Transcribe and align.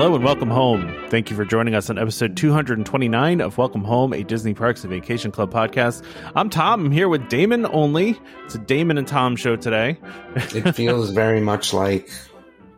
Hello 0.00 0.14
and 0.14 0.24
welcome 0.24 0.48
home. 0.48 0.96
Thank 1.10 1.28
you 1.28 1.36
for 1.36 1.44
joining 1.44 1.74
us 1.74 1.90
on 1.90 1.98
episode 1.98 2.34
229 2.34 3.42
of 3.42 3.58
Welcome 3.58 3.84
Home, 3.84 4.14
a 4.14 4.24
Disney 4.24 4.54
Parks 4.54 4.82
and 4.82 4.90
Vacation 4.90 5.30
Club 5.30 5.52
podcast. 5.52 6.02
I'm 6.34 6.48
Tom. 6.48 6.86
I'm 6.86 6.90
here 6.90 7.06
with 7.06 7.28
Damon 7.28 7.66
only. 7.66 8.18
It's 8.46 8.54
a 8.54 8.58
Damon 8.60 8.96
and 8.96 9.06
Tom 9.06 9.36
show 9.36 9.56
today. 9.56 9.98
it 10.34 10.74
feels 10.74 11.10
very 11.14 11.42
much 11.42 11.74
like 11.74 12.10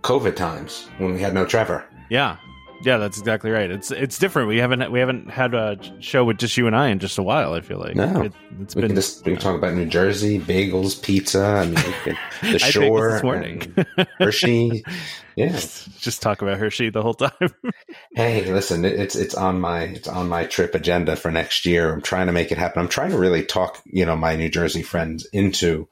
COVID 0.00 0.34
times 0.34 0.88
when 0.98 1.14
we 1.14 1.20
had 1.20 1.32
no 1.32 1.46
Trevor. 1.46 1.84
Yeah. 2.10 2.38
Yeah, 2.84 2.96
that's 2.98 3.18
exactly 3.18 3.50
right. 3.50 3.70
It's 3.70 3.91
it's 3.91 4.18
different. 4.18 4.48
We 4.48 4.59
haven't 4.59 4.91
we 4.91 4.98
haven't 4.98 5.30
had 5.30 5.54
a 5.54 5.78
show 6.00 6.24
with 6.24 6.38
just 6.38 6.56
you 6.56 6.66
and 6.66 6.74
I 6.74 6.88
in 6.88 6.98
just 6.98 7.18
a 7.18 7.22
while. 7.22 7.55
I 7.55 7.60
feel 7.60 7.78
like 7.78 7.95
no, 7.95 8.22
it, 8.22 8.32
has 8.58 8.74
we 8.74 8.82
been. 8.82 8.91
Can 8.91 8.96
just, 8.96 9.24
we 9.24 9.32
can 9.32 9.41
talk 9.41 9.56
about 9.56 9.74
New 9.74 9.86
Jersey 9.86 10.38
bagels, 10.41 11.00
pizza. 11.00 11.45
I 11.45 11.66
mean, 11.66 11.77
can, 11.77 12.18
the 12.52 12.58
shore, 12.58 13.12
this 13.12 13.22
morning, 13.22 13.74
Hershey. 14.18 14.84
Yeah, 15.34 15.48
just, 15.48 15.98
just, 15.98 16.20
talk 16.20 16.42
about 16.42 16.58
Hershey 16.58 16.91
the 16.91 17.00
whole 17.00 17.14
time. 17.14 17.32
hey, 18.14 18.52
listen, 18.52 18.84
it's 18.84 19.16
it's 19.16 19.34
on 19.34 19.62
my 19.62 19.84
it's 19.84 20.06
on 20.06 20.28
my 20.28 20.44
trip 20.44 20.75
agenda 20.75 21.16
for 21.16 21.30
next 21.30 21.64
year. 21.64 21.91
I'm 21.91 22.03
trying 22.03 22.27
to 22.27 22.34
make 22.34 22.53
it 22.53 22.58
happen. 22.58 22.83
I'm 22.83 22.88
trying 22.88 23.12
to 23.12 23.19
really 23.19 23.42
talk, 23.42 23.80
you 23.86 24.05
know, 24.05 24.14
my 24.14 24.36
New 24.36 24.50
Jersey 24.50 24.83
friends 24.83 25.27
into 25.33 25.88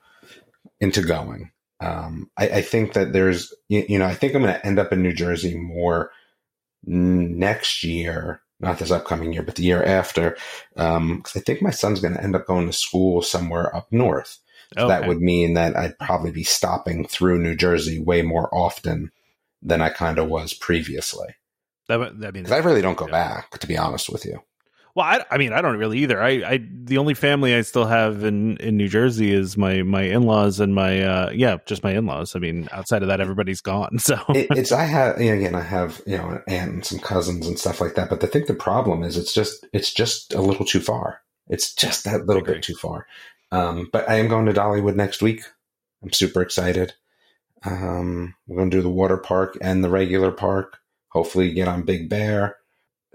into 0.79 1.01
going. 1.01 1.53
Um, 1.81 2.31
I, 2.37 2.49
I 2.49 2.61
think 2.61 2.93
that 2.93 3.15
there's, 3.15 3.55
you, 3.69 3.87
you 3.89 3.99
know, 3.99 4.05
I 4.05 4.15
think 4.15 4.35
I'm 4.35 4.43
going 4.43 4.53
to 4.53 4.67
end 4.67 4.79
up 4.79 4.93
in 4.93 5.03
New 5.03 5.15
Jersey 5.15 5.57
more 5.57 6.11
next 6.85 7.85
year, 7.85 8.43
not 8.59 8.79
this 8.79 8.91
upcoming 8.91 9.33
year, 9.33 9.43
but 9.43 9.55
the 9.55 9.63
year 9.63 9.83
after, 9.83 10.37
because 10.75 10.97
um, 10.97 11.23
I 11.35 11.41
think 11.41 11.63
my 11.63 11.71
son's 11.71 12.01
going 12.01 12.15
to 12.15 12.23
end 12.23 12.37
up 12.37 12.47
going 12.47 12.67
to 12.67 12.73
school 12.73 13.23
somewhere 13.23 13.75
up 13.75 13.89
north. 13.91 14.39
So 14.77 14.85
okay. 14.85 14.89
That 14.89 15.09
would 15.09 15.21
mean 15.21 15.55
that 15.55 15.77
I'd 15.77 15.99
probably 15.99 16.31
be 16.31 16.45
stopping 16.45 17.05
through 17.05 17.41
New 17.41 17.57
Jersey 17.57 17.99
way 17.99 18.23
more 18.23 18.49
often 18.55 19.11
than 19.63 19.83
I 19.83 19.89
kind 19.89 20.19
of 20.19 20.29
was 20.29 20.55
previously. 20.55 21.35
That, 21.89 22.21
that 22.21 22.35
means 22.35 22.53
I 22.53 22.59
really 22.59 22.83
don't 22.83 22.97
go 22.97 23.07
yeah. 23.07 23.13
back, 23.13 23.59
to 23.59 23.67
be 23.67 23.77
honest 23.77 24.09
with 24.11 24.25
you. 24.25 24.41
Well, 24.95 25.07
I, 25.07 25.25
I, 25.31 25.39
mean, 25.39 25.53
I 25.53 25.61
don't 25.61 25.77
really 25.77 25.99
either. 26.01 26.21
I, 26.21 26.31
I, 26.45 26.61
the 26.69 26.99
only 26.99 27.15
family 27.15 27.55
I 27.55 27.63
still 27.63 27.87
have 27.87 28.25
in, 28.25 28.57
in 28.57 28.77
New 28.77 28.89
Jersey 28.89 29.33
is 29.33 29.57
my, 29.57 29.83
my 29.83 30.03
in 30.03 30.23
laws 30.23 30.59
and 30.59 30.75
my, 30.75 31.03
uh, 31.03 31.31
yeah, 31.31 31.59
just 31.67 31.85
my 31.85 31.93
in 31.93 32.07
laws. 32.07 32.35
I 32.35 32.41
mean, 32.41 32.69
outside 32.73 33.03
of 33.03 33.09
that, 33.09 33.21
everybody's 33.21 33.61
gone. 33.61 33.99
So 34.11 34.19
it, 34.31 34.49
it's, 34.51 34.73
I 34.73 34.85
have, 34.85 35.21
you 35.21 35.31
know, 35.31 35.37
again, 35.37 35.55
I 35.55 35.61
have, 35.61 36.03
you 36.05 36.17
know, 36.17 36.31
an 36.31 36.43
aunt 36.49 36.73
and 36.73 36.85
some 36.85 36.99
cousins 36.99 37.47
and 37.47 37.57
stuff 37.59 37.81
like 37.81 37.95
that. 37.95 38.11
But 38.11 38.25
I 38.25 38.27
think 38.27 38.47
the 38.47 38.55
problem 38.55 39.05
is 39.05 39.17
it's 39.17 39.33
just, 39.33 39.65
it's 39.73 39.93
just 39.93 40.35
a 40.35 40.41
little 40.41 40.67
too 40.67 40.81
far. 40.81 41.21
It's 41.49 41.73
just 41.73 42.05
that 42.05 42.27
little 42.27 42.43
bit 42.43 42.63
too 42.63 42.75
far. 42.75 43.07
Um, 43.53 43.89
but 43.93 44.09
I 44.09 44.17
am 44.17 44.27
going 44.27 44.47
to 44.47 44.53
Dollywood 44.53 44.97
next 44.97 45.23
week. 45.23 45.43
I'm 46.03 46.13
super 46.13 46.43
excited. 46.43 46.95
Um, 47.65 48.35
we're 48.47 48.57
going 48.57 48.71
to 48.71 48.77
do 48.79 48.83
the 48.83 48.89
water 48.89 49.19
park 49.19 49.57
and 49.61 49.85
the 49.85 49.91
regular 49.91 50.33
park. 50.33 50.79
Hopefully 51.09 51.53
get 51.53 51.69
on 51.69 51.83
Big 51.83 52.09
Bear 52.09 52.57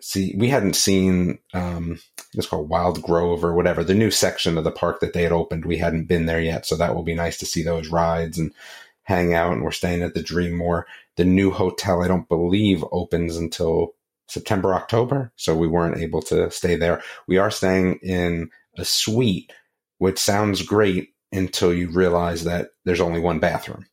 see, 0.06 0.36
we 0.38 0.50
hadn't 0.50 0.75
seen, 0.75 1.39
um, 1.56 2.00
it's 2.36 2.45
called 2.45 2.70
Wild 2.70 3.02
Grove 3.02 3.44
or 3.44 3.56
whatever, 3.56 3.84
the 3.84 3.95
new 3.95 4.12
section 4.12 4.56
of 4.56 4.64
the 4.64 4.72
park 4.72 5.00
that 5.00 5.14
they 5.14 5.23
had 5.23 5.31
opened. 5.31 5.66
We 5.66 5.80
hadn't 5.80 6.06
been 6.06 6.28
there 6.28 6.40
yet. 6.40 6.68
So 6.68 6.75
that 6.75 6.94
will 6.94 7.03
be 7.03 7.16
nice 7.16 7.40
to 7.40 7.46
see 7.47 7.63
those 7.63 7.88
rides 7.88 8.38
and 8.38 8.53
hang 9.02 9.34
out. 9.34 9.53
And 9.53 9.63
we're 9.63 9.72
staying 9.72 10.03
at 10.03 10.13
the 10.13 10.22
Dreammore. 10.22 10.84
The 11.16 11.25
new 11.25 11.50
hotel, 11.50 12.03
I 12.03 12.07
don't 12.07 12.30
believe 12.30 12.85
opens 12.91 13.35
until 13.35 13.96
September, 14.28 14.75
October. 14.75 15.31
So 15.38 15.56
we 15.56 15.68
weren't 15.68 15.97
able 15.97 16.22
to 16.24 16.51
stay 16.51 16.75
there. 16.75 17.01
We 17.28 17.40
are 17.40 17.50
staying 17.50 17.96
in 18.03 18.51
a 18.78 18.85
suite, 18.85 19.51
which 19.97 20.19
sounds 20.19 20.62
great 20.62 21.16
until 21.31 21.74
you 21.74 21.90
realize 21.90 22.44
that 22.44 22.69
there's 22.84 23.01
only 23.01 23.19
one 23.19 23.40
bathroom. 23.40 23.88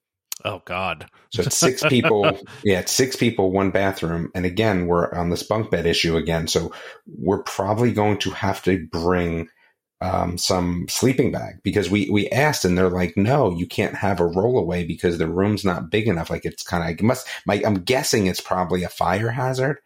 Oh 0.44 0.62
God! 0.64 1.08
so 1.30 1.42
it's 1.42 1.56
six 1.56 1.82
people. 1.88 2.38
Yeah, 2.64 2.80
it's 2.80 2.92
six 2.92 3.16
people, 3.16 3.52
one 3.52 3.70
bathroom, 3.70 4.30
and 4.34 4.44
again, 4.44 4.86
we're 4.86 5.12
on 5.12 5.30
this 5.30 5.42
bunk 5.42 5.70
bed 5.70 5.86
issue 5.86 6.16
again. 6.16 6.48
So 6.48 6.72
we're 7.06 7.42
probably 7.42 7.92
going 7.92 8.18
to 8.18 8.30
have 8.30 8.62
to 8.64 8.86
bring 8.90 9.48
um, 10.02 10.36
some 10.36 10.86
sleeping 10.88 11.30
bag 11.30 11.62
because 11.62 11.88
we 11.88 12.10
we 12.10 12.28
asked 12.30 12.64
and 12.64 12.76
they're 12.76 12.90
like, 12.90 13.16
no, 13.16 13.52
you 13.52 13.66
can't 13.66 13.94
have 13.94 14.18
a 14.18 14.28
rollaway 14.28 14.86
because 14.86 15.18
the 15.18 15.28
room's 15.28 15.64
not 15.64 15.90
big 15.90 16.08
enough. 16.08 16.28
Like 16.28 16.44
it's 16.44 16.64
kind 16.64 16.82
of 16.82 16.90
it 16.90 17.02
must. 17.02 17.28
My, 17.46 17.62
I'm 17.64 17.82
guessing 17.82 18.26
it's 18.26 18.40
probably 18.40 18.82
a 18.82 18.88
fire 18.88 19.30
hazard 19.30 19.78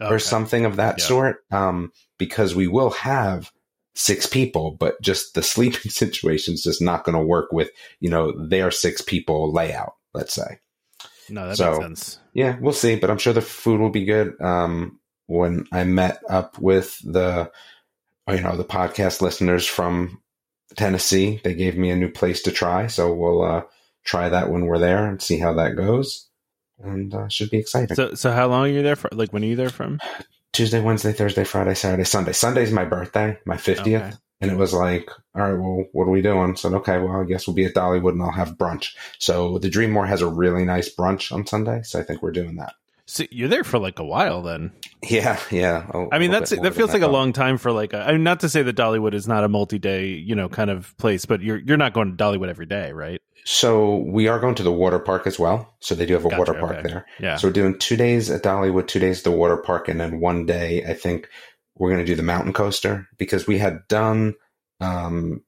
okay. 0.00 0.12
or 0.12 0.18
something 0.20 0.64
of 0.64 0.76
that 0.76 0.98
yeah. 0.98 1.04
sort. 1.04 1.44
Um, 1.50 1.92
because 2.18 2.54
we 2.54 2.68
will 2.68 2.90
have 2.90 3.50
six 3.96 4.26
people, 4.26 4.76
but 4.78 5.00
just 5.00 5.34
the 5.34 5.42
sleeping 5.42 5.90
situation 5.90 6.54
is 6.54 6.62
just 6.62 6.80
not 6.80 7.02
going 7.04 7.18
to 7.18 7.24
work 7.24 7.50
with, 7.50 7.70
you 7.98 8.10
know, 8.10 8.32
their 8.46 8.70
six 8.70 9.02
people 9.02 9.52
layout, 9.52 9.94
let's 10.14 10.34
say. 10.34 10.60
No, 11.28 11.48
that 11.48 11.56
so, 11.56 11.72
makes 11.72 11.82
sense. 11.82 12.18
Yeah, 12.34 12.56
we'll 12.60 12.72
see, 12.72 12.96
but 12.96 13.10
I'm 13.10 13.18
sure 13.18 13.32
the 13.32 13.40
food 13.40 13.80
will 13.80 13.90
be 13.90 14.04
good. 14.04 14.40
Um, 14.40 15.00
when 15.26 15.66
I 15.72 15.82
met 15.84 16.20
up 16.28 16.58
with 16.58 16.98
the, 17.02 17.50
you 18.28 18.40
know, 18.40 18.56
the 18.56 18.64
podcast 18.64 19.22
listeners 19.22 19.66
from 19.66 20.22
Tennessee, 20.76 21.40
they 21.42 21.54
gave 21.54 21.76
me 21.76 21.90
a 21.90 21.96
new 21.96 22.10
place 22.10 22.42
to 22.42 22.52
try. 22.52 22.86
So 22.86 23.12
we'll, 23.12 23.42
uh, 23.42 23.62
try 24.04 24.28
that 24.28 24.50
when 24.50 24.66
we're 24.66 24.78
there 24.78 25.04
and 25.06 25.20
see 25.20 25.38
how 25.38 25.54
that 25.54 25.74
goes. 25.74 26.28
And, 26.78 27.12
uh, 27.12 27.28
should 27.28 27.50
be 27.50 27.58
exciting. 27.58 27.96
So, 27.96 28.14
so 28.14 28.30
how 28.30 28.46
long 28.46 28.66
are 28.66 28.68
you 28.68 28.82
there 28.82 28.94
for? 28.94 29.08
Like, 29.10 29.32
when 29.32 29.42
are 29.42 29.46
you 29.46 29.56
there 29.56 29.70
from? 29.70 29.98
Tuesday, 30.56 30.80
Wednesday, 30.80 31.12
Thursday, 31.12 31.44
Friday, 31.44 31.74
Saturday, 31.74 32.04
Sunday. 32.04 32.32
Sunday's 32.32 32.72
my 32.72 32.86
birthday, 32.86 33.38
my 33.44 33.56
50th. 33.56 33.80
Okay. 33.80 34.12
And 34.40 34.50
it 34.50 34.56
was 34.56 34.72
like, 34.72 35.10
all 35.34 35.42
right, 35.42 35.52
well, 35.52 35.84
what 35.92 36.04
are 36.04 36.10
we 36.10 36.22
doing? 36.22 36.52
I 36.52 36.54
said, 36.54 36.72
okay, 36.72 36.98
well, 36.98 37.20
I 37.20 37.24
guess 37.24 37.46
we'll 37.46 37.54
be 37.54 37.66
at 37.66 37.74
Dollywood 37.74 38.12
and 38.12 38.22
I'll 38.22 38.30
have 38.30 38.56
brunch. 38.56 38.94
So 39.18 39.58
the 39.58 39.68
Dreammore 39.68 40.08
has 40.08 40.22
a 40.22 40.28
really 40.28 40.64
nice 40.64 40.94
brunch 40.94 41.30
on 41.30 41.46
Sunday. 41.46 41.82
So 41.82 42.00
I 42.00 42.04
think 42.04 42.22
we're 42.22 42.32
doing 42.32 42.56
that. 42.56 42.72
So 43.08 43.24
you're 43.30 43.48
there 43.48 43.62
for 43.62 43.78
like 43.78 44.00
a 44.00 44.04
while 44.04 44.42
then. 44.42 44.72
Yeah, 45.02 45.38
yeah. 45.52 45.86
A, 45.94 46.08
I 46.12 46.18
mean, 46.18 46.32
that's 46.32 46.50
that 46.50 46.74
feels 46.74 46.92
like 46.92 47.02
a 47.02 47.08
long 47.08 47.32
time 47.32 47.56
for 47.56 47.70
like. 47.70 47.92
A, 47.92 48.00
I 48.00 48.12
mean, 48.12 48.24
not 48.24 48.40
to 48.40 48.48
say 48.48 48.62
that 48.62 48.76
Dollywood 48.76 49.14
is 49.14 49.28
not 49.28 49.44
a 49.44 49.48
multi-day, 49.48 50.08
you 50.08 50.34
know, 50.34 50.48
kind 50.48 50.70
of 50.70 50.96
place, 50.98 51.24
but 51.24 51.40
you're 51.40 51.58
you're 51.58 51.76
not 51.76 51.92
going 51.92 52.16
to 52.16 52.24
Dollywood 52.24 52.48
every 52.48 52.66
day, 52.66 52.90
right? 52.92 53.20
So 53.44 53.98
we 53.98 54.26
are 54.26 54.40
going 54.40 54.56
to 54.56 54.64
the 54.64 54.72
water 54.72 54.98
park 54.98 55.28
as 55.28 55.38
well. 55.38 55.72
So 55.78 55.94
they 55.94 56.04
do 56.04 56.14
have 56.14 56.24
a 56.24 56.30
gotcha, 56.30 56.38
water 56.38 56.54
park 56.54 56.78
okay. 56.78 56.88
there. 56.88 57.06
Yeah. 57.20 57.36
So 57.36 57.46
we're 57.46 57.52
doing 57.52 57.78
two 57.78 57.96
days 57.96 58.28
at 58.28 58.42
Dollywood, 58.42 58.88
two 58.88 58.98
days 58.98 59.18
at 59.18 59.24
the 59.24 59.30
water 59.30 59.56
park, 59.56 59.86
and 59.86 60.00
then 60.00 60.18
one 60.18 60.44
day 60.44 60.84
I 60.84 60.94
think 60.94 61.28
we're 61.76 61.90
going 61.90 62.04
to 62.04 62.10
do 62.10 62.16
the 62.16 62.24
mountain 62.24 62.52
coaster 62.52 63.06
because 63.18 63.46
we 63.46 63.58
had 63.58 63.86
done. 63.88 64.34
Um, 64.80 65.42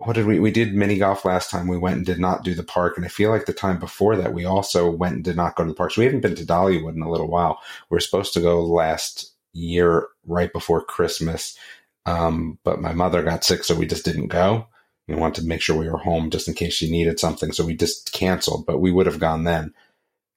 what 0.00 0.14
did 0.14 0.24
we? 0.24 0.40
We 0.40 0.50
did 0.50 0.74
mini 0.74 0.96
golf 0.96 1.26
last 1.26 1.50
time. 1.50 1.68
We 1.68 1.76
went 1.76 1.98
and 1.98 2.06
did 2.06 2.18
not 2.18 2.42
do 2.42 2.54
the 2.54 2.62
park, 2.62 2.96
and 2.96 3.04
I 3.04 3.08
feel 3.08 3.30
like 3.30 3.44
the 3.44 3.52
time 3.52 3.78
before 3.78 4.16
that 4.16 4.32
we 4.32 4.46
also 4.46 4.90
went 4.90 5.16
and 5.16 5.24
did 5.24 5.36
not 5.36 5.56
go 5.56 5.64
to 5.64 5.68
the 5.68 5.74
park. 5.74 5.92
So 5.92 6.00
we 6.00 6.06
haven't 6.06 6.22
been 6.22 6.34
to 6.36 6.46
Dollywood 6.46 6.94
in 6.94 7.02
a 7.02 7.10
little 7.10 7.28
while. 7.28 7.60
We 7.90 7.98
are 7.98 8.00
supposed 8.00 8.32
to 8.34 8.40
go 8.40 8.64
last 8.64 9.30
year, 9.52 10.08
right 10.24 10.50
before 10.52 10.82
Christmas, 10.82 11.58
um, 12.06 12.58
but 12.64 12.80
my 12.80 12.94
mother 12.94 13.22
got 13.22 13.44
sick, 13.44 13.62
so 13.62 13.74
we 13.74 13.86
just 13.86 14.04
didn't 14.06 14.28
go. 14.28 14.68
We 15.06 15.16
wanted 15.16 15.42
to 15.42 15.46
make 15.46 15.60
sure 15.60 15.76
we 15.76 15.90
were 15.90 15.98
home 15.98 16.30
just 16.30 16.48
in 16.48 16.54
case 16.54 16.72
she 16.72 16.90
needed 16.90 17.20
something. 17.20 17.52
So 17.52 17.66
we 17.66 17.76
just 17.76 18.12
canceled, 18.12 18.64
but 18.64 18.78
we 18.78 18.92
would 18.92 19.06
have 19.06 19.20
gone 19.20 19.44
then. 19.44 19.74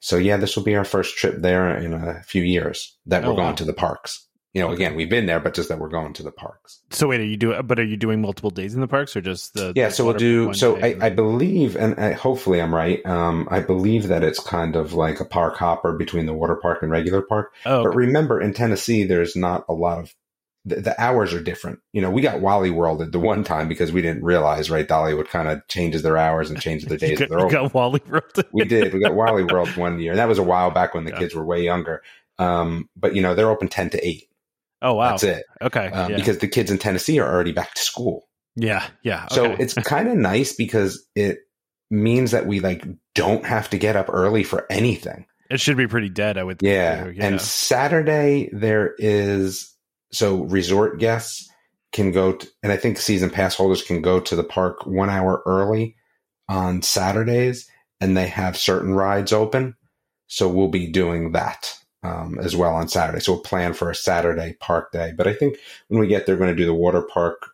So 0.01 0.17
yeah, 0.17 0.35
this 0.35 0.57
will 0.57 0.63
be 0.63 0.75
our 0.75 0.83
first 0.83 1.15
trip 1.15 1.41
there 1.41 1.77
in 1.77 1.93
a 1.93 2.21
few 2.23 2.43
years 2.43 2.97
that 3.05 3.23
oh, 3.23 3.29
we're 3.29 3.35
going 3.37 3.49
wow. 3.49 3.55
to 3.55 3.65
the 3.65 3.71
parks. 3.71 4.27
You 4.53 4.61
know, 4.61 4.71
again, 4.71 4.93
we've 4.95 5.09
been 5.09 5.25
there, 5.25 5.39
but 5.39 5.55
just 5.55 5.69
that 5.69 5.79
we're 5.79 5.89
going 5.89 6.13
to 6.13 6.23
the 6.23 6.31
parks. 6.31 6.79
So 6.91 7.07
wait, 7.07 7.19
are 7.19 7.25
you 7.25 7.37
doing? 7.37 7.65
But 7.65 7.79
are 7.79 7.83
you 7.83 7.97
doing 7.97 8.21
multiple 8.21 8.51
days 8.51 8.75
in 8.75 8.81
the 8.81 8.87
parks, 8.87 9.15
or 9.15 9.21
just 9.21 9.55
the? 9.55 9.73
Yeah, 9.75 9.87
the 9.87 9.95
so 9.95 10.05
we'll 10.05 10.13
do. 10.13 10.53
So 10.53 10.77
I, 10.77 10.95
I, 11.01 11.09
believe, 11.09 11.75
and 11.75 11.99
I, 11.99 12.11
hopefully 12.13 12.61
I'm 12.61 12.73
right. 12.73 13.03
Um, 13.03 13.47
I 13.49 13.61
believe 13.61 14.09
that 14.09 14.23
it's 14.23 14.39
kind 14.39 14.75
of 14.75 14.93
like 14.93 15.19
a 15.19 15.25
park 15.25 15.57
hopper 15.57 15.93
between 15.93 16.27
the 16.27 16.33
water 16.33 16.55
park 16.55 16.83
and 16.83 16.91
regular 16.91 17.23
park. 17.23 17.53
Oh, 17.65 17.77
okay. 17.77 17.89
But 17.89 17.95
remember, 17.95 18.39
in 18.39 18.53
Tennessee, 18.53 19.05
there's 19.05 19.35
not 19.35 19.65
a 19.67 19.73
lot 19.73 19.99
of 19.99 20.13
the, 20.65 20.81
the, 20.81 21.01
hours 21.01 21.33
are 21.33 21.41
different. 21.41 21.79
You 21.91 22.01
know, 22.01 22.09
we 22.09 22.21
got 22.21 22.39
Wally 22.39 22.69
World 22.69 23.01
at 23.01 23.11
the 23.11 23.19
one 23.19 23.43
time 23.43 23.67
because 23.67 23.91
we 23.91 24.01
didn't 24.01 24.23
realize, 24.23 24.69
right? 24.69 24.87
Dollywood 24.87 25.27
kind 25.27 25.47
of 25.47 25.67
changes 25.67 26.03
their 26.03 26.17
hours 26.17 26.49
and 26.49 26.61
changes 26.61 26.87
their 26.87 26.97
days. 26.99 27.19
got, 27.19 27.29
you 27.29 27.49
got 27.49 27.73
Wally 27.73 28.01
World. 28.07 28.45
we 28.51 28.65
did. 28.65 28.93
We 28.93 28.99
got 28.99 29.15
Wally 29.15 29.43
World 29.51 29.75
one 29.75 29.99
year, 29.99 30.11
and 30.11 30.19
that 30.19 30.27
was 30.27 30.39
a 30.39 30.43
while 30.43 30.71
back 30.71 30.93
when 30.93 31.05
the 31.05 31.11
yeah. 31.11 31.19
kids 31.19 31.35
were 31.35 31.43
way 31.43 31.63
younger. 31.63 32.01
Um, 32.39 32.89
but 32.95 33.15
you 33.15 33.21
know, 33.21 33.35
they're 33.35 33.49
open 33.49 33.67
ten 33.67 33.89
to 33.89 34.07
eight. 34.07 34.29
Oh 34.83 34.93
wow, 34.95 35.11
that's 35.11 35.23
it. 35.23 35.45
Okay, 35.61 35.87
um, 35.87 36.11
yeah. 36.11 36.17
because 36.17 36.39
the 36.39 36.47
kids 36.47 36.69
in 36.69 36.77
Tennessee 36.77 37.19
are 37.19 37.33
already 37.33 37.53
back 37.53 37.73
to 37.73 37.81
school. 37.81 38.27
Yeah, 38.55 38.85
yeah. 39.01 39.27
Okay. 39.31 39.35
So 39.35 39.45
it's 39.53 39.73
kind 39.73 40.09
of 40.09 40.17
nice 40.17 40.53
because 40.53 41.07
it 41.15 41.39
means 41.89 42.31
that 42.31 42.45
we 42.45 42.59
like 42.59 42.85
don't 43.15 43.45
have 43.45 43.69
to 43.69 43.77
get 43.77 43.95
up 43.95 44.09
early 44.09 44.43
for 44.43 44.67
anything. 44.69 45.25
It 45.49 45.59
should 45.59 45.77
be 45.77 45.87
pretty 45.87 46.09
dead, 46.09 46.37
I 46.37 46.43
would. 46.43 46.61
Yeah. 46.61 47.07
yeah. 47.07 47.25
And 47.25 47.41
Saturday 47.41 48.49
there 48.51 48.93
is 48.97 49.73
so 50.11 50.43
resort 50.43 50.99
guests 50.99 51.49
can 51.91 52.11
go, 52.11 52.33
to, 52.33 52.47
and 52.63 52.71
I 52.71 52.77
think 52.77 52.97
season 52.97 53.29
pass 53.29 53.55
holders 53.55 53.83
can 53.83 54.01
go 54.01 54.19
to 54.19 54.35
the 54.35 54.43
park 54.43 54.85
one 54.85 55.09
hour 55.09 55.43
early 55.45 55.95
on 56.49 56.81
Saturdays, 56.81 57.69
and 58.01 58.17
they 58.17 58.27
have 58.27 58.57
certain 58.57 58.93
rides 58.93 59.31
open. 59.31 59.75
So 60.27 60.47
we'll 60.47 60.69
be 60.69 60.87
doing 60.87 61.33
that 61.33 61.75
um, 62.03 62.37
as 62.39 62.55
well 62.55 62.75
on 62.75 62.87
Saturday. 62.87 63.19
So 63.19 63.33
we'll 63.33 63.41
plan 63.41 63.73
for 63.73 63.89
a 63.89 63.95
Saturday 63.95 64.55
park 64.59 64.91
day. 64.91 65.13
But 65.15 65.27
I 65.27 65.33
think 65.33 65.57
when 65.87 65.99
we 65.99 66.07
get 66.07 66.25
there, 66.25 66.35
we're 66.35 66.45
going 66.45 66.55
to 66.55 66.61
do 66.61 66.65
the 66.65 66.73
water 66.73 67.01
park 67.01 67.51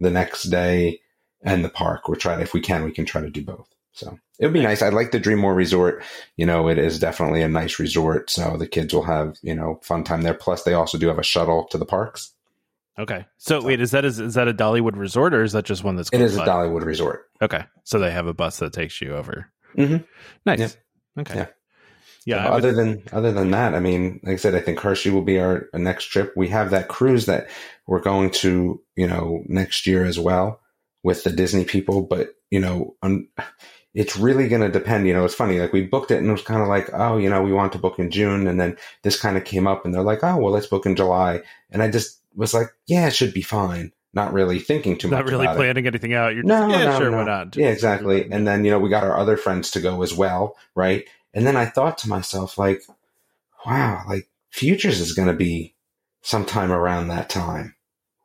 the 0.00 0.10
next 0.10 0.44
day 0.44 1.00
and 1.42 1.64
the 1.64 1.68
park. 1.68 2.08
We're 2.08 2.16
trying, 2.16 2.40
if 2.40 2.54
we 2.54 2.60
can, 2.60 2.84
we 2.84 2.92
can 2.92 3.04
try 3.04 3.20
to 3.20 3.30
do 3.30 3.44
both. 3.44 3.68
So 3.92 4.18
it 4.38 4.46
would 4.46 4.54
be 4.54 4.62
nice. 4.62 4.80
I 4.80 4.90
like 4.90 5.10
the 5.10 5.20
Dreammore 5.20 5.56
Resort. 5.56 6.04
You 6.36 6.46
know, 6.46 6.68
it 6.68 6.78
is 6.78 7.00
definitely 7.00 7.42
a 7.42 7.48
nice 7.48 7.80
resort. 7.80 8.30
So 8.30 8.56
the 8.56 8.68
kids 8.68 8.94
will 8.94 9.02
have, 9.02 9.36
you 9.42 9.54
know, 9.54 9.80
fun 9.82 10.04
time 10.04 10.22
there. 10.22 10.34
Plus, 10.34 10.62
they 10.62 10.74
also 10.74 10.98
do 10.98 11.08
have 11.08 11.18
a 11.18 11.24
shuttle 11.24 11.64
to 11.70 11.78
the 11.78 11.84
parks. 11.84 12.32
Okay. 12.96 13.26
So, 13.38 13.60
so 13.60 13.66
wait, 13.66 13.80
is 13.80 13.90
that 13.90 14.04
is, 14.04 14.20
is 14.20 14.34
that 14.34 14.48
a 14.48 14.54
Dollywood 14.54 14.96
resort 14.96 15.34
or 15.34 15.42
is 15.42 15.52
that 15.52 15.64
just 15.64 15.82
one 15.82 15.96
that's 15.96 16.10
It 16.12 16.20
is 16.20 16.36
a 16.36 16.40
Dollywood 16.42 16.84
resort. 16.84 17.28
Okay. 17.42 17.64
So 17.84 17.98
they 17.98 18.10
have 18.10 18.26
a 18.26 18.34
bus 18.34 18.58
that 18.58 18.72
takes 18.72 19.00
you 19.00 19.16
over. 19.16 19.50
Mm-hmm. 19.76 20.04
Nice. 20.46 20.58
Yep. 20.58 20.72
Okay. 21.18 21.34
Yeah. 21.34 21.46
Yeah. 22.28 22.46
Other 22.50 22.72
than 22.72 23.02
other 23.10 23.32
than 23.32 23.52
that, 23.52 23.74
I 23.74 23.80
mean, 23.80 24.20
like 24.22 24.34
I 24.34 24.36
said, 24.36 24.54
I 24.54 24.60
think 24.60 24.78
Hershey 24.78 25.08
will 25.08 25.22
be 25.22 25.38
our, 25.38 25.66
our 25.72 25.80
next 25.80 26.04
trip. 26.04 26.34
We 26.36 26.48
have 26.48 26.68
that 26.70 26.88
cruise 26.88 27.24
that 27.24 27.48
we're 27.86 28.02
going 28.02 28.32
to, 28.32 28.82
you 28.96 29.06
know, 29.06 29.44
next 29.46 29.86
year 29.86 30.04
as 30.04 30.18
well 30.18 30.60
with 31.02 31.24
the 31.24 31.30
Disney 31.30 31.64
people. 31.64 32.02
But 32.02 32.34
you 32.50 32.60
know, 32.60 32.96
it's 33.94 34.18
really 34.18 34.46
going 34.46 34.60
to 34.60 34.68
depend. 34.68 35.06
You 35.06 35.14
know, 35.14 35.24
it's 35.24 35.34
funny. 35.34 35.58
Like 35.58 35.72
we 35.72 35.86
booked 35.86 36.10
it 36.10 36.18
and 36.18 36.28
it 36.28 36.32
was 36.32 36.42
kind 36.42 36.60
of 36.60 36.68
like, 36.68 36.90
oh, 36.92 37.16
you 37.16 37.30
know, 37.30 37.40
we 37.40 37.50
want 37.54 37.72
to 37.72 37.78
book 37.78 37.98
in 37.98 38.10
June, 38.10 38.46
and 38.46 38.60
then 38.60 38.76
this 39.04 39.18
kind 39.18 39.38
of 39.38 39.44
came 39.44 39.66
up, 39.66 39.86
and 39.86 39.94
they're 39.94 40.02
like, 40.02 40.22
oh, 40.22 40.36
well, 40.36 40.52
let's 40.52 40.66
book 40.66 40.84
in 40.84 40.96
July, 40.96 41.40
and 41.70 41.82
I 41.82 41.90
just 41.90 42.20
was 42.34 42.52
like, 42.52 42.68
yeah, 42.86 43.06
it 43.06 43.14
should 43.14 43.32
be 43.32 43.40
fine. 43.40 43.90
Not 44.12 44.34
really 44.34 44.58
thinking 44.58 44.98
too 44.98 45.08
not 45.08 45.24
much. 45.24 45.32
Not 45.32 45.38
really 45.38 45.56
planning 45.56 45.86
it. 45.86 45.88
anything 45.88 46.12
out. 46.12 46.34
You're 46.34 46.44
no, 46.44 46.68
just, 46.68 46.78
yeah, 46.78 46.90
no, 46.90 46.98
sure, 46.98 47.10
no. 47.10 47.16
why 47.18 47.24
not? 47.24 47.56
Yeah, 47.56 47.68
exactly. 47.68 48.30
And 48.30 48.46
then 48.46 48.66
you 48.66 48.70
know 48.70 48.78
we 48.78 48.90
got 48.90 49.04
our 49.04 49.16
other 49.16 49.38
friends 49.38 49.70
to 49.70 49.80
go 49.80 50.02
as 50.02 50.12
well, 50.12 50.56
right? 50.74 51.06
And 51.34 51.46
then 51.46 51.56
I 51.56 51.66
thought 51.66 51.98
to 51.98 52.08
myself, 52.08 52.58
like, 52.58 52.82
wow, 53.66 54.04
like 54.08 54.28
Futures 54.50 55.00
is 55.00 55.12
going 55.12 55.28
to 55.28 55.34
be 55.34 55.74
sometime 56.22 56.72
around 56.72 57.08
that 57.08 57.28
time. 57.28 57.74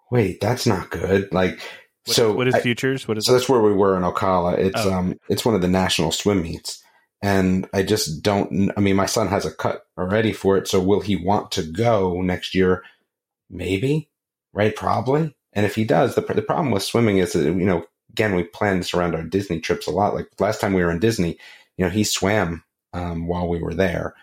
Wait, 0.09 0.39
that's 0.39 0.65
not 0.65 0.89
good. 0.89 1.31
Like, 1.33 1.59
what, 2.05 2.15
so 2.15 2.33
what 2.33 2.47
is 2.47 2.55
I, 2.55 2.61
Futures? 2.61 3.07
What 3.07 3.17
is? 3.17 3.25
So 3.25 3.33
that's 3.33 3.49
where 3.49 3.61
we 3.61 3.73
were 3.73 3.97
in 3.97 4.03
Ocala. 4.03 4.57
It's 4.57 4.85
oh. 4.85 4.93
um, 4.93 5.19
it's 5.29 5.45
one 5.45 5.55
of 5.55 5.61
the 5.61 5.67
national 5.67 6.11
swim 6.11 6.41
meets, 6.41 6.83
and 7.21 7.67
I 7.73 7.83
just 7.83 8.21
don't. 8.21 8.71
I 8.77 8.79
mean, 8.79 8.95
my 8.95 9.05
son 9.05 9.27
has 9.27 9.45
a 9.45 9.51
cut 9.51 9.85
already 9.97 10.33
for 10.33 10.57
it. 10.57 10.67
So 10.67 10.81
will 10.81 11.01
he 11.01 11.15
want 11.15 11.51
to 11.53 11.63
go 11.63 12.21
next 12.21 12.55
year? 12.55 12.83
Maybe, 13.49 14.09
right? 14.53 14.75
Probably. 14.75 15.35
And 15.53 15.65
if 15.65 15.75
he 15.75 15.83
does, 15.83 16.15
the 16.15 16.21
the 16.21 16.41
problem 16.41 16.71
with 16.71 16.83
swimming 16.83 17.17
is 17.17 17.33
that 17.33 17.43
you 17.43 17.53
know, 17.53 17.85
again, 18.11 18.35
we 18.35 18.43
plan 18.43 18.77
this 18.77 18.93
around 18.93 19.15
our 19.15 19.23
Disney 19.23 19.59
trips 19.59 19.87
a 19.87 19.91
lot. 19.91 20.13
Like 20.13 20.27
last 20.39 20.61
time 20.61 20.73
we 20.73 20.83
were 20.83 20.91
in 20.91 20.99
Disney, 20.99 21.37
you 21.77 21.85
know, 21.85 21.91
he 21.91 22.03
swam 22.03 22.63
um, 22.93 23.27
while 23.27 23.47
we 23.47 23.59
were 23.59 23.73
there. 23.73 24.15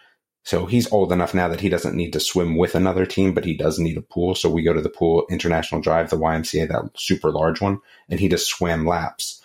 So 0.45 0.67
he's 0.67 0.91
old 0.91 1.13
enough 1.13 1.35
now 1.35 1.49
that 1.49 1.61
he 1.61 1.69
doesn't 1.69 1.95
need 1.95 2.13
to 2.15 2.21
swim 2.21 2.57
with 2.57 2.75
another 2.75 3.05
team, 3.05 3.35
but 3.35 3.45
he 3.45 3.55
does 3.55 3.79
need 3.79 3.99
a 3.99 4.03
pool. 4.03 4.35
So 4.35 4.49
we 4.49 4.63
go 4.63 4.73
to 4.73 4.81
the 4.81 4.89
pool, 4.89 5.27
International 5.31 5.81
Drive, 5.81 6.11
the 6.11 6.17
YMCA, 6.17 6.69
that 6.69 6.91
super 6.99 7.31
large 7.31 7.61
one, 7.61 7.81
and 8.09 8.19
he 8.19 8.29
just 8.29 8.49
swam 8.49 8.87
laps. 8.87 9.43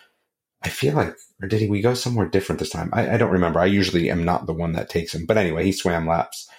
I 0.63 0.69
feel 0.69 0.95
like, 0.95 1.15
or 1.41 1.47
did 1.47 1.61
he? 1.61 1.69
We 1.69 1.81
go 1.81 1.93
somewhere 1.93 2.27
different 2.27 2.59
this 2.59 2.69
time. 2.69 2.89
I, 2.93 3.15
I 3.15 3.17
don't 3.17 3.31
remember. 3.31 3.59
I 3.59 3.65
usually 3.65 4.09
am 4.09 4.23
not 4.23 4.47
the 4.47 4.53
one 4.53 4.71
that 4.73 4.89
takes 4.89 5.13
him, 5.13 5.25
but 5.25 5.37
anyway, 5.37 5.63
he 5.63 5.71
swam 5.71 6.07
laps. 6.07 6.49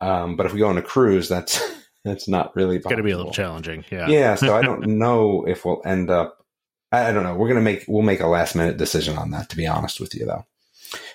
Um, 0.00 0.36
but 0.36 0.46
if 0.46 0.52
we 0.52 0.60
go 0.60 0.68
on 0.68 0.78
a 0.78 0.82
cruise, 0.82 1.28
that's 1.28 1.60
that's 2.04 2.28
not 2.28 2.54
really. 2.54 2.78
Going 2.78 2.96
to 2.96 3.02
be 3.02 3.10
a 3.10 3.16
little 3.16 3.32
challenging. 3.32 3.84
Yeah. 3.90 4.08
Yeah. 4.08 4.34
So 4.34 4.54
I 4.54 4.62
don't 4.62 4.86
know 4.98 5.44
if 5.48 5.64
we'll 5.64 5.82
end 5.84 6.10
up. 6.10 6.44
I, 6.92 7.08
I 7.08 7.12
don't 7.12 7.24
know. 7.24 7.34
We're 7.34 7.48
gonna 7.48 7.60
make 7.60 7.86
we'll 7.88 8.02
make 8.02 8.20
a 8.20 8.26
last 8.26 8.54
minute 8.54 8.76
decision 8.76 9.16
on 9.16 9.30
that. 9.30 9.48
To 9.50 9.56
be 9.56 9.66
honest 9.66 10.00
with 10.00 10.14
you, 10.14 10.26
though. 10.26 10.46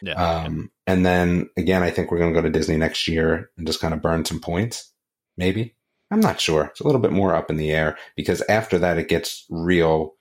Yeah. 0.02 0.14
Um, 0.14 0.72
and 0.88 1.06
then 1.06 1.50
again, 1.58 1.84
I 1.84 1.90
think 1.92 2.12
we're 2.12 2.20
going 2.20 2.34
to 2.34 2.40
go 2.40 2.44
to 2.44 2.52
Disney 2.52 2.78
next 2.78 3.08
year 3.08 3.50
and 3.58 3.68
just 3.68 3.82
kind 3.82 3.94
of 3.94 4.02
burn 4.02 4.26
some 4.26 4.40
points. 4.40 4.92
Maybe. 5.38 5.76
I'm 6.12 6.20
not 6.20 6.40
sure. 6.40 6.66
It's 6.66 6.80
a 6.82 6.86
little 6.86 7.02
bit 7.02 7.12
more 7.12 7.34
up 7.34 7.50
in 7.50 7.58
the 7.58 7.72
air 7.72 7.98
because 8.16 8.42
after 8.48 8.78
that, 8.80 8.98
it 8.98 9.10
gets 9.10 9.46
real 9.50 10.14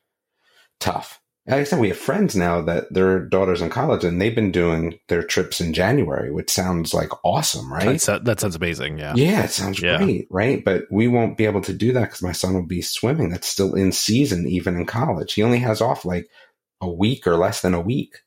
tough. 0.80 1.20
Like 1.46 1.60
I 1.60 1.64
said, 1.64 1.78
we 1.78 1.88
have 1.88 1.98
friends 1.98 2.34
now 2.34 2.62
that 2.62 2.90
their 2.92 3.20
daughters 3.20 3.60
in 3.60 3.68
college 3.68 4.02
and 4.02 4.18
they've 4.18 4.34
been 4.34 4.50
doing 4.50 4.98
their 5.08 5.22
trips 5.22 5.60
in 5.60 5.74
January, 5.74 6.32
which 6.32 6.50
sounds 6.50 6.94
like 6.94 7.10
awesome, 7.22 7.70
right? 7.70 8.00
That, 8.00 8.24
that 8.24 8.40
sounds 8.40 8.56
amazing. 8.56 8.98
Yeah. 8.98 9.12
Yeah, 9.14 9.44
it 9.44 9.50
sounds 9.50 9.78
Yeah. 9.78 9.98
great, 9.98 10.26
right? 10.30 10.64
But 10.64 10.84
we 10.90 11.06
won't 11.06 11.36
be 11.36 11.44
able 11.44 11.60
to 11.60 11.74
do 11.74 11.92
that 11.92 12.04
because 12.04 12.22
my 12.22 12.32
son 12.32 12.54
will 12.54 12.66
be 12.66 12.80
swimming. 12.80 13.28
That's 13.28 13.46
still 13.46 13.74
in 13.74 13.92
season, 13.92 14.46
even 14.48 14.74
in 14.76 14.86
college. 14.86 15.34
He 15.34 15.42
only 15.42 15.58
has 15.58 15.82
off 15.82 16.06
like 16.06 16.28
a 16.80 16.90
week 16.90 17.26
or 17.26 17.36
less 17.36 17.60
than 17.60 17.74
a 17.74 17.80
week. 17.80 18.20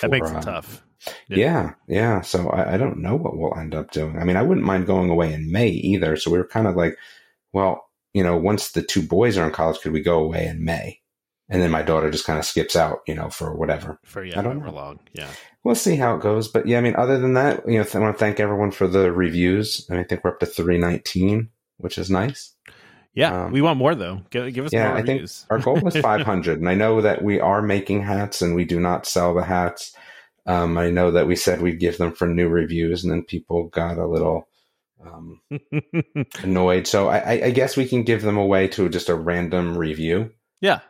That 0.00 0.10
makes 0.10 0.30
it 0.30 0.36
uh, 0.36 0.42
tough. 0.42 0.82
yeah, 1.28 1.74
yeah. 1.88 2.20
So 2.20 2.48
I, 2.50 2.74
I 2.74 2.76
don't 2.76 2.98
know 2.98 3.16
what 3.16 3.36
we'll 3.36 3.56
end 3.56 3.74
up 3.74 3.90
doing. 3.90 4.18
I 4.18 4.24
mean, 4.24 4.36
I 4.36 4.42
wouldn't 4.42 4.66
mind 4.66 4.86
going 4.86 5.10
away 5.10 5.32
in 5.32 5.50
May 5.50 5.68
either. 5.68 6.16
So 6.16 6.30
we 6.30 6.38
were 6.38 6.46
kind 6.46 6.66
of 6.66 6.76
like, 6.76 6.96
well, 7.52 7.84
you 8.12 8.22
know, 8.22 8.36
once 8.36 8.72
the 8.72 8.82
two 8.82 9.02
boys 9.02 9.36
are 9.38 9.46
in 9.46 9.52
college, 9.52 9.80
could 9.80 9.92
we 9.92 10.02
go 10.02 10.18
away 10.18 10.46
in 10.46 10.64
May? 10.64 11.00
And 11.48 11.60
then 11.60 11.72
my 11.72 11.82
daughter 11.82 12.10
just 12.10 12.26
kind 12.26 12.38
of 12.38 12.44
skips 12.44 12.76
out, 12.76 13.00
you 13.08 13.14
know, 13.14 13.28
for 13.28 13.54
whatever. 13.56 13.98
For 14.04 14.24
yeah, 14.24 14.38
I 14.38 14.42
don't 14.42 14.64
know. 14.64 14.70
long. 14.70 15.00
Yeah. 15.12 15.28
We'll 15.64 15.74
see 15.74 15.96
how 15.96 16.14
it 16.14 16.22
goes. 16.22 16.46
But 16.46 16.66
yeah, 16.66 16.78
I 16.78 16.80
mean, 16.80 16.94
other 16.96 17.18
than 17.18 17.34
that, 17.34 17.68
you 17.68 17.78
know, 17.78 17.84
I 17.92 17.98
want 17.98 18.16
to 18.16 18.18
thank 18.18 18.38
everyone 18.38 18.70
for 18.70 18.86
the 18.86 19.10
reviews. 19.10 19.84
And 19.90 19.98
I 19.98 20.04
think 20.04 20.22
we're 20.22 20.30
up 20.30 20.38
to 20.40 20.46
319, 20.46 21.50
which 21.78 21.98
is 21.98 22.08
nice. 22.08 22.54
Yeah. 23.14 23.44
Um, 23.46 23.52
we 23.52 23.60
want 23.60 23.78
more 23.78 23.94
though. 23.94 24.22
Give, 24.30 24.52
give 24.52 24.66
us 24.66 24.72
yeah, 24.72 24.88
more 24.88 24.98
I 24.98 25.02
think. 25.02 25.28
Our 25.50 25.58
goal 25.58 25.80
was 25.80 25.96
500. 26.00 26.58
and 26.60 26.68
I 26.68 26.74
know 26.74 27.00
that 27.00 27.22
we 27.22 27.40
are 27.40 27.60
making 27.62 28.02
hats 28.02 28.40
and 28.42 28.54
we 28.54 28.64
do 28.64 28.78
not 28.80 29.06
sell 29.06 29.34
the 29.34 29.42
hats. 29.44 29.94
Um, 30.46 30.78
I 30.78 30.90
know 30.90 31.10
that 31.10 31.26
we 31.26 31.36
said 31.36 31.60
we'd 31.60 31.80
give 31.80 31.98
them 31.98 32.12
for 32.12 32.26
new 32.26 32.48
reviews 32.48 33.04
and 33.04 33.12
then 33.12 33.22
people 33.24 33.64
got 33.68 33.98
a 33.98 34.06
little 34.06 34.48
um, 35.04 35.40
annoyed. 36.42 36.86
So 36.86 37.08
I, 37.08 37.18
I, 37.18 37.32
I 37.46 37.50
guess 37.50 37.76
we 37.76 37.86
can 37.88 38.02
give 38.04 38.22
them 38.22 38.36
away 38.36 38.68
to 38.68 38.88
just 38.88 39.08
a 39.08 39.14
random 39.14 39.76
review. 39.76 40.32
yeah. 40.60 40.80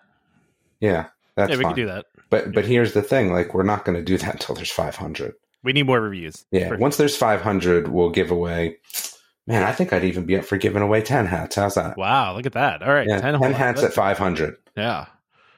Yeah, 0.80 1.08
that's 1.34 1.50
yeah, 1.50 1.56
we 1.58 1.62
fine. 1.64 1.74
can 1.74 1.82
do 1.84 1.86
that. 1.88 2.06
But 2.30 2.52
but 2.54 2.64
here's 2.64 2.94
the 2.94 3.02
thing: 3.02 3.34
like 3.34 3.52
we're 3.52 3.64
not 3.64 3.84
going 3.84 3.98
to 3.98 4.02
do 4.04 4.16
that 4.16 4.32
until 4.36 4.54
there's 4.54 4.70
500. 4.70 5.34
We 5.62 5.74
need 5.74 5.82
more 5.84 6.00
reviews. 6.00 6.46
Yeah, 6.50 6.68
For- 6.68 6.78
once 6.78 6.96
there's 6.96 7.14
500, 7.18 7.88
we'll 7.88 8.08
give 8.08 8.30
away. 8.30 8.78
Man, 9.46 9.62
I 9.62 9.72
think 9.72 9.92
I'd 9.92 10.04
even 10.04 10.26
be 10.26 10.36
up 10.36 10.44
for 10.44 10.56
giving 10.58 10.82
away 10.82 11.02
10 11.02 11.26
hats. 11.26 11.56
How's 11.56 11.74
that? 11.74 11.96
Wow, 11.96 12.36
look 12.36 12.46
at 12.46 12.52
that. 12.52 12.82
All 12.82 12.92
right. 12.92 13.06
Yeah, 13.08 13.20
10, 13.20 13.40
10 13.40 13.52
hats 13.52 13.82
at 13.82 13.92
500. 13.92 14.56
Yeah. 14.76 15.06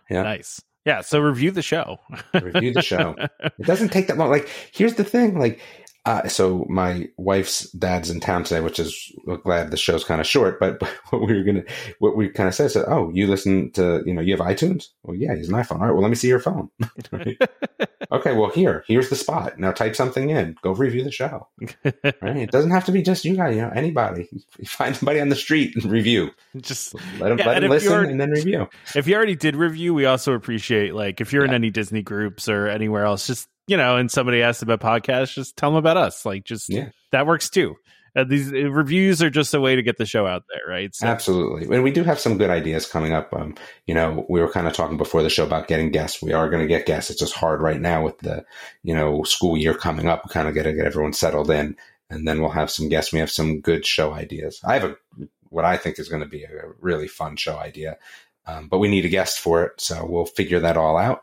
Yeah. 0.08 0.22
Nice. 0.22 0.60
Yeah. 0.84 1.00
So 1.02 1.20
review 1.20 1.50
the 1.50 1.62
show. 1.62 1.98
Review 2.34 2.72
the 2.72 2.82
show. 2.82 3.14
It 3.58 3.66
doesn't 3.66 3.90
take 3.90 4.06
that 4.08 4.16
long. 4.16 4.30
Like, 4.30 4.48
here's 4.72 4.94
the 4.94 5.04
thing. 5.04 5.38
Like, 5.38 5.60
uh, 6.04 6.26
so 6.26 6.66
my 6.68 7.08
wife's 7.16 7.70
dad's 7.70 8.10
in 8.10 8.18
town 8.18 8.42
today, 8.42 8.60
which 8.60 8.80
is 8.80 9.12
we're 9.24 9.36
glad 9.36 9.70
the 9.70 9.76
show's 9.76 10.02
kind 10.02 10.20
of 10.20 10.26
short. 10.26 10.58
But, 10.58 10.80
but 10.80 10.88
what 11.10 11.22
we 11.22 11.36
were 11.36 11.44
gonna, 11.44 11.64
what 12.00 12.16
we 12.16 12.28
kind 12.28 12.48
of 12.48 12.54
said 12.54 12.66
is, 12.66 12.76
oh, 12.76 13.10
you 13.14 13.28
listen 13.28 13.70
to, 13.72 14.02
you 14.04 14.12
know, 14.12 14.20
you 14.20 14.36
have 14.36 14.44
iTunes? 14.44 14.88
Well, 15.04 15.16
yeah, 15.16 15.34
he's 15.36 15.48
an 15.48 15.54
iPhone. 15.54 15.80
All 15.80 15.86
right, 15.86 15.92
well, 15.92 16.02
let 16.02 16.08
me 16.08 16.16
see 16.16 16.28
your 16.28 16.40
phone. 16.40 16.70
Right? 17.10 17.36
okay, 18.12 18.32
well, 18.34 18.50
here, 18.50 18.84
here's 18.86 19.10
the 19.10 19.16
spot. 19.16 19.58
Now 19.58 19.70
type 19.72 19.94
something 19.94 20.30
in. 20.30 20.56
Go 20.62 20.72
review 20.72 21.04
the 21.04 21.10
show. 21.10 21.48
Right? 21.84 22.36
It 22.36 22.50
doesn't 22.50 22.70
have 22.70 22.86
to 22.86 22.92
be 22.92 23.02
just 23.02 23.24
you 23.24 23.36
guys. 23.36 23.54
You 23.56 23.62
know, 23.62 23.70
anybody. 23.74 24.28
You 24.58 24.66
find 24.66 24.96
somebody 24.96 25.20
on 25.20 25.28
the 25.28 25.36
street 25.36 25.74
and 25.76 25.84
review. 25.90 26.30
Just 26.60 26.94
Let 27.18 27.28
them, 27.30 27.38
Yeah, 27.38 27.46
let 27.46 27.60
them 27.60 27.70
listen 27.70 28.04
and 28.06 28.20
then 28.20 28.30
review. 28.30 28.68
if 28.94 29.06
you 29.06 29.14
already 29.14 29.36
did 29.36 29.56
review, 29.56 29.92
we 29.94 30.06
also 30.06 30.32
appreciate 30.32 30.94
like 30.94 31.20
if 31.20 31.32
you're 31.32 31.44
in 31.44 31.52
any 31.52 31.70
Disney 31.70 32.02
groups 32.02 32.48
or 32.48 32.68
anywhere 32.68 33.04
else, 33.04 33.26
just 33.26 33.48
you 33.66 33.76
know, 33.76 33.96
and 33.96 34.10
somebody 34.10 34.42
asks 34.42 34.62
about 34.62 34.80
podcasts, 34.80 35.34
just 35.34 35.56
tell 35.56 35.70
them 35.70 35.76
about 35.78 35.96
us. 35.96 36.24
Like, 36.26 36.44
just 36.44 36.68
Yeah. 36.68 36.90
that 37.12 37.26
works 37.26 37.48
too. 37.50 37.76
Uh, 38.14 38.24
these 38.24 38.52
uh, 38.52 38.70
reviews 38.70 39.22
are 39.22 39.30
just 39.30 39.54
a 39.54 39.60
way 39.60 39.74
to 39.74 39.82
get 39.82 39.96
the 39.96 40.04
show 40.04 40.26
out 40.26 40.42
there, 40.50 40.60
right? 40.68 40.94
So, 40.94 41.06
Absolutely. 41.06 41.74
And 41.74 41.82
we 41.82 41.90
do 41.90 42.04
have 42.04 42.18
some 42.20 42.36
good 42.36 42.50
ideas 42.50 42.84
coming 42.86 43.14
up. 43.14 43.32
Um, 43.32 43.54
you 43.86 43.94
know, 43.94 44.26
we 44.28 44.38
were 44.40 44.50
kind 44.50 44.66
of 44.66 44.74
talking 44.74 44.98
before 44.98 45.22
the 45.22 45.30
show 45.30 45.46
about 45.46 45.66
getting 45.66 45.90
guests. 45.90 46.20
We 46.20 46.34
are 46.34 46.50
going 46.50 46.60
to 46.60 46.68
get 46.68 46.84
guests. 46.84 47.10
It's 47.10 47.20
just 47.20 47.32
hard 47.34 47.62
right 47.62 47.80
now 47.80 48.04
with 48.04 48.18
the, 48.18 48.44
you 48.82 48.94
know, 48.94 49.22
school 49.22 49.56
year 49.56 49.72
coming 49.72 50.08
up. 50.08 50.26
We 50.26 50.32
kind 50.32 50.46
of 50.46 50.54
got 50.54 50.64
to 50.64 50.74
get 50.74 50.84
everyone 50.84 51.14
settled 51.14 51.50
in 51.50 51.74
and 52.10 52.28
then 52.28 52.42
we'll 52.42 52.50
have 52.50 52.70
some 52.70 52.90
guests. 52.90 53.14
We 53.14 53.18
have 53.20 53.30
some 53.30 53.60
good 53.60 53.86
show 53.86 54.12
ideas. 54.12 54.60
I 54.62 54.74
have 54.78 54.84
a, 54.90 54.96
what 55.48 55.64
I 55.64 55.78
think 55.78 55.98
is 55.98 56.10
going 56.10 56.22
to 56.22 56.28
be 56.28 56.44
a 56.44 56.50
really 56.80 57.08
fun 57.08 57.36
show 57.36 57.56
idea. 57.56 57.96
Um, 58.46 58.68
but 58.68 58.78
we 58.78 58.88
need 58.88 59.06
a 59.06 59.08
guest 59.08 59.40
for 59.40 59.64
it. 59.64 59.80
So 59.80 60.04
we'll 60.04 60.26
figure 60.26 60.60
that 60.60 60.76
all 60.76 60.98
out 60.98 61.22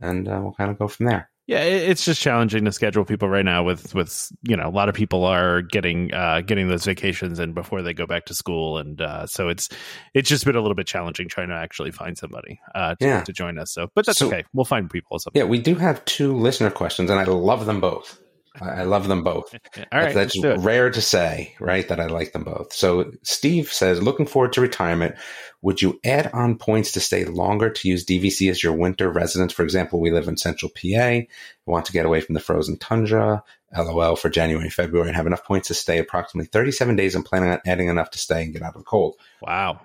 and 0.00 0.28
uh, 0.28 0.38
we'll 0.40 0.52
kind 0.54 0.70
of 0.70 0.78
go 0.78 0.86
from 0.86 1.06
there. 1.06 1.30
Yeah, 1.48 1.60
it's 1.62 2.04
just 2.04 2.20
challenging 2.20 2.66
to 2.66 2.72
schedule 2.72 3.04
people 3.06 3.28
right 3.28 3.44
now. 3.44 3.64
With 3.64 3.94
with 3.94 4.30
you 4.42 4.54
know, 4.54 4.68
a 4.68 4.70
lot 4.70 4.88
of 4.90 4.94
people 4.94 5.24
are 5.24 5.62
getting 5.62 6.12
uh, 6.12 6.42
getting 6.42 6.68
those 6.68 6.84
vacations 6.84 7.38
and 7.38 7.54
before 7.54 7.80
they 7.82 7.94
go 7.94 8.06
back 8.06 8.26
to 8.26 8.34
school, 8.34 8.76
and 8.78 9.00
uh, 9.00 9.26
so 9.26 9.48
it's 9.48 9.70
it's 10.14 10.28
just 10.28 10.44
been 10.44 10.56
a 10.56 10.60
little 10.60 10.74
bit 10.74 10.86
challenging 10.86 11.26
trying 11.26 11.48
to 11.48 11.54
actually 11.54 11.90
find 11.90 12.16
somebody 12.18 12.60
uh, 12.74 12.94
to, 12.96 13.04
Yeah. 13.06 13.24
to 13.24 13.32
join 13.32 13.58
us. 13.58 13.72
So, 13.72 13.88
but 13.94 14.04
that's 14.06 14.18
So- 14.18 14.26
okay. 14.28 14.44
We'll 14.52 14.66
find 14.66 14.90
people. 14.90 15.18
Some 15.18 15.32
Yeah, 15.34 15.44
we 15.44 15.58
do 15.58 15.74
have 15.76 16.04
two 16.04 16.36
listener 16.36 16.70
questions 16.70 17.10
and 17.10 17.18
I 17.18 17.24
love 17.24 17.64
them 17.66 17.80
both. 17.80 18.20
I, 18.60 18.80
I 18.80 18.82
love 18.82 19.08
them 19.08 19.22
both. 19.22 19.54
All 19.76 20.00
right, 20.00 20.14
that's 20.14 20.36
it. 20.36 20.58
rare 20.60 20.90
to 20.90 21.00
say, 21.00 21.54
right? 21.60 21.86
That 21.88 22.00
I 22.00 22.06
like 22.06 22.32
them 22.32 22.44
both. 22.44 22.72
So 22.72 23.12
Steve 23.22 23.72
says, 23.72 24.02
looking 24.02 24.26
forward 24.26 24.52
to 24.54 24.60
retirement. 24.60 25.16
Would 25.60 25.82
you 25.82 25.98
add 26.04 26.30
on 26.32 26.56
points 26.56 26.92
to 26.92 27.00
stay 27.00 27.24
longer 27.24 27.68
to 27.68 27.88
use 27.88 28.04
DVC 28.04 28.48
as 28.48 28.62
your 28.62 28.74
winter 28.74 29.10
residence? 29.10 29.52
For 29.52 29.64
example, 29.64 30.00
we 30.00 30.12
live 30.12 30.28
in 30.28 30.36
central 30.36 30.70
PA, 30.70 31.20
want 31.66 31.86
to 31.86 31.92
get 31.92 32.06
away 32.06 32.20
from 32.20 32.34
the 32.34 32.40
frozen 32.40 32.76
tundra, 32.78 33.42
LOL 33.76 34.14
for 34.14 34.28
January, 34.28 34.70
February, 34.70 35.08
and 35.08 35.16
have 35.16 35.26
enough 35.26 35.44
points 35.44 35.68
to 35.68 35.74
stay 35.74 35.98
approximately 35.98 36.46
37 36.46 36.94
days 36.94 37.14
and 37.14 37.24
planning 37.24 37.50
on 37.50 37.60
adding 37.66 37.88
enough 37.88 38.10
to 38.10 38.18
stay 38.18 38.44
and 38.44 38.52
get 38.52 38.62
out 38.62 38.76
of 38.76 38.82
the 38.82 38.84
cold. 38.84 39.16
Wow. 39.42 39.80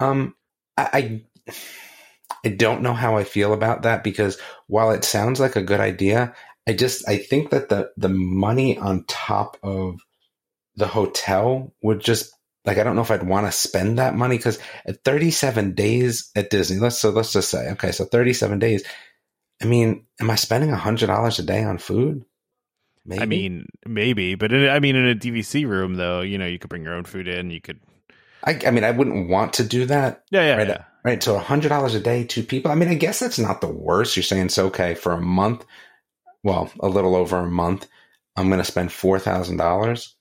Um, 0.00 0.36
I, 0.76 1.22
I, 1.48 1.54
I 2.44 2.48
don't 2.50 2.82
know 2.82 2.94
how 2.94 3.16
I 3.16 3.24
feel 3.24 3.52
about 3.52 3.82
that 3.82 4.04
because 4.04 4.38
while 4.66 4.92
it 4.92 5.04
sounds 5.04 5.40
like 5.40 5.56
a 5.56 5.62
good 5.62 5.80
idea, 5.80 6.34
I 6.68 6.74
just 6.74 7.08
I 7.08 7.16
think 7.16 7.50
that 7.50 7.70
the 7.70 7.90
the 7.96 8.10
money 8.10 8.76
on 8.76 9.04
top 9.08 9.56
of 9.62 10.00
the 10.76 10.86
hotel 10.86 11.72
would 11.82 12.00
just 12.00 12.30
like 12.66 12.76
I 12.76 12.84
don't 12.84 12.94
know 12.94 13.00
if 13.00 13.10
I'd 13.10 13.26
want 13.26 13.46
to 13.46 13.52
spend 13.52 13.98
that 13.98 14.14
money 14.14 14.36
because 14.36 14.58
at 14.84 15.02
37 15.02 15.74
days 15.74 16.30
at 16.36 16.50
Disney, 16.50 16.78
let's 16.78 16.98
so 16.98 17.08
let's 17.08 17.32
just 17.32 17.50
say 17.50 17.70
okay, 17.70 17.90
so 17.90 18.04
37 18.04 18.58
days. 18.58 18.84
I 19.62 19.64
mean, 19.64 20.04
am 20.20 20.30
I 20.30 20.34
spending 20.34 20.70
a 20.70 20.76
hundred 20.76 21.06
dollars 21.06 21.38
a 21.38 21.42
day 21.42 21.64
on 21.64 21.78
food? 21.78 22.26
Maybe. 23.06 23.22
I 23.22 23.26
mean, 23.26 23.66
maybe, 23.86 24.34
but 24.34 24.52
in, 24.52 24.68
I 24.68 24.78
mean, 24.78 24.94
in 24.94 25.08
a 25.08 25.14
DVC 25.14 25.66
room 25.66 25.94
though, 25.94 26.20
you 26.20 26.36
know, 26.36 26.46
you 26.46 26.58
could 26.58 26.68
bring 26.68 26.84
your 26.84 26.94
own 26.94 27.04
food 27.04 27.28
in. 27.28 27.50
You 27.50 27.62
could. 27.62 27.80
I, 28.44 28.60
I 28.66 28.70
mean, 28.70 28.84
I 28.84 28.90
wouldn't 28.90 29.30
want 29.30 29.54
to 29.54 29.64
do 29.64 29.86
that. 29.86 30.22
Yeah, 30.30 30.42
yeah, 30.42 30.56
right, 30.56 30.68
yeah. 30.68 30.84
Right. 31.02 31.22
So 31.22 31.34
a 31.34 31.40
hundred 31.40 31.70
dollars 31.70 31.94
a 31.94 32.00
day, 32.00 32.24
two 32.24 32.42
people. 32.42 32.70
I 32.70 32.74
mean, 32.74 32.90
I 32.90 32.94
guess 32.94 33.20
that's 33.20 33.38
not 33.38 33.62
the 33.62 33.72
worst. 33.72 34.14
You're 34.14 34.22
saying 34.22 34.44
it's 34.44 34.58
okay 34.58 34.94
for 34.94 35.12
a 35.12 35.20
month. 35.20 35.64
Well, 36.42 36.70
a 36.80 36.88
little 36.88 37.16
over 37.16 37.38
a 37.38 37.50
month. 37.50 37.86
I'm 38.36 38.48
going 38.48 38.60
to 38.60 38.64
spend 38.64 38.92
four 38.92 39.18
thousand 39.18 39.56
dollars. 39.56 40.14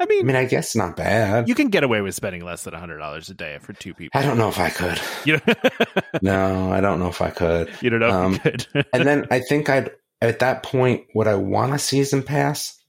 I 0.00 0.06
mean, 0.06 0.20
I 0.20 0.26
mean, 0.26 0.36
I 0.36 0.44
guess 0.46 0.74
not 0.74 0.96
bad. 0.96 1.48
You 1.48 1.54
can 1.54 1.68
get 1.68 1.84
away 1.84 2.00
with 2.00 2.14
spending 2.14 2.44
less 2.44 2.64
than 2.64 2.74
hundred 2.74 2.98
dollars 2.98 3.28
a 3.28 3.34
day 3.34 3.58
for 3.60 3.72
two 3.72 3.94
people. 3.94 4.18
I 4.18 4.24
don't 4.24 4.38
know 4.38 4.48
if 4.48 4.58
I 4.58 4.70
could. 4.70 5.00
You 5.24 5.40
no, 6.22 6.72
I 6.72 6.80
don't 6.80 6.98
know 6.98 7.08
if 7.08 7.20
I 7.20 7.30
could. 7.30 7.70
You 7.80 7.90
don't 7.90 8.00
know 8.00 8.10
um, 8.10 8.34
if 8.34 8.44
you 8.44 8.50
could. 8.50 8.86
and 8.92 9.06
then 9.06 9.26
I 9.30 9.40
think 9.40 9.68
I'd 9.68 9.90
at 10.20 10.40
that 10.40 10.62
point 10.62 11.06
would 11.14 11.26
I 11.26 11.34
want 11.34 11.74
a 11.74 11.78
season 11.78 12.22
pass? 12.22 12.82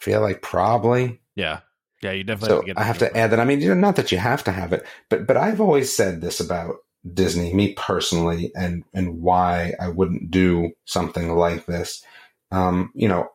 Feel 0.00 0.20
like 0.20 0.42
probably. 0.42 1.20
Yeah. 1.34 1.60
Yeah, 2.02 2.12
you 2.12 2.24
definitely. 2.24 2.48
So 2.48 2.66
have 2.66 2.78
I 2.78 2.82
have 2.82 2.98
to 2.98 3.16
add 3.16 3.30
that. 3.30 3.40
I 3.40 3.44
mean, 3.44 3.80
not 3.80 3.96
that 3.96 4.12
you 4.12 4.18
have 4.18 4.44
to 4.44 4.52
have 4.52 4.72
it, 4.72 4.84
but 5.08 5.26
but 5.26 5.36
I've 5.36 5.60
always 5.60 5.94
said 5.94 6.20
this 6.20 6.40
about 6.40 6.76
Disney, 7.10 7.52
me 7.52 7.74
personally, 7.74 8.52
and 8.54 8.84
and 8.94 9.20
why 9.20 9.74
I 9.80 9.88
wouldn't 9.88 10.30
do 10.30 10.72
something 10.86 11.34
like 11.36 11.66
this. 11.66 12.02
Um, 12.50 12.92
you 12.94 13.08
know, 13.08 13.28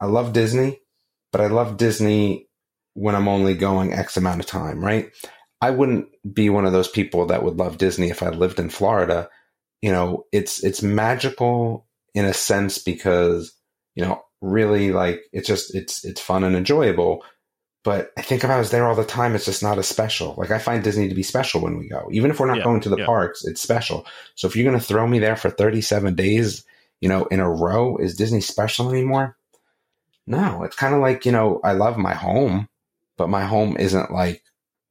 I 0.00 0.06
love 0.06 0.32
Disney, 0.32 0.80
but 1.32 1.40
I 1.40 1.48
love 1.48 1.76
Disney 1.76 2.48
when 2.94 3.14
I'm 3.14 3.28
only 3.28 3.54
going 3.54 3.92
X 3.92 4.16
amount 4.16 4.40
of 4.40 4.46
time, 4.46 4.84
right? 4.84 5.10
I 5.60 5.70
wouldn't 5.70 6.08
be 6.32 6.48
one 6.48 6.64
of 6.64 6.72
those 6.72 6.88
people 6.88 7.26
that 7.26 7.42
would 7.42 7.56
love 7.56 7.78
Disney 7.78 8.08
if 8.10 8.22
I 8.22 8.30
lived 8.30 8.58
in 8.58 8.70
Florida. 8.70 9.28
You 9.82 9.92
know, 9.92 10.24
it's 10.32 10.64
it's 10.64 10.82
magical 10.82 11.86
in 12.14 12.24
a 12.24 12.34
sense 12.34 12.78
because, 12.78 13.54
you 13.94 14.04
know, 14.04 14.22
really 14.40 14.92
like 14.92 15.22
it's 15.32 15.46
just 15.46 15.74
it's 15.74 16.04
it's 16.04 16.20
fun 16.20 16.44
and 16.44 16.56
enjoyable. 16.56 17.22
But 17.82 18.12
I 18.18 18.22
think 18.22 18.44
if 18.44 18.50
I 18.50 18.58
was 18.58 18.70
there 18.70 18.86
all 18.86 18.94
the 18.94 19.04
time, 19.04 19.34
it's 19.34 19.46
just 19.46 19.62
not 19.62 19.78
as 19.78 19.88
special. 19.88 20.34
Like 20.36 20.50
I 20.50 20.58
find 20.58 20.84
Disney 20.84 21.08
to 21.08 21.14
be 21.14 21.22
special 21.22 21.62
when 21.62 21.78
we 21.78 21.88
go. 21.88 22.08
Even 22.12 22.30
if 22.30 22.38
we're 22.38 22.46
not 22.46 22.58
Yeah, 22.58 22.64
going 22.64 22.80
to 22.82 22.90
the 22.90 22.98
yeah. 22.98 23.06
parks, 23.06 23.44
it's 23.44 23.62
special. 23.62 24.06
So 24.34 24.48
if 24.48 24.56
you're 24.56 24.66
gonna 24.70 24.80
throw 24.80 25.06
me 25.06 25.18
there 25.18 25.36
for 25.36 25.50
37 25.50 26.14
days, 26.14 26.64
you 27.00 27.08
know, 27.08 27.24
in 27.26 27.40
a 27.40 27.50
row, 27.50 27.96
is 27.96 28.16
Disney 28.16 28.42
special 28.42 28.90
anymore? 28.90 29.36
No, 30.26 30.62
it's 30.62 30.76
kind 30.76 30.94
of 30.94 31.00
like, 31.00 31.26
you 31.26 31.32
know, 31.32 31.60
I 31.64 31.72
love 31.72 31.96
my 31.96 32.14
home, 32.14 32.68
but 33.16 33.28
my 33.28 33.44
home 33.44 33.76
isn't 33.78 34.12
like 34.12 34.42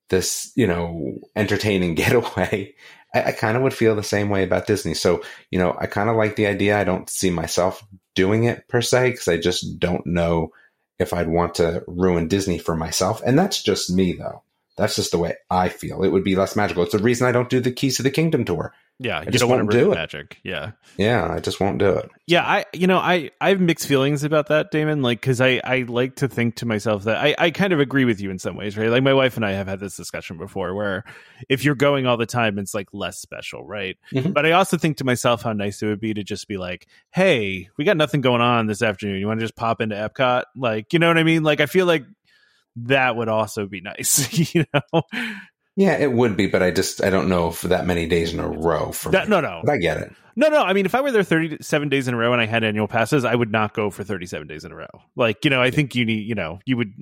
this, 0.10 0.51
you 0.55 0.67
know, 0.67 1.17
entertaining 1.36 1.96
getaway. 1.96 2.75
I, 3.13 3.24
I 3.25 3.31
kind 3.31 3.58
of 3.58 3.63
would 3.63 3.74
feel 3.74 3.96
the 3.96 4.03
same 4.03 4.29
way 4.29 4.43
about 4.43 4.67
Disney. 4.67 4.93
So, 4.93 5.24
you 5.51 5.60
know, 5.60 5.75
I 5.79 5.88
kind 5.88 6.10
of 6.10 6.15
like 6.17 6.36
the 6.36 6.48
idea. 6.48 6.79
I 6.79 6.84
don't 6.84 7.10
see 7.10 7.29
myself 7.31 7.86
doing 8.15 8.46
it 8.46 8.67
per 8.67 8.81
se 8.81 9.12
because 9.12 9.27
I 9.27 9.38
just 9.38 9.79
don't 9.79 10.05
know 10.05 10.51
if 11.00 11.13
I'd 11.13 11.29
want 11.29 11.56
to 11.56 11.84
ruin 11.88 12.27
Disney 12.27 12.58
for 12.58 12.75
myself. 12.75 13.22
And 13.25 13.39
that's 13.39 13.63
just 13.63 13.89
me, 13.89 14.13
though. 14.13 14.44
That's 14.77 14.96
just 14.96 15.12
the 15.12 15.18
way 15.18 15.36
I 15.50 15.70
feel. 15.70 16.03
It 16.03 16.10
would 16.10 16.24
be 16.24 16.36
less 16.36 16.56
magical. 16.56 16.84
It's 16.84 16.91
the 16.91 17.00
reason 17.00 17.27
I 17.27 17.32
don't 17.32 17.50
do 17.50 17.60
the 17.60 17.72
Keys 17.72 17.98
to 17.98 18.03
the 18.03 18.12
Kingdom 18.12 18.46
tour. 18.46 18.74
Yeah, 19.01 19.22
you 19.24 19.32
just 19.32 19.39
don't 19.39 19.50
won't 19.50 19.72
to 19.72 19.77
do 19.79 19.91
it. 19.94 19.96
magic. 19.96 20.39
Yeah. 20.44 20.72
Yeah, 20.98 21.32
I 21.32 21.39
just 21.39 21.62
won't 21.62 21.77
do 21.77 21.89
it. 21.91 22.10
Yeah, 22.27 22.44
I 22.46 22.65
you 22.74 22.86
know 22.86 22.98
I 22.98 23.32
I 23.39 23.50
have 23.50 23.62
mixed 23.62 23.88
feelings 23.88 24.25
about 24.25 24.48
that, 24.48 24.72
Damon. 24.72 25.01
Like 25.01 25.22
because 25.22 25.39
I 25.39 25.62
I 25.63 25.86
like 25.88 26.18
to 26.18 26.27
think 26.27 26.56
to 26.56 26.65
myself 26.65 27.06
that 27.06 27.15
I 27.18 27.34
I 27.38 27.51
kind 27.51 27.72
of 27.72 27.79
agree 27.79 28.03
with 28.03 28.20
you 28.20 28.29
in 28.29 28.39
some 28.39 28.58
ways, 28.58 28.77
right? 28.77 28.89
Like 28.89 29.01
my 29.03 29.13
wife 29.13 29.38
and 29.38 29.46
I 29.46 29.51
have 29.53 29.68
had 29.68 29.79
this 29.79 29.96
discussion 29.96 30.38
before, 30.38 30.75
where 30.75 31.06
if 31.48 31.63
you're 31.63 31.75
going 31.75 32.08
all 32.08 32.18
the 32.18 32.25
time, 32.25 32.60
it's 32.60 32.74
like 32.74 32.89
less 32.91 33.18
special, 33.20 33.65
right? 33.65 33.96
Mhm. 34.13 34.34
But 34.34 34.46
I 34.46 34.51
also 34.51 34.75
think 34.75 34.98
to 34.98 35.06
myself 35.06 35.44
how 35.44 35.53
nice 35.53 35.82
it 35.82 35.86
would 35.88 36.01
be 36.01 36.13
to 36.13 36.24
just 36.24 36.50
be 36.50 36.58
like, 36.58 36.86
hey, 37.12 37.70
we 37.77 37.86
got 37.86 37.96
nothing 37.96 38.20
going 38.20 38.41
on 38.41 38.68
this 38.68 38.82
afternoon. 38.82 39.20
You 39.22 39.27
want 39.27 39.39
to 39.39 39.46
just 39.46 39.56
pop 39.56 39.79
into 39.79 39.96
Epcot? 39.96 40.44
Like, 40.58 40.91
you 40.91 41.00
know 41.00 41.08
what 41.08 41.18
I 41.18 41.24
mean? 41.24 41.44
Like 41.44 41.62
I 41.62 41.68
feel 41.68 41.86
like 41.86 42.03
that 42.75 43.15
would 43.15 43.29
also 43.29 43.65
be 43.65 43.79
nice, 43.79 44.53
you 44.56 44.65
know? 44.74 45.01
Yeah, 45.80 45.94
it 45.98 46.12
would 46.12 46.36
be, 46.36 46.48
but 46.48 46.62
I 46.62 46.72
just 46.72 47.02
I 47.02 47.10
don't 47.10 47.30
know 47.30 47.52
for 47.52 47.70
that 47.70 47.86
many 47.86 48.06
days 48.06 48.34
in 48.34 48.42
a 48.42 48.50
row 48.50 48.92
for 48.92 49.12
That- 49.12 49.30
no, 49.30 49.40
no, 49.40 49.62
But 49.64 49.72
I 49.72 49.78
get 49.78 49.96
it. 49.98 50.12
No, 50.36 50.50
no. 50.50 50.62
I 50.62 50.74
mean, 50.74 50.86
if 50.86 50.94
I 50.94 51.00
were 51.00 51.12
there 51.12 51.24
37 51.24 51.88
days 51.88 52.08
in 52.10 52.14
a 52.14 52.18
row 52.18 52.34
and 52.34 52.42
I 52.42 52.46
had 52.46 52.66
annual 52.66 52.88
passes, 52.88 53.24
I 53.26 53.34
would 53.34 53.52
not 53.52 53.74
go 53.74 53.90
for 53.90 54.04
37 54.04 54.46
days 54.46 54.66
in 54.66 54.74
a 54.74 54.76
row. 54.76 54.88
Like, 55.16 55.44
you 55.46 55.50
know, 55.50 55.62
I 55.62 55.72
think 55.72 55.96
you 55.96 56.06
need, 56.06 56.28
you 56.28 56.36
know, 56.36 56.60
you 56.66 56.76
would, 56.78 56.94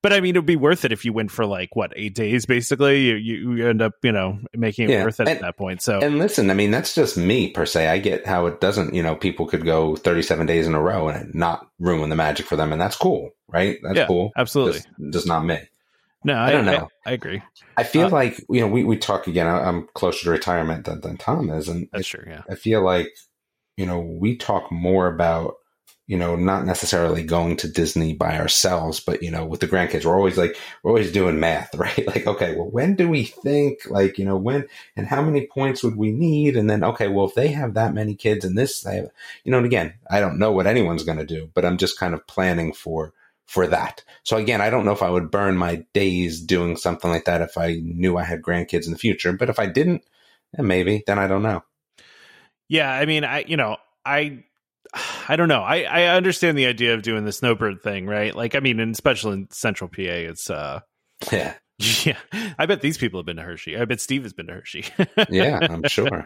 but 0.00 0.12
I 0.12 0.20
mean, 0.20 0.34
it 0.34 0.38
would 0.38 0.46
be 0.46 0.56
worth 0.56 0.84
it 0.84 0.92
if 0.92 1.04
you 1.04 1.12
went 1.12 1.30
for 1.32 1.44
like, 1.44 1.74
what, 1.74 1.92
eight 1.96 2.14
days 2.14 2.46
basically? 2.46 3.00
You, 3.02 3.14
you 3.54 3.68
end 3.68 3.82
up, 3.82 3.94
you 4.02 4.12
know, 4.12 4.38
making 4.56 4.88
it 4.88 4.92
Yeah, 4.92 5.04
worth 5.04 5.18
it 5.20 5.28
at 5.28 5.40
that 5.40 5.56
point. 5.56 5.82
So, 5.82 6.00
And 6.00 6.18
listen, 6.18 6.50
I 6.50 6.54
mean, 6.54 6.70
that's 6.70 6.94
just 6.94 7.16
me 7.16 7.50
per 7.50 7.66
se. 7.66 7.88
I 7.88 7.98
get 7.98 8.26
how 8.26 8.46
it 8.46 8.60
doesn't, 8.60 8.94
you 8.94 9.02
know, 9.02 9.14
people 9.16 9.46
could 9.46 9.64
go 9.64 9.94
37 9.96 10.46
days 10.46 10.66
in 10.68 10.74
a 10.74 10.80
row 10.80 11.08
and 11.08 11.34
not 11.34 11.68
ruin 11.80 12.10
the 12.10 12.16
magic 12.16 12.46
for 12.46 12.56
them. 12.56 12.72
And 12.72 12.80
that's 12.80 12.96
cool, 12.96 13.30
right? 13.48 13.78
That's 13.82 13.98
Yeah, 13.98 14.06
cool. 14.06 14.30
absolutely. 14.36 14.80
Just, 14.80 15.12
just 15.12 15.26
not 15.28 15.44
me. 15.44 15.58
No, 16.24 16.34
I, 16.34 16.48
I 16.48 16.52
don't 16.52 16.64
know. 16.64 16.88
I, 17.06 17.12
agree. 17.12 17.42
I 17.76 17.84
feel 17.84 18.06
Uh, 18.06 18.10
like, 18.10 18.38
you 18.50 18.60
know, 18.60 18.68
we, 18.68 18.84
we 18.84 18.96
talk 18.96 19.26
again. 19.26 19.46
I- 19.46 19.64
I'm 19.68 19.88
closer 19.94 20.24
to 20.24 20.30
retirement 20.30 20.84
than, 20.86 21.00
than 21.00 21.16
Tom 21.16 21.50
is. 21.50 21.68
And 21.68 21.88
That's 21.92 22.08
true. 22.08 22.24
Yeah. 22.26 22.42
I 22.50 22.54
feel 22.54 22.82
like, 22.82 23.14
you 23.76 23.86
know, 23.86 24.00
we 24.00 24.36
talk 24.36 24.70
more 24.72 25.06
about, 25.06 25.54
you 26.06 26.18
know, 26.18 26.36
not 26.36 26.66
necessarily 26.66 27.22
going 27.22 27.56
to 27.56 27.68
Disney 27.68 28.12
by 28.12 28.38
ourselves, 28.38 29.00
but, 29.00 29.22
you 29.22 29.30
know, 29.30 29.44
with 29.46 29.60
the 29.60 29.66
grandkids, 29.66 30.04
we're 30.04 30.16
always 30.16 30.36
like, 30.36 30.54
we're 30.82 30.90
always 30.90 31.10
doing 31.10 31.40
math, 31.40 31.74
right? 31.76 32.06
Like, 32.06 32.26
okay, 32.26 32.54
well, 32.54 32.70
when 32.70 32.94
do 32.94 33.08
we 33.08 33.24
think, 33.24 33.80
like, 33.90 34.18
you 34.18 34.24
know, 34.26 34.36
when 34.36 34.66
and 34.96 35.06
how 35.06 35.22
many 35.22 35.46
points 35.46 35.82
would 35.82 35.96
we 35.96 36.12
need? 36.12 36.56
And 36.56 36.68
then, 36.68 36.84
okay, 36.84 37.08
well, 37.08 37.26
if 37.26 37.34
they 37.34 37.48
have 37.48 37.74
that 37.74 37.94
many 37.94 38.14
kids 38.14 38.44
and 38.44 38.56
this, 38.56 38.82
they 38.82 38.96
have, 38.96 39.10
you 39.44 39.50
know, 39.50 39.56
and 39.58 39.66
again, 39.66 39.94
I 40.10 40.20
don't 40.20 40.38
know 40.38 40.52
what 40.52 40.66
anyone's 40.66 41.04
going 41.04 41.18
to 41.18 41.24
do, 41.26 41.50
but 41.54 41.64
I'm 41.64 41.78
just 41.78 41.98
kind 41.98 42.12
of 42.14 42.26
planning 42.26 42.72
for, 42.74 43.12
for 43.46 43.66
that. 43.66 44.02
So 44.22 44.36
again, 44.36 44.60
I 44.60 44.70
don't 44.70 44.84
know 44.84 44.92
if 44.92 45.02
I 45.02 45.10
would 45.10 45.30
burn 45.30 45.56
my 45.56 45.84
days 45.92 46.40
doing 46.40 46.76
something 46.76 47.10
like 47.10 47.26
that 47.26 47.42
if 47.42 47.58
I 47.58 47.80
knew 47.82 48.16
I 48.16 48.24
had 48.24 48.42
grandkids 48.42 48.86
in 48.86 48.92
the 48.92 48.98
future, 48.98 49.32
but 49.32 49.50
if 49.50 49.58
I 49.58 49.66
didn't, 49.66 50.02
then 50.52 50.66
maybe, 50.66 51.04
then 51.06 51.18
I 51.18 51.26
don't 51.26 51.42
know. 51.42 51.62
Yeah. 52.68 52.90
I 52.90 53.04
mean, 53.04 53.24
I, 53.24 53.44
you 53.46 53.56
know, 53.56 53.76
I, 54.04 54.44
I 55.28 55.36
don't 55.36 55.48
know. 55.48 55.62
I, 55.62 55.82
I 55.82 56.06
understand 56.16 56.56
the 56.56 56.66
idea 56.66 56.94
of 56.94 57.02
doing 57.02 57.24
the 57.24 57.32
snowbird 57.32 57.82
thing, 57.82 58.06
right? 58.06 58.34
Like, 58.34 58.54
I 58.54 58.60
mean, 58.60 58.80
and 58.80 58.92
especially 58.92 59.34
in 59.34 59.50
central 59.50 59.88
PA, 59.88 60.02
it's, 60.02 60.50
uh, 60.50 60.80
Yeah. 61.32 61.54
yeah, 62.04 62.18
I 62.58 62.66
bet 62.66 62.80
these 62.80 62.98
people 62.98 63.20
have 63.20 63.26
been 63.26 63.36
to 63.36 63.42
Hershey. 63.42 63.76
I 63.76 63.84
bet 63.84 64.00
Steve 64.00 64.22
has 64.22 64.32
been 64.32 64.46
to 64.46 64.54
Hershey. 64.54 64.84
Yeah, 65.28 65.58
I'm 65.60 65.82
sure. 65.88 66.24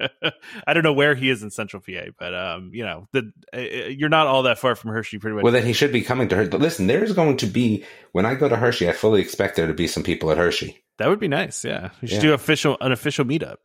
I 0.66 0.74
don't 0.74 0.82
know 0.82 0.92
where 0.92 1.14
he 1.14 1.30
is 1.30 1.42
in 1.42 1.50
Central 1.50 1.82
PA, 1.82 2.10
but 2.18 2.34
um, 2.34 2.70
you 2.72 2.84
know, 2.84 3.08
the 3.12 3.32
uh, 3.54 3.88
you're 3.88 4.08
not 4.08 4.26
all 4.26 4.44
that 4.44 4.58
far 4.58 4.74
from 4.74 4.90
Hershey, 4.92 5.18
pretty 5.18 5.36
much. 5.36 5.44
Well, 5.44 5.52
then 5.52 5.66
he 5.66 5.72
should 5.72 5.92
be 5.92 6.02
coming 6.02 6.28
to 6.28 6.36
Hershey. 6.36 6.50
But 6.50 6.60
listen, 6.60 6.86
there's 6.86 7.12
going 7.12 7.38
to 7.38 7.46
be 7.46 7.84
when 8.12 8.26
I 8.26 8.34
go 8.34 8.48
to 8.48 8.56
Hershey. 8.56 8.88
I 8.88 8.92
fully 8.92 9.20
expect 9.20 9.56
there 9.56 9.66
to 9.66 9.74
be 9.74 9.86
some 9.86 10.02
people 10.02 10.30
at 10.30 10.38
Hershey. 10.38 10.82
That 10.98 11.08
would 11.08 11.18
be 11.20 11.28
nice. 11.28 11.64
Yeah, 11.64 11.90
we 12.02 12.08
should 12.08 12.16
Yeah. 12.16 12.20
do 12.22 12.32
official 12.34 12.76
an 12.80 12.92
official 12.92 13.24
meetup. 13.24 13.56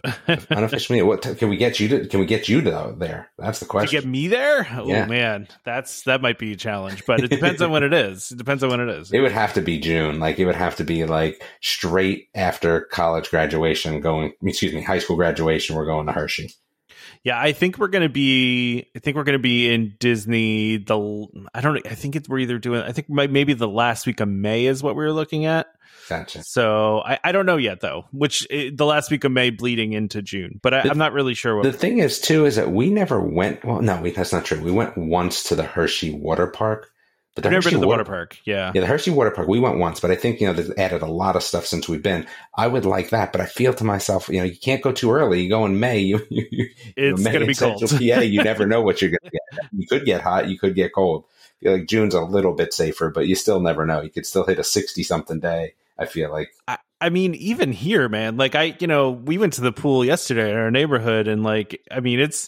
Unofficially, 0.49 1.01
what 1.01 1.21
t- 1.23 1.35
can 1.35 1.49
we 1.49 1.57
get 1.57 1.79
you 1.79 1.87
to? 1.89 2.07
Can 2.07 2.19
we 2.19 2.25
get 2.25 2.47
you 2.49 2.61
to 2.61 2.95
there? 2.97 3.29
That's 3.37 3.59
the 3.59 3.65
question. 3.65 3.89
to 3.89 3.95
get 4.05 4.09
me 4.09 4.27
there, 4.27 4.67
oh 4.71 4.87
Yeah. 4.87 5.05
man, 5.05 5.47
that's 5.65 6.03
that 6.03 6.21
might 6.21 6.39
be 6.39 6.53
a 6.53 6.55
challenge, 6.55 7.03
but 7.05 7.21
it 7.23 7.29
depends 7.29 7.61
on 7.61 7.71
when 7.71 7.83
it 7.83 7.93
is. 7.93 8.31
It 8.31 8.37
depends 8.37 8.63
on 8.63 8.69
when 8.69 8.79
it 8.79 8.89
is. 8.89 9.11
it 9.11 9.19
would 9.19 9.31
have 9.31 9.53
to 9.53 9.61
be 9.61 9.79
June. 9.79 10.19
Like 10.19 10.39
it 10.39 10.45
would 10.45 10.55
have 10.55 10.75
to 10.77 10.83
be 10.83 11.05
like 11.05 11.43
straight 11.61 12.27
after 12.35 12.81
college 12.81 13.29
graduation. 13.29 13.99
Going, 14.01 14.33
excuse 14.43 14.73
me, 14.73 14.81
high 14.81 14.99
school 14.99 15.15
graduation. 15.15 15.75
We're 15.75 15.85
going 15.85 16.05
to 16.07 16.11
Hershey. 16.13 16.51
Yeah, 17.23 17.39
I 17.39 17.53
think 17.53 17.77
we're 17.77 17.87
gonna 17.87 18.09
be. 18.09 18.85
I 18.95 18.99
think 18.99 19.15
we're 19.15 19.23
gonna 19.23 19.39
be 19.39 19.73
in 19.73 19.95
Disney. 19.99 20.77
The 20.77 21.27
I 21.53 21.61
don't. 21.61 21.85
I 21.87 21.95
think 21.95 22.15
it's 22.17 22.27
we're 22.27 22.39
either 22.39 22.59
doing. 22.59 22.81
I 22.81 22.91
think 22.91 23.09
maybe 23.09 23.53
the 23.53 23.67
last 23.67 24.05
week 24.05 24.19
of 24.19 24.27
May 24.27 24.65
is 24.65 24.83
what 24.83 24.95
we 24.97 25.03
were 25.05 25.13
looking 25.13 25.45
at. 25.45 25.67
Gotcha. 26.09 26.43
So 26.43 27.01
I, 27.05 27.19
I 27.23 27.31
don't 27.31 27.45
know 27.45 27.57
yet 27.57 27.81
though. 27.81 28.05
Which 28.11 28.45
eh, 28.49 28.71
the 28.73 28.85
last 28.85 29.11
week 29.11 29.23
of 29.23 29.31
May 29.31 29.49
bleeding 29.49 29.93
into 29.93 30.21
June, 30.21 30.59
but 30.61 30.73
I, 30.73 30.81
I'm 30.81 30.97
not 30.97 31.13
really 31.13 31.33
sure 31.33 31.55
what. 31.55 31.63
The 31.63 31.73
thing 31.73 31.99
is, 31.99 32.19
too, 32.19 32.45
is 32.45 32.55
that 32.55 32.71
we 32.71 32.89
never 32.89 33.19
went. 33.19 33.63
Well, 33.63 33.81
no, 33.81 34.01
we, 34.01 34.11
that's 34.11 34.33
not 34.33 34.45
true. 34.45 34.61
We 34.61 34.71
went 34.71 34.97
once 34.97 35.43
to 35.43 35.55
the 35.55 35.63
Hershey 35.63 36.11
water 36.11 36.47
park, 36.47 36.91
But 37.35 37.43
the 37.43 37.49
I've 37.49 37.53
never 37.53 37.69
been 37.69 37.73
to 37.73 37.79
the 37.79 37.87
water 37.87 38.03
water, 38.03 38.09
park. 38.09 38.37
Yeah. 38.45 38.71
yeah, 38.75 38.81
the 38.81 38.87
Hershey 38.87 39.11
water 39.11 39.31
park. 39.31 39.47
We 39.47 39.59
went 39.59 39.77
once, 39.77 39.99
but 39.99 40.11
I 40.11 40.15
think 40.15 40.39
you 40.39 40.47
know 40.47 40.53
they've 40.53 40.71
added 40.77 41.01
a 41.01 41.07
lot 41.07 41.35
of 41.35 41.43
stuff 41.43 41.65
since 41.65 41.87
we've 41.87 42.03
been. 42.03 42.27
I 42.55 42.67
would 42.67 42.85
like 42.85 43.09
that, 43.09 43.31
but 43.31 43.41
I 43.41 43.45
feel 43.45 43.73
to 43.73 43.83
myself, 43.83 44.29
you 44.29 44.39
know, 44.39 44.43
you 44.43 44.57
can't 44.57 44.81
go 44.81 44.91
too 44.91 45.11
early. 45.11 45.41
You 45.41 45.49
go 45.49 45.65
in 45.65 45.79
May, 45.79 45.99
you, 45.99 46.25
you, 46.29 46.45
you 46.51 46.69
It's 46.95 47.23
going 47.23 47.39
to 47.39 47.45
be 47.45 47.55
cold. 47.55 47.81
PA, 47.81 47.97
you 47.97 48.43
never 48.43 48.65
know 48.65 48.81
what 48.81 49.01
you're 49.01 49.11
going 49.11 49.31
to 49.31 49.31
get. 49.31 49.69
You 49.71 49.87
could 49.87 50.05
get 50.05 50.21
hot, 50.21 50.49
you 50.49 50.59
could 50.59 50.75
get 50.75 50.93
cold. 50.93 51.25
I 51.25 51.63
feel 51.63 51.73
like 51.73 51.87
June's 51.87 52.13
a 52.13 52.21
little 52.21 52.53
bit 52.53 52.73
safer, 52.73 53.09
but 53.09 53.27
you 53.27 53.35
still 53.35 53.61
never 53.61 53.85
know. 53.85 54.01
You 54.01 54.09
could 54.09 54.25
still 54.25 54.45
hit 54.45 54.59
a 54.59 54.63
sixty 54.63 55.01
something 55.01 55.39
day. 55.39 55.75
I 55.97 56.05
feel 56.05 56.31
like 56.31 56.49
I, 56.67 56.77
I 57.03 57.09
mean, 57.09 57.35
even 57.35 57.71
here, 57.71 58.07
man, 58.07 58.37
like 58.37 58.55
I, 58.55 58.75
you 58.79 58.87
know, 58.87 59.11
we 59.11 59.37
went 59.37 59.53
to 59.53 59.61
the 59.61 59.73
pool 59.73 60.05
yesterday 60.05 60.49
in 60.49 60.55
our 60.55 60.71
neighborhood 60.71 61.27
and 61.27 61.43
like, 61.43 61.81
I 61.91 61.99
mean, 61.99 62.19
it's, 62.19 62.47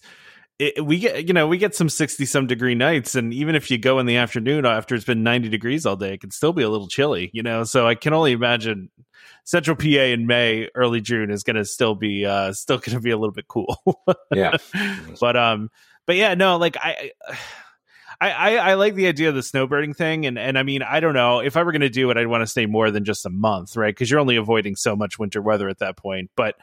it, 0.58 0.84
we 0.84 1.00
get, 1.00 1.28
you 1.28 1.34
know, 1.34 1.48
we 1.48 1.58
get 1.58 1.76
some 1.76 1.90
60 1.90 2.26
some 2.26 2.48
degree 2.48 2.76
nights. 2.76 3.16
And 3.16 3.34
even 3.34 3.56
if 3.56 3.70
you 3.70 3.78
go 3.78 4.00
in 4.00 4.06
the 4.06 4.16
afternoon 4.16 4.66
after 4.66 4.96
it's 4.96 5.04
been 5.04 5.24
90 5.24 5.50
degrees 5.50 5.86
all 5.86 5.98
day, 5.98 6.14
it 6.14 6.22
can 6.22 6.32
still 6.32 6.54
be 6.54 6.64
a 6.64 6.70
little 6.70 6.88
chilly, 6.88 7.30
you 7.34 7.44
know? 7.44 7.66
So 7.66 7.86
I 7.86 7.96
can 7.96 8.14
only 8.14 8.32
imagine 8.32 8.90
central 9.44 9.76
PA 9.76 9.86
in 9.86 10.26
May, 10.26 10.70
early 10.74 11.02
June 11.02 11.32
is 11.32 11.44
going 11.44 11.58
to 11.58 11.66
still 11.66 11.94
be, 11.94 12.26
uh, 12.26 12.54
still 12.54 12.78
going 12.78 12.96
to 12.96 13.02
be 13.02 13.12
a 13.12 13.18
little 13.18 13.34
bit 13.34 13.50
cool. 13.50 13.78
yeah, 14.34 14.56
but, 15.20 15.36
um, 15.36 15.70
but 16.06 16.16
yeah, 16.16 16.34
no, 16.34 16.56
like 16.56 16.78
I, 16.78 17.12
I, 17.28 17.38
I, 18.22 18.58
I 18.58 18.74
like 18.76 18.96
the 18.96 19.08
idea 19.08 19.30
of 19.30 19.36
the 19.36 19.42
snowbirding 19.42 19.96
thing, 19.96 20.26
and 20.26 20.38
and 20.40 20.58
I 20.58 20.64
mean, 20.64 20.82
I 20.82 21.00
don't 21.00 21.14
know 21.14 21.40
if 21.40 21.58
I 21.58 21.64
were 21.64 21.72
going 21.72 21.82
to 21.82 21.90
do 21.90 22.10
it, 22.12 22.18
I'd 22.18 22.28
want 22.28 22.42
to 22.44 22.48
stay 22.48 22.66
more 22.66 22.92
than 22.92 23.04
just 23.06 23.26
a 23.26 23.30
month, 23.30 23.76
right? 23.76 23.94
Because 23.94 24.10
you're 24.10 24.20
only 24.20 24.36
avoiding 24.38 24.76
so 24.76 24.96
much 24.96 25.20
winter 25.20 25.42
weather 25.42 25.68
at 25.70 25.80
that 25.80 25.98
point. 25.98 26.32
But, 26.36 26.56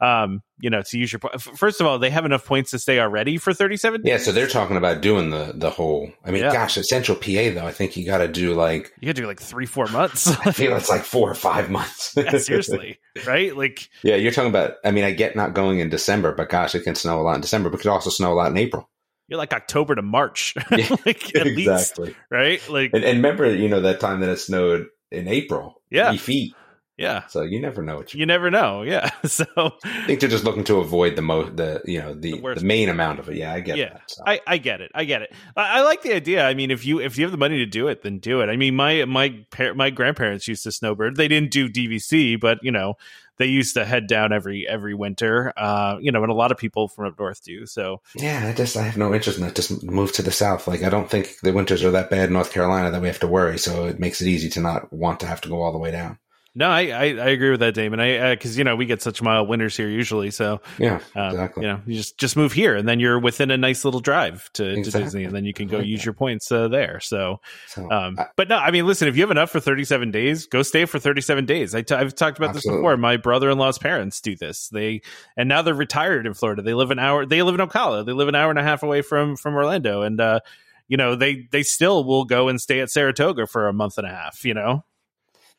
um, 0.00 0.42
you 0.60 0.70
know, 0.70 0.80
to 0.82 0.98
use 0.98 1.12
your 1.12 1.18
po- 1.18 1.36
first 1.38 1.80
of 1.80 1.86
all, 1.86 1.98
they 1.98 2.08
have 2.10 2.24
enough 2.24 2.44
points 2.46 2.70
to 2.70 2.78
stay 2.78 2.98
already 3.00 3.36
for 3.38 3.52
37. 3.52 4.02
yeah. 4.04 4.16
So 4.18 4.32
they're 4.32 4.46
talking 4.46 4.76
about 4.78 5.00
doing 5.02 5.30
the 5.30 5.52
the 5.54 5.68
whole. 5.70 6.10
I 6.24 6.30
mean, 6.30 6.42
Yeah. 6.42 6.52
gosh, 6.52 6.78
at 6.78 6.86
Central 6.86 7.16
PA 7.18 7.50
though, 7.54 7.66
I 7.66 7.72
think 7.72 7.96
you 7.96 8.06
got 8.06 8.18
to 8.18 8.28
do 8.28 8.54
like 8.54 8.92
You 9.00 9.08
could 9.08 9.16
do 9.16 9.26
like 9.26 9.40
three, 9.40 9.66
four 9.66 9.86
months. 9.88 10.28
I 10.46 10.52
feel 10.52 10.74
it's 10.76 10.88
like 10.88 11.02
four 11.04 11.30
or 11.30 11.34
five 11.34 11.70
months. 11.70 12.14
yeah, 12.16 12.38
seriously, 12.38 12.98
right? 13.26 13.54
Like, 13.56 13.88
Yeah, 14.02 14.16
you're 14.16 14.32
talking 14.32 14.50
about. 14.50 14.74
I 14.84 14.90
mean, 14.90 15.04
I 15.04 15.10
get 15.10 15.36
not 15.36 15.54
going 15.54 15.80
in 15.80 15.88
December, 15.90 16.32
but 16.34 16.48
gosh, 16.48 16.74
it 16.74 16.84
can 16.84 16.94
snow 16.94 17.20
a 17.20 17.22
lot 17.22 17.34
in 17.34 17.40
December. 17.42 17.68
But 17.68 17.80
it 17.80 17.82
could 17.82 17.90
also 17.90 18.10
snow 18.10 18.32
a 18.32 18.34
lot 18.34 18.50
in 18.50 18.56
April. 18.56 18.88
You're 19.30 19.38
like 19.38 19.54
October 19.54 19.94
to 19.94 20.02
March, 20.02 20.54
Yeah, 20.70 20.88
like 21.06 21.34
at 21.36 21.46
least, 21.46 21.70
exactly. 21.70 22.14
right? 22.30 22.60
Like, 22.68 22.90
And, 22.92 23.04
and 23.04 23.16
remember, 23.18 23.54
you 23.54 23.68
know, 23.68 23.80
that 23.80 24.00
time 24.00 24.20
that 24.20 24.28
it 24.28 24.36
snowed 24.38 24.88
in 25.10 25.28
April. 25.28 25.80
Yeah. 25.90 26.12
feet. 26.16 26.54
yeah, 26.98 27.26
So 27.28 27.42
you 27.42 27.60
never 27.60 27.82
know 27.82 27.96
what 27.96 28.12
you. 28.12 28.20
you 28.20 28.26
never 28.26 28.50
know. 28.50 28.82
Yeah, 28.82 29.10
so 29.24 29.46
I 29.56 30.04
think 30.06 30.20
they're 30.20 30.28
just 30.28 30.44
looking 30.44 30.64
to 30.64 30.76
avoid 30.80 31.16
the 31.16 31.22
most, 31.22 31.56
the 31.56 31.80
you 31.86 32.00
know, 32.00 32.12
the 32.14 32.38
The 32.40 32.54
the, 32.56 32.64
main 32.66 32.88
amount 32.90 33.18
of 33.20 33.28
it. 33.30 33.36
Yeah, 33.36 33.54
I 33.54 33.60
get 33.60 33.76
Yeah. 33.78 33.94
that. 33.94 34.02
So. 34.08 34.22
I, 34.26 34.40
I 34.46 34.58
get 34.58 34.80
it. 34.82 34.90
I 34.94 35.04
get 35.04 35.22
it. 35.22 35.32
I, 35.56 35.78
I 35.78 35.82
like 35.82 36.02
the 36.02 36.12
idea. 36.14 36.44
I 36.46 36.52
mean, 36.54 36.70
if 36.70 36.84
you 36.84 37.00
if 37.00 37.16
you 37.16 37.24
have 37.24 37.32
the 37.32 37.38
money 37.38 37.56
to 37.58 37.66
do 37.66 37.88
it, 37.88 38.02
then 38.02 38.18
do 38.18 38.40
it. 38.42 38.48
I 38.50 38.56
mean, 38.56 38.76
my 38.76 39.04
my 39.06 39.44
par- 39.50 39.74
my 39.74 39.90
grandparents 39.90 40.46
used 40.46 40.64
to 40.64 40.72
snowbird. 40.72 41.16
They 41.16 41.28
didn't 41.28 41.50
do 41.52 41.68
DVC, 41.68 42.38
but 42.38 42.58
you 42.62 42.70
know, 42.70 42.94
they 43.40 43.46
used 43.46 43.74
to 43.74 43.86
head 43.86 44.06
down 44.06 44.32
every 44.34 44.68
every 44.68 44.94
winter. 44.94 45.52
Uh, 45.56 45.96
you 45.98 46.12
know, 46.12 46.22
and 46.22 46.30
a 46.30 46.34
lot 46.34 46.52
of 46.52 46.58
people 46.58 46.88
from 46.88 47.06
up 47.06 47.18
north 47.18 47.42
do. 47.42 47.64
So 47.64 48.02
yeah, 48.14 48.46
I 48.46 48.52
just 48.52 48.76
I 48.76 48.82
have 48.82 48.98
no 48.98 49.14
interest 49.14 49.38
in 49.38 49.44
that. 49.44 49.56
Just 49.56 49.82
move 49.82 50.12
to 50.12 50.22
the 50.22 50.30
south. 50.30 50.68
Like 50.68 50.82
I 50.82 50.90
don't 50.90 51.08
think 51.08 51.40
the 51.42 51.52
winters 51.52 51.82
are 51.82 51.90
that 51.92 52.10
bad 52.10 52.28
in 52.28 52.34
North 52.34 52.52
Carolina 52.52 52.90
that 52.90 53.00
we 53.00 53.08
have 53.08 53.20
to 53.20 53.26
worry. 53.26 53.58
So 53.58 53.86
it 53.86 53.98
makes 53.98 54.20
it 54.20 54.28
easy 54.28 54.50
to 54.50 54.60
not 54.60 54.92
want 54.92 55.20
to 55.20 55.26
have 55.26 55.40
to 55.40 55.48
go 55.48 55.62
all 55.62 55.72
the 55.72 55.78
way 55.78 55.90
down. 55.90 56.18
No, 56.54 56.68
I 56.68 56.80
I, 56.88 57.04
I 57.04 57.28
agree 57.30 57.50
with 57.50 57.60
that, 57.60 57.74
Damon. 57.74 58.00
I 58.00 58.34
because 58.34 58.58
you 58.58 58.64
know 58.64 58.74
we 58.76 58.86
get 58.86 59.02
such 59.02 59.22
mild 59.22 59.48
winters 59.48 59.76
here 59.76 59.88
usually. 59.88 60.30
So 60.30 60.60
Yeah, 60.78 61.00
uh, 61.16 61.28
exactly. 61.30 61.62
you 61.64 61.68
know, 61.72 61.80
you 61.86 61.94
just 61.96 62.18
just 62.18 62.36
move 62.36 62.52
here, 62.52 62.74
and 62.76 62.88
then 62.88 62.98
you're 63.00 63.18
within 63.20 63.50
a 63.50 63.56
nice 63.56 63.84
little 63.84 64.00
drive 64.00 64.50
to, 64.54 64.82
to 64.82 64.90
Disney, 64.90 65.24
and 65.24 65.34
then 65.34 65.44
you 65.44 65.52
can 65.54 65.68
go 65.68 65.78
like 65.78 65.86
use 65.86 66.00
that. 66.00 66.06
your 66.06 66.14
points 66.14 66.50
uh, 66.50 66.68
there. 66.68 66.98
So. 67.00 67.40
So 67.68 67.90
Um, 67.90 68.16
I- 68.18 68.26
but 68.36 68.48
no, 68.48 68.56
I 68.56 68.70
mean, 68.70 68.86
listen, 68.86 69.06
if 69.08 69.16
you 69.16 69.22
have 69.22 69.30
enough 69.30 69.50
for 69.50 69.60
37 69.60 70.10
days, 70.10 70.46
go 70.46 70.62
stay 70.62 70.84
for 70.86 70.98
37 70.98 71.46
days. 71.46 71.74
I 71.74 71.82
t- 71.82 71.94
I've 71.94 72.14
talked 72.14 72.38
about 72.38 72.54
this 72.54 72.66
before. 72.66 72.96
My 72.96 73.16
brother-in-law's 73.16 73.78
parents 73.78 74.20
do 74.20 74.34
this. 74.34 74.68
They, 74.68 75.02
and 75.36 75.48
now 75.48 75.62
they're 75.62 75.74
retired 75.74 76.26
in 76.26 76.34
Florida. 76.34 76.62
They 76.62 76.74
live 76.74 76.90
an 76.90 76.98
hour, 76.98 77.26
they 77.26 77.42
live 77.42 77.54
in 77.58 77.66
Ocala. 77.66 78.04
They 78.04 78.12
live 78.12 78.28
an 78.28 78.34
hour 78.34 78.50
and 78.50 78.58
a 78.58 78.62
half 78.62 78.82
away 78.82 79.02
from, 79.02 79.36
from 79.36 79.54
Orlando. 79.54 80.02
And, 80.02 80.20
uh, 80.20 80.40
you 80.88 80.96
know, 80.96 81.14
they, 81.14 81.46
they 81.52 81.62
still 81.62 82.02
will 82.04 82.24
go 82.24 82.48
and 82.48 82.60
stay 82.60 82.80
at 82.80 82.90
Saratoga 82.90 83.46
for 83.46 83.68
a 83.68 83.72
month 83.72 83.98
and 83.98 84.06
a 84.06 84.10
half, 84.10 84.44
you 84.44 84.54
know? 84.54 84.84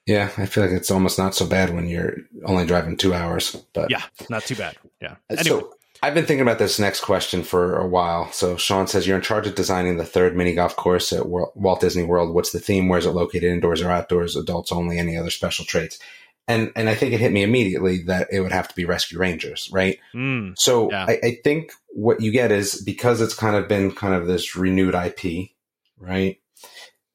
Yeah, 0.06 0.32
I 0.38 0.46
feel 0.46 0.64
like 0.64 0.74
it's 0.74 0.92
almost 0.92 1.18
not 1.18 1.36
so 1.36 1.46
bad 1.46 1.74
when 1.74 1.88
you're 1.88 2.16
only 2.46 2.66
driving 2.66 2.98
two 2.98 3.14
hours. 3.14 3.56
But 3.74 3.90
Yeah. 3.92 4.04
Not 4.30 4.44
too 4.44 4.56
bad. 4.56 4.78
Yeah. 5.02 5.16
Uh, 5.30 5.36
Anyway. 5.40 5.44
So 5.62 5.74
I've 6.04 6.16
been 6.16 6.26
thinking 6.26 6.42
about 6.42 6.58
this 6.58 6.80
next 6.80 7.02
question 7.02 7.44
for 7.44 7.78
a 7.78 7.88
while. 7.88 8.32
So 8.32 8.58
Sean 8.58 8.88
says 8.88 9.06
you're 9.06 9.16
in 9.18 9.22
charge 9.22 9.46
of 9.46 9.54
designing 9.54 9.98
the 9.98 10.06
third 10.06 10.36
mini 10.36 10.56
golf 10.56 10.76
course 10.76 11.14
at 11.14 11.28
Walt 11.28 11.80
Disney 11.82 12.04
World. 12.04 12.34
What's 12.34 12.52
the 12.52 12.60
theme? 12.60 12.88
Where 12.90 12.98
is 12.98 13.06
it 13.06 13.12
located? 13.12 13.44
Indoors 13.52 13.82
or 13.82 13.92
outdoors? 13.92 14.36
Adults 14.36 14.72
only? 14.72 14.98
Any 14.98 15.16
other 15.16 15.30
special 15.30 15.64
traits? 15.66 16.00
And 16.48 16.72
and 16.76 16.90
I 16.90 16.96
think 16.96 17.14
it 17.14 17.20
hit 17.20 17.32
me 17.32 17.44
immediately 17.44 18.02
that 18.04 18.30
it 18.32 18.40
would 18.42 18.52
have 18.52 18.68
to 18.68 18.76
be 18.76 18.84
Rescue 18.86 19.20
Rangers, 19.20 19.70
right? 19.72 20.00
Mm, 20.16 20.58
So 20.58 20.90
Yeah. 20.90 21.06
I, 21.08 21.20
I 21.24 21.38
think 21.44 21.72
what 21.90 22.20
you 22.20 22.32
get 22.32 22.52
is 22.52 22.82
because 22.82 23.22
it's 23.22 23.36
kind 23.36 23.56
of 23.56 23.68
been 23.68 23.92
kind 23.92 24.16
of 24.16 24.26
this 24.26 24.56
renewed 24.56 24.96
IP, 24.96 25.52
right? 26.00 26.40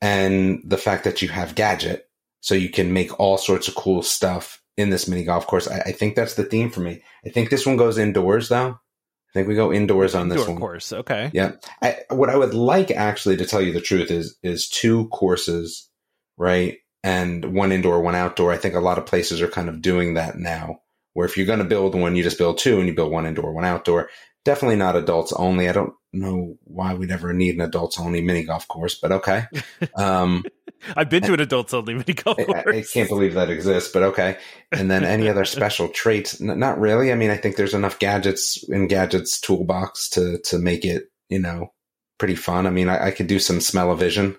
And 0.01 0.62
the 0.64 0.79
fact 0.79 1.05
that 1.05 1.22
you 1.22 1.29
have 1.29 1.55
Gadget, 1.57 2.06
so 2.47 2.55
you 2.55 2.69
can 2.69 2.93
make 2.93 3.19
all 3.19 3.39
sorts 3.39 3.67
of 3.67 3.75
cool 3.75 4.03
stuff 4.03 4.63
in 4.77 4.91
this 4.91 5.09
mini 5.09 5.25
golf 5.25 5.49
course. 5.49 5.67
I, 5.67 5.81
I 5.81 5.91
think 5.91 6.15
that's 6.15 6.35
the 6.35 6.45
theme 6.45 6.71
for 6.71 6.79
me. 6.79 7.03
I 7.27 7.31
think 7.31 7.51
this 7.51 7.67
one 7.67 7.77
goes 7.77 7.99
indoors 7.99 8.49
though. 8.49 8.69
I 8.69 9.33
think 9.35 9.49
we 9.49 9.57
go 9.57 9.73
indoors 9.73 10.15
on 10.15 10.29
this 10.29 10.43
indoor 10.43 10.55
one. 10.55 10.61
course. 10.61 10.93
Okay. 10.93 11.29
Yeah. 11.35 11.55
I, 11.83 11.97
what 12.11 12.31
I 12.31 12.37
would 12.37 12.55
like 12.55 12.93
actually 12.93 13.37
to 13.39 13.47
tell 13.47 13.61
you 13.61 13.73
the 13.73 13.81
truth 13.81 14.13
is 14.13 14.39
is 14.45 14.69
two 14.69 15.09
courses, 15.09 15.91
right? 16.37 16.77
And 17.03 17.53
one 17.53 17.73
indoor, 17.73 18.01
one 18.01 18.15
outdoor. 18.15 18.53
I 18.53 18.59
think 18.59 18.77
a 18.77 18.81
lot 18.81 18.99
of 18.99 19.07
places 19.07 19.43
are 19.43 19.49
kind 19.49 19.69
of 19.69 19.83
doing 19.83 20.15
that 20.15 20.39
now. 20.39 20.79
Where 21.15 21.27
if 21.27 21.37
you're 21.37 21.47
going 21.47 21.59
to 21.59 21.65
build 21.65 21.97
one, 21.97 22.15
you 22.15 22.23
just 22.23 22.39
build 22.39 22.59
two 22.59 22.79
and 22.79 22.87
you 22.87 22.95
build 22.95 23.11
one 23.11 23.27
indoor, 23.27 23.53
one 23.53 23.65
outdoor. 23.65 24.09
Definitely 24.45 24.77
not 24.77 24.95
adults 24.95 25.33
only. 25.33 25.69
I 25.69 25.73
don't 25.73 25.95
know 26.13 26.59
why 26.63 26.95
we'd 26.95 27.11
ever 27.11 27.33
need 27.33 27.57
an 27.57 27.63
adults 27.63 27.99
only 27.99 28.21
mini 28.21 28.45
golf 28.45 28.69
course, 28.69 28.95
but 28.95 29.11
okay. 29.11 29.47
Um, 29.97 30.45
I've 30.97 31.11
been 31.11 31.23
to 31.25 31.35
an 31.35 31.41
adults 31.41 31.73
only 31.75 31.95
mini 31.95 32.12
golf 32.15 32.39
I. 32.39 32.53
I- 32.67 32.77
I 32.79 32.83
can't 32.83 33.09
believe 33.09 33.35
that 33.35 33.51
exists, 33.51 33.91
but 33.93 34.03
okay. 34.05 34.39
And 34.73 34.91
then 34.91 35.05
any 35.05 35.29
other 35.29 35.45
special 35.45 35.89
traits? 35.95 36.41
N- 36.41 36.59
not 36.59 36.79
really. 36.79 37.12
I 37.12 37.15
mean, 37.15 37.31
I 37.31 37.37
think 37.37 37.57
there's 37.57 37.75
enough 37.75 37.99
gadgets 37.99 38.62
in 38.69 38.87
gadgets 38.89 39.41
toolbox 39.41 40.09
to 40.11 40.39
to 40.45 40.59
make 40.59 40.85
it, 40.85 41.05
you 41.29 41.39
know, 41.39 41.73
pretty 42.19 42.35
fun. 42.37 42.67
I 42.67 42.71
mean, 42.71 42.89
I, 42.89 43.07
I 43.07 43.11
could 43.11 43.27
do 43.27 43.39
some 43.39 43.61
smell 43.61 43.91
of 43.91 43.99
vision 43.99 44.37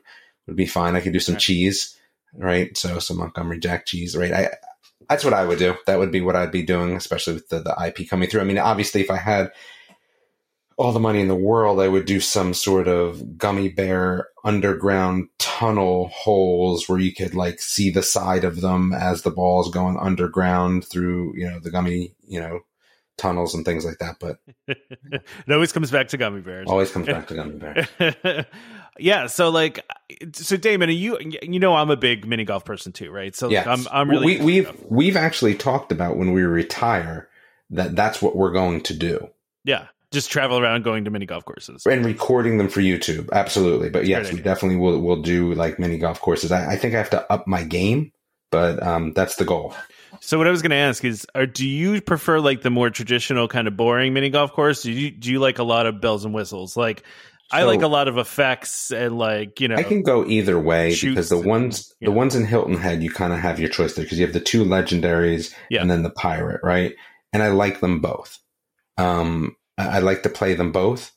would 0.47 0.55
be 0.55 0.65
fine. 0.65 0.95
I 0.95 1.01
could 1.01 1.13
do 1.13 1.19
some 1.19 1.35
Right. 1.35 1.41
cheese, 1.41 1.97
right? 2.33 2.77
So 2.77 2.99
some 2.99 3.17
Montgomery 3.17 3.59
Jack 3.59 3.85
cheese, 3.85 4.15
right? 4.15 4.31
I 4.33 4.49
that's 5.09 5.23
what 5.23 5.33
I 5.33 5.45
would 5.45 5.59
do. 5.59 5.75
That 5.85 5.99
would 5.99 6.11
be 6.11 6.21
what 6.21 6.35
I'd 6.35 6.51
be 6.51 6.63
doing, 6.63 6.95
especially 6.95 7.33
with 7.33 7.47
the, 7.49 7.59
the 7.59 7.75
IP 7.85 8.09
coming 8.09 8.29
through. 8.29 8.41
I 8.41 8.45
mean, 8.45 8.57
obviously, 8.57 9.01
if 9.01 9.09
I 9.11 9.17
had 9.17 9.51
all 10.77 10.91
the 10.91 10.99
money 10.99 11.19
in 11.21 11.27
the 11.27 11.35
world, 11.35 11.79
I 11.79 11.87
would 11.87 12.05
do 12.05 12.19
some 12.19 12.53
sort 12.53 12.87
of 12.87 13.37
gummy 13.37 13.67
bear 13.67 14.27
underground 14.43 15.27
tunnel 15.39 16.09
holes 16.13 16.87
where 16.87 16.99
you 16.99 17.13
could 17.13 17.33
like 17.33 17.59
see 17.59 17.89
the 17.89 18.03
side 18.03 18.43
of 18.43 18.61
them 18.61 18.93
as 18.93 19.23
the 19.23 19.31
ball 19.31 19.61
is 19.65 19.73
going 19.73 19.97
underground 19.97 20.85
through, 20.85 21.33
you 21.35 21.49
know, 21.49 21.59
the 21.59 21.71
gummy, 21.71 22.13
you 22.27 22.39
know, 22.39 22.59
tunnels 23.17 23.55
and 23.55 23.65
things 23.65 23.83
like 23.85 23.97
that. 23.97 24.17
But 24.19 24.37
it 24.67 25.23
always 25.51 25.71
comes 25.71 25.89
back 25.89 26.09
to 26.09 26.17
gummy 26.17 26.41
bears. 26.41 26.67
always 26.69 26.91
comes 26.91 27.07
back 27.07 27.27
to 27.29 27.33
gummy 27.35 27.57
bears. 27.57 28.45
yeah 28.99 29.25
so 29.27 29.49
like 29.49 29.83
so 30.33 30.57
damon 30.57 30.89
you 30.89 31.17
you 31.43 31.59
know 31.59 31.75
i'm 31.75 31.91
a 31.91 31.95
big 31.97 32.25
mini 32.25 32.43
golf 32.43 32.65
person 32.65 32.91
too 32.91 33.11
right 33.11 33.35
so 33.35 33.47
Yeah, 33.49 33.71
i'm 33.71 33.87
i'm 33.91 34.09
really 34.09 34.39
we, 34.39 34.43
we've 34.43 34.83
we've 34.89 35.15
actually 35.17 35.53
talked 35.55 35.91
about 35.91 36.17
when 36.17 36.31
we 36.31 36.41
retire 36.43 37.29
that 37.69 37.95
that's 37.95 38.21
what 38.21 38.35
we're 38.35 38.51
going 38.51 38.81
to 38.81 38.95
do. 38.95 39.29
yeah 39.65 39.87
just 40.11 40.31
travel 40.31 40.57
around 40.57 40.83
going 40.83 41.05
to 41.05 41.11
mini 41.11 41.25
golf 41.25 41.45
courses 41.45 41.85
and 41.85 42.05
recording 42.05 42.57
them 42.57 42.69
for 42.69 42.81
YouTube. 42.81 43.29
Absolutely. 43.31 43.89
But 43.89 44.05
yes, 44.05 44.31
we 44.31 44.39
definitely 44.39 44.77
will 44.77 44.99
will 45.01 45.21
do 45.21 45.53
like 45.53 45.79
mini 45.79 45.97
golf 45.97 46.21
courses. 46.21 46.51
I, 46.51 46.73
I 46.73 46.75
think 46.77 46.93
I 46.93 46.97
have 46.97 47.09
to 47.11 47.31
up 47.31 47.47
my 47.47 47.63
game, 47.63 48.11
but 48.51 48.81
um, 48.81 49.13
that's 49.13 49.35
the 49.35 49.45
goal. 49.45 49.73
so 50.21 50.37
what 50.37 50.47
i 50.47 50.51
was 50.51 50.61
going 50.61 50.71
to 50.71 50.77
ask 50.77 51.03
is 51.03 51.27
are, 51.35 51.45
do 51.45 51.67
you 51.67 52.01
prefer 52.01 52.39
like 52.39 52.61
the 52.61 52.69
more 52.69 52.89
traditional 52.89 53.47
kind 53.49 53.67
of 53.67 53.75
boring 53.75 54.13
mini 54.13 54.29
golf 54.29 54.53
course 54.53 54.81
do 54.81 54.91
you 54.91 55.11
do 55.11 55.29
you 55.29 55.37
like 55.37 55.59
a 55.59 55.63
lot 55.63 55.85
of 55.85 55.99
bells 55.99 56.23
and 56.23 56.33
whistles 56.33 56.77
like 56.77 57.03
i 57.51 57.63
like 57.63 57.81
a 57.81 57.87
lot 57.87 58.07
of 58.07 58.17
effects 58.17 58.89
and 58.91 59.17
like 59.17 59.59
you 59.59 59.67
know 59.67 59.75
I 59.75 59.83
can 59.83 60.03
go 60.03 60.25
either 60.25 60.57
way 60.57 60.95
because 60.99 61.27
the 61.27 61.37
ones 61.37 61.93
yeah. 61.99 62.05
the 62.07 62.11
ones 62.13 62.35
in 62.35 62.45
Hilton 62.45 62.77
Head 62.77 63.03
you 63.03 63.11
kind 63.11 63.33
of 63.33 63.39
have 63.39 63.59
your 63.59 63.69
choice 63.69 63.95
there 63.95 64.05
because 64.05 64.17
you 64.17 64.25
have 64.25 64.33
the 64.33 64.39
two 64.39 64.63
legendaries 64.63 65.53
Yeah. 65.69 65.81
and 65.81 65.91
then 65.91 66.03
the 66.03 66.09
pirate, 66.09 66.61
right? 66.63 66.95
And 67.33 67.43
I 67.43 67.49
like 67.49 67.81
them 67.81 67.99
both. 67.99 68.39
Um, 68.97 69.56
I, 69.77 69.97
I 69.97 69.99
like 69.99 70.23
to 70.23 70.29
play 70.29 70.53
them 70.53 70.71
both. 70.71 71.11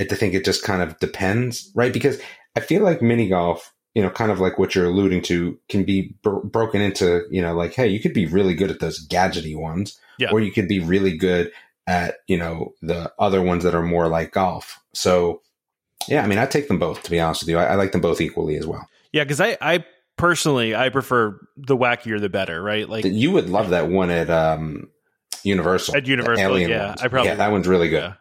I 0.00 0.04
think 0.04 0.34
it 0.34 0.44
just 0.44 0.62
kind 0.62 0.82
of 0.82 0.98
depends, 0.98 1.70
right? 1.74 1.92
Because 1.92 2.20
I 2.56 2.60
feel 2.60 2.82
like 2.82 3.02
mini 3.02 3.28
golf, 3.28 3.72
you 3.94 4.02
know, 4.02 4.08
kind 4.10 4.30
of 4.30 4.40
like 4.40 4.58
what 4.58 4.74
you're 4.74 4.86
alluding 4.86 5.22
to, 5.22 5.58
can 5.68 5.84
be 5.84 6.14
bro- 6.22 6.42
broken 6.42 6.80
into, 6.80 7.24
you 7.30 7.42
know, 7.42 7.54
like, 7.54 7.74
hey, 7.74 7.88
you 7.88 8.00
could 8.00 8.14
be 8.14 8.26
really 8.26 8.54
good 8.54 8.70
at 8.70 8.80
those 8.80 9.06
gadgety 9.06 9.56
ones, 9.56 9.98
Yeah. 10.18 10.30
or 10.32 10.40
you 10.40 10.52
could 10.52 10.68
be 10.68 10.80
really 10.80 11.16
good 11.16 11.52
at, 11.86 12.16
you 12.28 12.38
know, 12.38 12.72
the 12.80 13.12
other 13.18 13.42
ones 13.42 13.64
that 13.64 13.74
are 13.74 13.82
more 13.82 14.08
like 14.08 14.32
golf. 14.32 14.80
So, 14.94 15.42
yeah, 16.08 16.22
I 16.22 16.26
mean, 16.26 16.38
I 16.38 16.46
take 16.46 16.68
them 16.68 16.78
both 16.78 17.02
to 17.02 17.10
be 17.10 17.20
honest 17.20 17.42
with 17.42 17.50
you. 17.50 17.58
I, 17.58 17.66
I 17.66 17.74
like 17.74 17.92
them 17.92 18.00
both 18.00 18.20
equally 18.20 18.56
as 18.56 18.66
well. 18.66 18.88
Yeah, 19.12 19.24
because 19.24 19.40
I, 19.40 19.58
I 19.60 19.84
personally 20.16 20.74
I 20.74 20.88
prefer 20.88 21.38
the 21.56 21.76
wackier 21.76 22.20
the 22.20 22.28
better, 22.28 22.62
right? 22.62 22.88
Like 22.88 23.04
you 23.04 23.32
would 23.32 23.50
love 23.50 23.70
that 23.70 23.88
one 23.88 24.10
at 24.10 24.30
um, 24.30 24.88
Universal. 25.44 25.96
At 25.96 26.06
Universal, 26.06 26.58
yeah, 26.58 26.88
ones. 26.88 27.02
I 27.02 27.08
probably 27.08 27.30
yeah, 27.30 27.36
that 27.36 27.52
one's 27.52 27.68
really 27.68 27.88
good. 27.88 28.02
Yeah. 28.02 28.14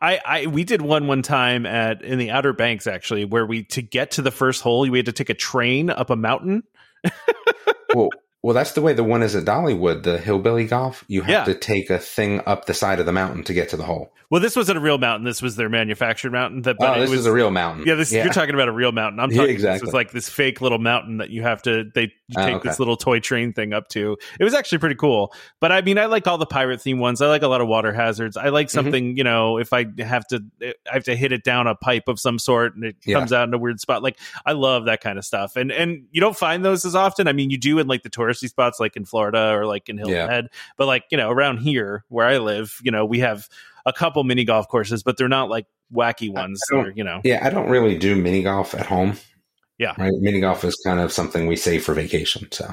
I, 0.00 0.20
I 0.24 0.46
we 0.46 0.64
did 0.64 0.82
one 0.82 1.06
one 1.06 1.22
time 1.22 1.66
at 1.66 2.02
in 2.02 2.18
the 2.18 2.30
Outer 2.30 2.52
Banks 2.52 2.86
actually, 2.86 3.24
where 3.24 3.46
we 3.46 3.64
to 3.64 3.82
get 3.82 4.12
to 4.12 4.22
the 4.22 4.30
first 4.30 4.62
hole, 4.62 4.88
we 4.88 4.98
had 4.98 5.06
to 5.06 5.12
take 5.12 5.30
a 5.30 5.34
train 5.34 5.88
up 5.88 6.10
a 6.10 6.16
mountain. 6.16 6.64
well, 7.94 8.10
well, 8.44 8.52
that's 8.52 8.72
the 8.72 8.82
way 8.82 8.92
the 8.92 9.02
one 9.02 9.22
is 9.22 9.34
at 9.34 9.46
Dollywood, 9.46 10.02
the 10.02 10.18
hillbilly 10.18 10.66
golf. 10.66 11.02
You 11.08 11.22
have 11.22 11.30
Yeah. 11.30 11.44
to 11.44 11.54
take 11.58 11.88
a 11.88 11.98
thing 11.98 12.42
up 12.44 12.66
the 12.66 12.74
side 12.74 13.00
of 13.00 13.06
the 13.06 13.12
mountain 13.12 13.42
to 13.44 13.54
get 13.54 13.70
to 13.70 13.78
the 13.78 13.84
hole. 13.84 14.12
Well, 14.30 14.40
this 14.40 14.56
wasn't 14.56 14.78
a 14.78 14.80
real 14.80 14.98
mountain. 14.98 15.24
This 15.24 15.40
was 15.40 15.54
their 15.56 15.68
manufactured 15.68 16.32
mountain. 16.32 16.62
That, 16.62 16.76
but 16.78 16.90
oh, 16.90 16.92
it 16.94 17.00
this 17.00 17.10
was 17.10 17.20
is 17.20 17.26
a 17.26 17.32
real 17.32 17.50
mountain. 17.50 17.86
Yeah, 17.86 17.94
this 17.94 18.12
you're 18.12 18.32
talking 18.32 18.54
about 18.54 18.68
a 18.68 18.72
real 18.72 18.90
mountain. 18.92 19.20
I'm 19.20 19.30
Yeah, 19.32 19.36
talking 19.42 19.54
this 19.54 19.62
exactly. 19.62 19.86
was 19.86 19.94
like 19.94 20.10
this 20.10 20.28
fake 20.28 20.60
little 20.60 20.78
mountain 20.78 21.18
that 21.18 21.30
you 21.30 21.42
have 21.42 21.62
to 21.62 21.84
they 21.94 22.02
you 22.26 22.36
Oh, 22.38 22.44
take 22.44 22.54
okay. 22.56 22.68
this 22.70 22.78
little 22.78 22.96
toy 22.96 23.20
train 23.20 23.52
thing 23.52 23.72
up 23.74 23.88
to. 23.90 24.16
It 24.40 24.44
was 24.44 24.54
actually 24.54 24.78
pretty 24.78 24.94
cool. 24.96 25.32
But 25.60 25.72
I 25.72 25.82
mean, 25.82 25.98
I 25.98 26.06
like 26.06 26.26
all 26.26 26.38
the 26.38 26.46
pirate 26.46 26.80
theme 26.80 26.98
ones. 26.98 27.20
I 27.22 27.28
like 27.28 27.42
a 27.42 27.48
lot 27.48 27.60
of 27.60 27.68
water 27.68 27.92
hazards. 27.92 28.36
I 28.36 28.44
Mm-hmm. 28.46 28.52
like 28.54 28.70
something, 28.70 29.16
you 29.16 29.24
know, 29.24 29.58
if 29.58 29.72
I 29.72 29.84
have 29.98 30.26
to 30.28 30.40
I 30.62 30.72
have 30.86 31.04
to 31.04 31.14
hit 31.14 31.32
it 31.32 31.44
down 31.44 31.66
a 31.66 31.74
pipe 31.74 32.08
of 32.08 32.18
some 32.18 32.38
sort 32.38 32.74
and 32.74 32.84
it 32.84 32.96
Yeah. 33.06 33.18
comes 33.18 33.32
out 33.32 33.46
in 33.46 33.54
a 33.54 33.58
weird 33.58 33.78
spot. 33.78 34.02
Like 34.02 34.18
I 34.44 34.52
love 34.52 34.86
that 34.86 35.00
kind 35.00 35.18
of 35.18 35.24
stuff. 35.24 35.54
And 35.56 35.70
and 35.70 36.06
you 36.12 36.20
don't 36.20 36.36
find 36.36 36.64
those 36.64 36.84
as 36.84 36.94
often. 36.94 37.28
I 37.28 37.32
mean, 37.32 37.50
you 37.50 37.58
do 37.58 37.78
in 37.78 37.86
like 37.86 38.02
the 38.02 38.10
touristy 38.34 38.48
spots 38.48 38.80
like 38.80 38.96
in 38.96 39.04
Florida 39.04 39.52
or 39.52 39.66
like 39.66 39.88
in 39.88 39.96
Hilton 39.98 40.16
Yeah. 40.16 40.28
Head. 40.28 40.48
But 40.76 40.86
like, 40.86 41.04
you 41.10 41.16
know, 41.16 41.30
around 41.30 41.58
here 41.58 42.04
where 42.08 42.26
I 42.26 42.38
live, 42.38 42.78
you 42.82 42.90
know, 42.90 43.04
we 43.04 43.20
have 43.20 43.48
a 43.86 43.92
couple 43.92 44.24
mini 44.24 44.44
golf 44.44 44.68
courses, 44.68 45.02
but 45.02 45.16
they're 45.16 45.28
not 45.28 45.48
like 45.48 45.66
wacky 45.92 46.32
ones. 46.32 46.60
Don't- 46.70 46.96
you 46.96 47.04
know. 47.04 47.20
Yeah, 47.24 47.44
I 47.44 47.50
don't 47.50 47.68
really 47.70 47.96
do 47.98 48.16
mini 48.16 48.42
golf 48.42 48.74
at 48.74 48.86
home. 48.86 49.16
Yeah. 49.78 49.94
Right. 49.98 50.12
Mini 50.20 50.40
golf 50.40 50.64
is 50.64 50.76
kind 50.84 51.00
of 51.00 51.12
something 51.12 51.46
we 51.46 51.56
save 51.56 51.84
for 51.84 51.94
vacation. 51.94 52.48
So 52.52 52.72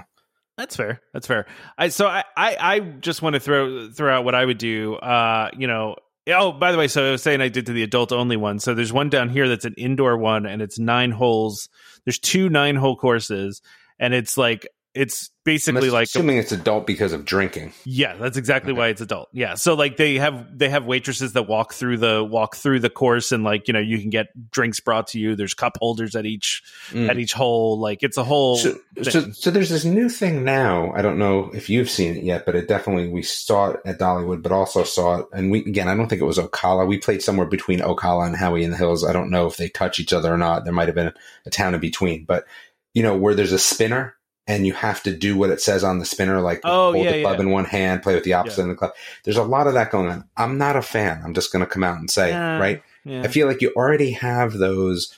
That's 0.58 0.76
fair. 0.76 1.02
That's 1.14 1.26
fair. 1.28 1.48
I 1.78 1.88
so 1.90 2.08
I 2.08 2.24
I, 2.38 2.58
I 2.60 2.80
just 2.80 3.22
want 3.22 3.34
to 3.34 3.40
throw 3.40 3.90
throw 3.90 4.16
out 4.18 4.26
what 4.26 4.36
I 4.36 4.46
would 4.46 4.58
do. 4.60 4.96
Uh, 4.96 5.50
you 5.58 5.68
know. 5.68 5.96
Oh, 6.30 6.52
by 6.52 6.72
the 6.72 6.78
way, 6.78 6.88
so 6.88 7.08
I 7.08 7.12
was 7.12 7.24
saying 7.24 7.42
I 7.42 7.50
did 7.50 7.66
to 7.66 7.74
the 7.74 7.82
adult 7.82 8.12
only 8.12 8.38
one. 8.38 8.60
So 8.60 8.76
there's 8.76 8.94
one 8.94 9.10
down 9.10 9.30
here 9.30 9.50
that's 9.50 9.66
an 9.66 9.74
indoor 9.76 10.16
one, 10.18 10.46
and 10.46 10.62
it's 10.62 10.78
nine 10.78 11.10
holes. 11.10 11.68
There's 12.06 12.20
two 12.20 12.48
nine 12.48 12.76
hole 12.76 12.96
courses, 12.96 13.64
and 13.98 14.14
it's 14.14 14.38
like 14.38 14.68
it's 14.94 15.30
basically 15.46 15.88
I'm 15.88 15.94
like 15.94 16.04
assuming 16.04 16.38
it's 16.38 16.52
adult 16.52 16.86
because 16.86 17.14
of 17.14 17.24
drinking. 17.24 17.72
yeah, 17.86 18.16
that's 18.18 18.36
exactly 18.36 18.74
Okay. 18.74 18.80
why 18.80 18.88
it's 18.90 19.00
adult. 19.00 19.30
Yeah, 19.32 19.56
so 19.56 19.74
like 19.74 19.96
they 19.96 20.18
have 20.18 20.46
they 20.58 20.68
have 20.68 20.86
waitresses 20.86 21.32
that 21.34 21.44
walk 21.48 21.74
through 21.74 21.98
the 21.98 22.24
walk 22.24 22.56
through 22.58 22.82
the 22.82 22.90
course, 22.90 23.32
and 23.32 23.44
like 23.44 23.68
you 23.70 23.74
know 23.74 23.80
you 23.80 24.00
can 24.00 24.10
get 24.10 24.28
drinks 24.52 24.82
brought 24.82 25.08
to 25.08 25.20
you. 25.20 25.36
There's 25.38 25.54
cup 25.54 25.78
holders 25.80 26.16
at 26.16 26.26
each 26.26 26.62
Mm. 26.92 27.10
at 27.10 27.18
each 27.18 27.32
hole. 27.32 27.80
Like 27.80 28.00
it's 28.04 28.18
a 28.18 28.24
whole. 28.24 28.58
So, 28.58 28.78
so, 29.02 29.32
so 29.32 29.50
there's 29.50 29.70
this 29.70 29.86
new 29.86 30.10
thing 30.10 30.44
now. 30.44 30.92
I 30.94 31.02
don't 31.02 31.18
know 31.18 31.52
if 31.54 31.70
you've 31.70 31.90
seen 31.90 32.18
it 32.18 32.24
yet, 32.24 32.46
but 32.46 32.56
it 32.56 32.68
definitely 32.68 33.08
we 33.08 33.24
saw 33.24 33.70
it 33.72 33.80
at 33.86 33.98
Dollywood, 34.00 34.42
but 34.44 34.52
also 34.52 34.84
saw 34.84 35.20
it. 35.20 35.26
And 35.32 35.52
we 35.52 35.60
again, 35.60 35.88
I 35.88 35.96
don't 35.96 36.10
think 36.10 36.22
it 36.22 36.26
was 36.26 36.38
Ocala. 36.38 36.86
We 36.86 36.98
played 36.98 37.22
somewhere 37.24 37.48
between 37.48 37.80
Ocala 37.80 38.28
and 38.28 38.36
Howey-in-the-Hills. 38.36 39.06
I 39.06 39.14
don't 39.14 39.30
know 39.32 39.48
if 39.48 39.56
they 39.56 39.70
touch 39.70 40.00
each 40.02 40.12
other 40.12 40.34
or 40.34 40.38
not. 40.38 40.66
There 40.66 40.74
might 40.74 40.90
have 40.90 40.96
been 40.96 41.14
a 41.46 41.50
town 41.50 41.74
in 41.74 41.80
between, 41.80 42.26
but 42.26 42.46
you 42.94 43.04
know 43.04 43.16
where 43.16 43.34
there's 43.36 43.54
a 43.54 43.60
spinner 43.60 44.16
and 44.52 44.68
you 44.68 44.74
have 44.74 45.02
to 45.04 45.16
do 45.16 45.38
what 45.38 45.50
it 45.50 45.62
says 45.62 45.84
on 45.84 46.00
the 46.00 46.06
spinner, 46.06 46.42
like 46.42 46.60
Oh, 46.64 46.92
hold 46.92 47.06
yeah, 47.06 47.14
the 47.14 47.22
club 47.24 47.36
yeah. 47.38 47.42
in 47.44 47.50
one 47.52 47.66
hand, 47.66 48.04
play 48.04 48.16
with 48.16 48.24
the 48.26 48.34
opposite 48.34 48.62
in 48.64 48.68
the 48.70 48.76
club. 48.76 48.92
There's 49.24 49.38
a 49.38 49.44
lot 49.44 49.68
of 49.68 49.74
that 49.76 49.92
going 49.92 50.10
on. 50.10 50.26
I'm 50.36 50.58
not 50.58 50.76
a 50.76 50.82
fan. 50.82 51.22
I'm 51.24 51.34
just 51.34 51.52
going 51.54 51.64
to 51.66 51.72
come 51.72 51.84
out 51.84 51.98
and 51.98 52.10
say, 52.12 52.30
Yeah. 52.30 52.58
right? 52.60 52.84
yeah. 53.06 53.22
I 53.24 53.28
feel 53.30 53.48
like 53.48 53.62
you 53.62 53.72
already 53.76 54.12
have 54.12 54.54
those, 54.54 55.18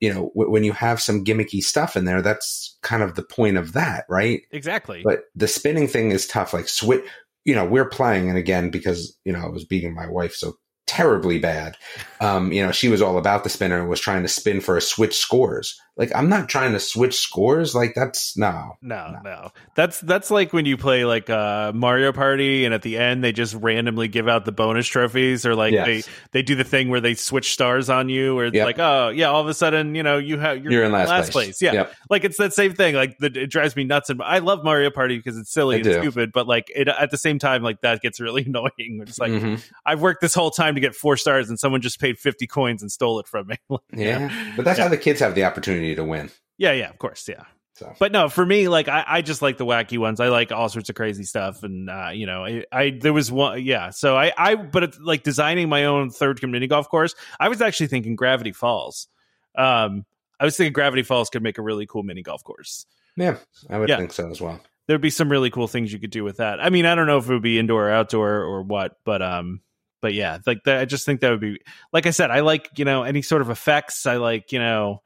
you 0.00 0.12
know, 0.12 0.30
w- 0.34 0.50
when 0.50 0.64
you 0.64 0.72
have 0.72 1.00
some 1.00 1.24
gimmicky 1.24 1.62
stuff 1.62 1.96
in 1.96 2.04
there, 2.06 2.22
that's 2.22 2.76
kind 2.82 3.02
of 3.04 3.14
the 3.14 3.22
point 3.22 3.56
of 3.56 3.72
that, 3.74 4.04
right? 4.08 4.42
exactly. 4.50 5.02
But 5.04 5.24
the 5.36 5.46
spinning 5.48 5.86
thing 5.86 6.10
is 6.10 6.26
tough. 6.26 6.52
Like, 6.52 6.66
switch, 6.68 7.04
you 7.44 7.54
know, 7.54 7.64
we're 7.64 7.88
playing, 7.88 8.28
and 8.28 8.36
again, 8.38 8.70
because, 8.70 9.16
you 9.24 9.32
know, 9.32 9.40
I 9.40 9.48
was 9.48 9.64
beating 9.64 9.94
my 9.94 10.08
wife 10.08 10.34
so 10.34 10.56
terribly 10.96 11.38
bad, 11.38 11.76
um, 12.20 12.52
you 12.52 12.64
know, 12.64 12.70
she 12.72 12.88
was 12.88 13.00
all 13.02 13.18
about 13.18 13.44
the 13.44 13.50
spinner 13.50 13.78
and 13.80 13.88
was 13.88 14.00
trying 14.00 14.22
to 14.22 14.28
spin 14.28 14.60
for 14.60 14.76
a 14.76 14.80
switch 14.80 15.16
scores. 15.16 15.80
Like, 15.96 16.10
I'm 16.14 16.28
not 16.30 16.48
trying 16.48 16.72
to 16.72 16.80
switch 16.80 17.18
scores. 17.18 17.74
Like, 17.74 17.94
that's 17.94 18.36
no. 18.36 18.78
No, 18.80 19.10
No. 19.12 19.20
no. 19.22 19.52
That's 19.74 20.00
that's 20.00 20.30
like 20.30 20.52
when 20.52 20.64
you 20.64 20.76
play 20.78 21.04
like 21.04 21.28
uh 21.28 21.72
Mario 21.74 22.12
Party 22.12 22.64
and 22.64 22.72
at 22.74 22.80
the 22.82 22.96
end 22.98 23.22
they 23.22 23.32
just 23.32 23.54
randomly 23.54 24.08
give 24.08 24.26
out 24.28 24.44
the 24.46 24.52
bonus 24.52 24.86
trophies 24.86 25.44
or 25.44 25.54
like 25.54 25.72
Yes. 25.72 25.86
they 25.86 26.02
they 26.32 26.42
do 26.42 26.54
the 26.54 26.64
thing 26.64 26.88
where 26.88 27.00
they 27.02 27.14
switch 27.14 27.52
stars 27.52 27.90
on 27.90 28.08
you 28.08 28.38
or 28.38 28.46
it's 28.46 28.54
Yep. 28.54 28.66
like, 28.66 28.78
oh 28.78 29.08
yeah, 29.10 29.26
all 29.26 29.40
of 29.42 29.48
a 29.48 29.54
sudden, 29.54 29.94
you 29.94 30.02
know, 30.02 30.16
you 30.18 30.38
have 30.38 30.62
you're, 30.62 30.72
You're 30.72 30.84
in 30.84 30.92
last, 30.92 31.30
place. 31.32 31.60
Yeah. 31.60 31.72
Yep. 31.72 31.94
Like 32.10 32.24
it's 32.24 32.36
that 32.38 32.52
same 32.54 32.72
thing. 32.74 32.94
Like 32.94 33.18
the, 33.18 33.26
it 33.26 33.48
drives 33.48 33.76
me 33.76 33.84
nuts 33.84 34.08
and 34.10 34.22
I 34.22 34.38
love 34.38 34.64
Mario 34.64 34.90
Party 34.90 35.16
because 35.18 35.36
it's 35.36 35.50
silly 35.52 35.76
I 35.76 35.78
and 35.80 35.84
do. 35.84 36.00
stupid, 36.00 36.32
but 36.32 36.46
like 36.46 36.70
it 36.74 36.88
at 36.88 37.10
the 37.10 37.18
same 37.18 37.38
time 37.38 37.62
like 37.62 37.80
that 37.82 38.00
gets 38.00 38.18
really 38.20 38.44
annoying. 38.46 39.00
It's 39.02 39.18
like 39.18 39.32
Mhm. 39.32 39.62
I've 39.84 40.00
worked 40.00 40.20
this 40.22 40.34
whole 40.34 40.50
time 40.50 40.74
to 40.76 40.80
get 40.82 40.94
4 40.94 41.16
stars 41.16 41.48
and 41.48 41.58
someone 41.58 41.80
just 41.80 41.98
paid 42.00 42.18
50 42.18 42.46
coins 42.46 42.82
and 42.82 42.92
stole 42.92 43.18
it 43.20 43.26
from 43.26 43.46
me. 43.46 43.56
yeah. 43.94 44.28
But 44.56 44.64
that's 44.66 44.78
Yeah. 44.78 44.84
how 44.84 44.90
the 44.90 44.98
kids 44.98 45.20
have 45.20 45.34
the 45.34 45.44
opportunity 45.44 45.94
to 45.94 46.04
win. 46.04 46.30
yeah, 46.58 46.72
yeah, 46.72 46.90
of 46.90 46.98
course, 46.98 47.26
yeah. 47.28 47.44
So, 47.74 47.90
But 47.98 48.12
no, 48.12 48.28
for 48.28 48.44
me, 48.44 48.68
like 48.68 48.86
I, 48.88 49.02
I 49.08 49.22
just 49.22 49.40
like 49.40 49.56
the 49.56 49.64
wacky 49.64 49.96
ones. 49.96 50.20
I 50.20 50.28
like 50.28 50.52
all 50.52 50.68
sorts 50.68 50.90
of 50.90 50.94
crazy 50.94 51.24
stuff, 51.24 51.62
and 51.62 51.88
uh, 51.88 52.10
you 52.12 52.26
know, 52.26 52.44
I, 52.44 52.64
I 52.70 52.90
there 53.00 53.14
was 53.14 53.32
one, 53.32 53.62
yeah. 53.62 53.88
So 53.88 54.14
I, 54.14 54.30
I, 54.36 54.56
but 54.56 54.82
it's 54.82 54.98
like 55.00 55.22
designing 55.22 55.70
my 55.70 55.86
own 55.86 56.10
third 56.10 56.38
community 56.38 56.66
golf 56.66 56.90
course. 56.90 57.14
I 57.40 57.48
was 57.48 57.62
actually 57.62 57.86
thinking 57.86 58.14
Gravity 58.14 58.52
Falls. 58.52 59.08
Um, 59.56 60.04
I 60.38 60.44
was 60.44 60.56
thinking 60.56 60.74
Gravity 60.74 61.02
Falls 61.02 61.30
could 61.30 61.42
make 61.42 61.56
a 61.56 61.62
really 61.62 61.86
cool 61.86 62.02
mini 62.02 62.22
golf 62.22 62.44
course. 62.44 62.84
yeah, 63.16 63.36
I 63.70 63.78
would 63.78 63.88
Yeah. 63.88 63.96
think 63.96 64.12
so 64.12 64.30
as 64.30 64.40
well. 64.40 64.60
There'd 64.86 65.00
be 65.00 65.10
some 65.10 65.30
really 65.30 65.48
cool 65.50 65.66
things 65.68 65.92
you 65.92 65.98
could 65.98 66.10
do 66.10 66.24
with 66.24 66.36
that. 66.38 66.60
I 66.62 66.68
mean, 66.68 66.84
I 66.86 66.94
don't 66.94 67.06
know 67.06 67.16
if 67.18 67.28
it 67.28 67.32
would 67.32 67.42
be 67.42 67.58
indoor 67.58 67.88
or 67.88 67.90
outdoor 67.90 68.42
or 68.42 68.62
what, 68.62 68.96
but 69.04 69.22
um, 69.22 69.60
but 70.02 70.12
yeah, 70.12 70.38
like 70.46 70.64
that. 70.64 70.78
I 70.80 70.84
just 70.84 71.06
think 71.06 71.20
that 71.20 71.30
would 71.30 71.40
be, 71.40 71.60
like 71.92 72.06
I 72.06 72.10
said, 72.10 72.30
I 72.30 72.40
like 72.40 72.68
you 72.76 72.84
know 72.84 73.04
any 73.04 73.22
sort 73.22 73.40
of 73.40 73.48
effects. 73.48 74.04
I 74.06 74.16
like 74.16 74.52
you 74.52 74.58
know. 74.58 75.02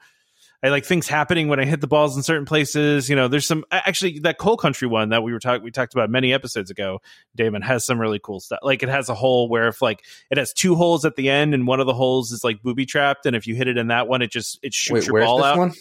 I 0.63 0.71
like 0.71 0.87
things 0.87 1.07
happening 1.07 1.49
when 1.49 1.61
I 1.61 1.65
hit 1.67 1.83
the 1.83 1.87
balls 1.87 2.17
in 2.17 2.23
certain 2.23 2.47
places. 2.47 3.11
You 3.11 3.15
know, 3.15 3.29
there's 3.29 3.47
some 3.47 3.65
actually 3.71 4.21
that 4.21 4.39
coal 4.39 4.57
country 4.57 4.89
one 4.89 5.11
that 5.11 5.23
we 5.23 5.33
were 5.33 5.39
talking 5.39 5.63
we 5.63 5.71
talked 5.71 5.95
about 5.95 6.09
many 6.11 6.33
episodes 6.33 6.71
ago. 6.71 7.01
Damon 7.37 7.61
has 7.63 7.85
some 7.85 8.01
really 8.01 8.19
cool 8.21 8.41
stuff. 8.41 8.61
Like 8.63 8.83
it 8.83 8.89
has 8.89 9.09
a 9.09 9.15
hole 9.15 9.49
where 9.49 9.69
if 9.69 9.83
like 9.83 10.03
it 10.31 10.39
has 10.39 10.55
two 10.55 10.75
holes 10.75 11.05
at 11.05 11.15
the 11.15 11.29
end 11.29 11.55
and 11.55 11.67
one 11.67 11.79
of 11.79 11.87
the 11.87 11.95
holes 11.95 12.33
is 12.33 12.43
like 12.43 12.63
booby 12.63 12.87
trapped, 12.87 13.27
and 13.27 13.37
if 13.37 13.47
you 13.47 13.55
hit 13.55 13.69
it 13.69 13.77
in 13.77 13.89
that 13.89 14.09
one, 14.09 14.23
it 14.23 14.33
just 14.33 14.59
it 14.63 14.73
shoots 14.73 15.07
Wait, 15.07 15.07
your 15.07 15.25
ball 15.25 15.37
this 15.37 15.47
out. 15.47 15.59
one? 15.59 15.73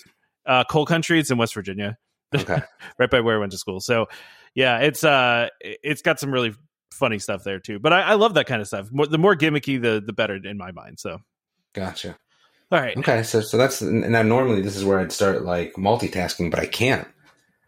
Uh, 0.46 0.64
coal 0.66 0.86
country, 0.86 1.20
it's 1.20 1.32
in 1.32 1.38
West 1.38 1.56
Virginia 1.56 1.98
Okay. 2.34 2.62
right 3.00 3.10
by 3.10 3.22
where 3.22 3.38
I 3.38 3.40
went 3.40 3.52
to 3.52 3.58
school. 3.58 3.80
So 3.80 4.08
yeah, 4.54 4.80
it's 4.80 5.04
uh 5.04 5.50
it's 5.62 6.02
got 6.02 6.20
some 6.20 6.32
really 6.32 6.54
funny 6.94 7.20
stuff 7.20 7.44
there 7.44 7.60
too. 7.60 7.80
But 7.80 7.94
I, 7.94 8.02
I 8.02 8.14
love 8.14 8.34
that 8.36 8.48
kind 8.48 8.62
of 8.62 8.68
stuff. 8.68 8.92
More, 8.92 9.08
the 9.08 9.18
more 9.18 9.36
gimmicky, 9.36 9.82
the 9.82 10.02
the 10.06 10.14
better 10.14 10.36
in 10.36 10.58
my 10.58 10.72
mind. 10.72 11.00
So 11.00 11.20
Gotcha. 11.74 12.18
all 12.72 12.80
right, 12.80 12.96
Okay, 12.98 13.24
so 13.24 13.42
so 13.42 13.58
that's 13.58 13.82
now 13.82 14.22
normally 14.22 14.62
this 14.62 14.76
is 14.76 14.86
where 14.86 15.00
I'd 15.00 15.12
start 15.12 15.44
like 15.44 15.74
multitasking, 15.74 16.50
but 16.52 16.60
I 16.60 16.66
can't. 16.66 17.08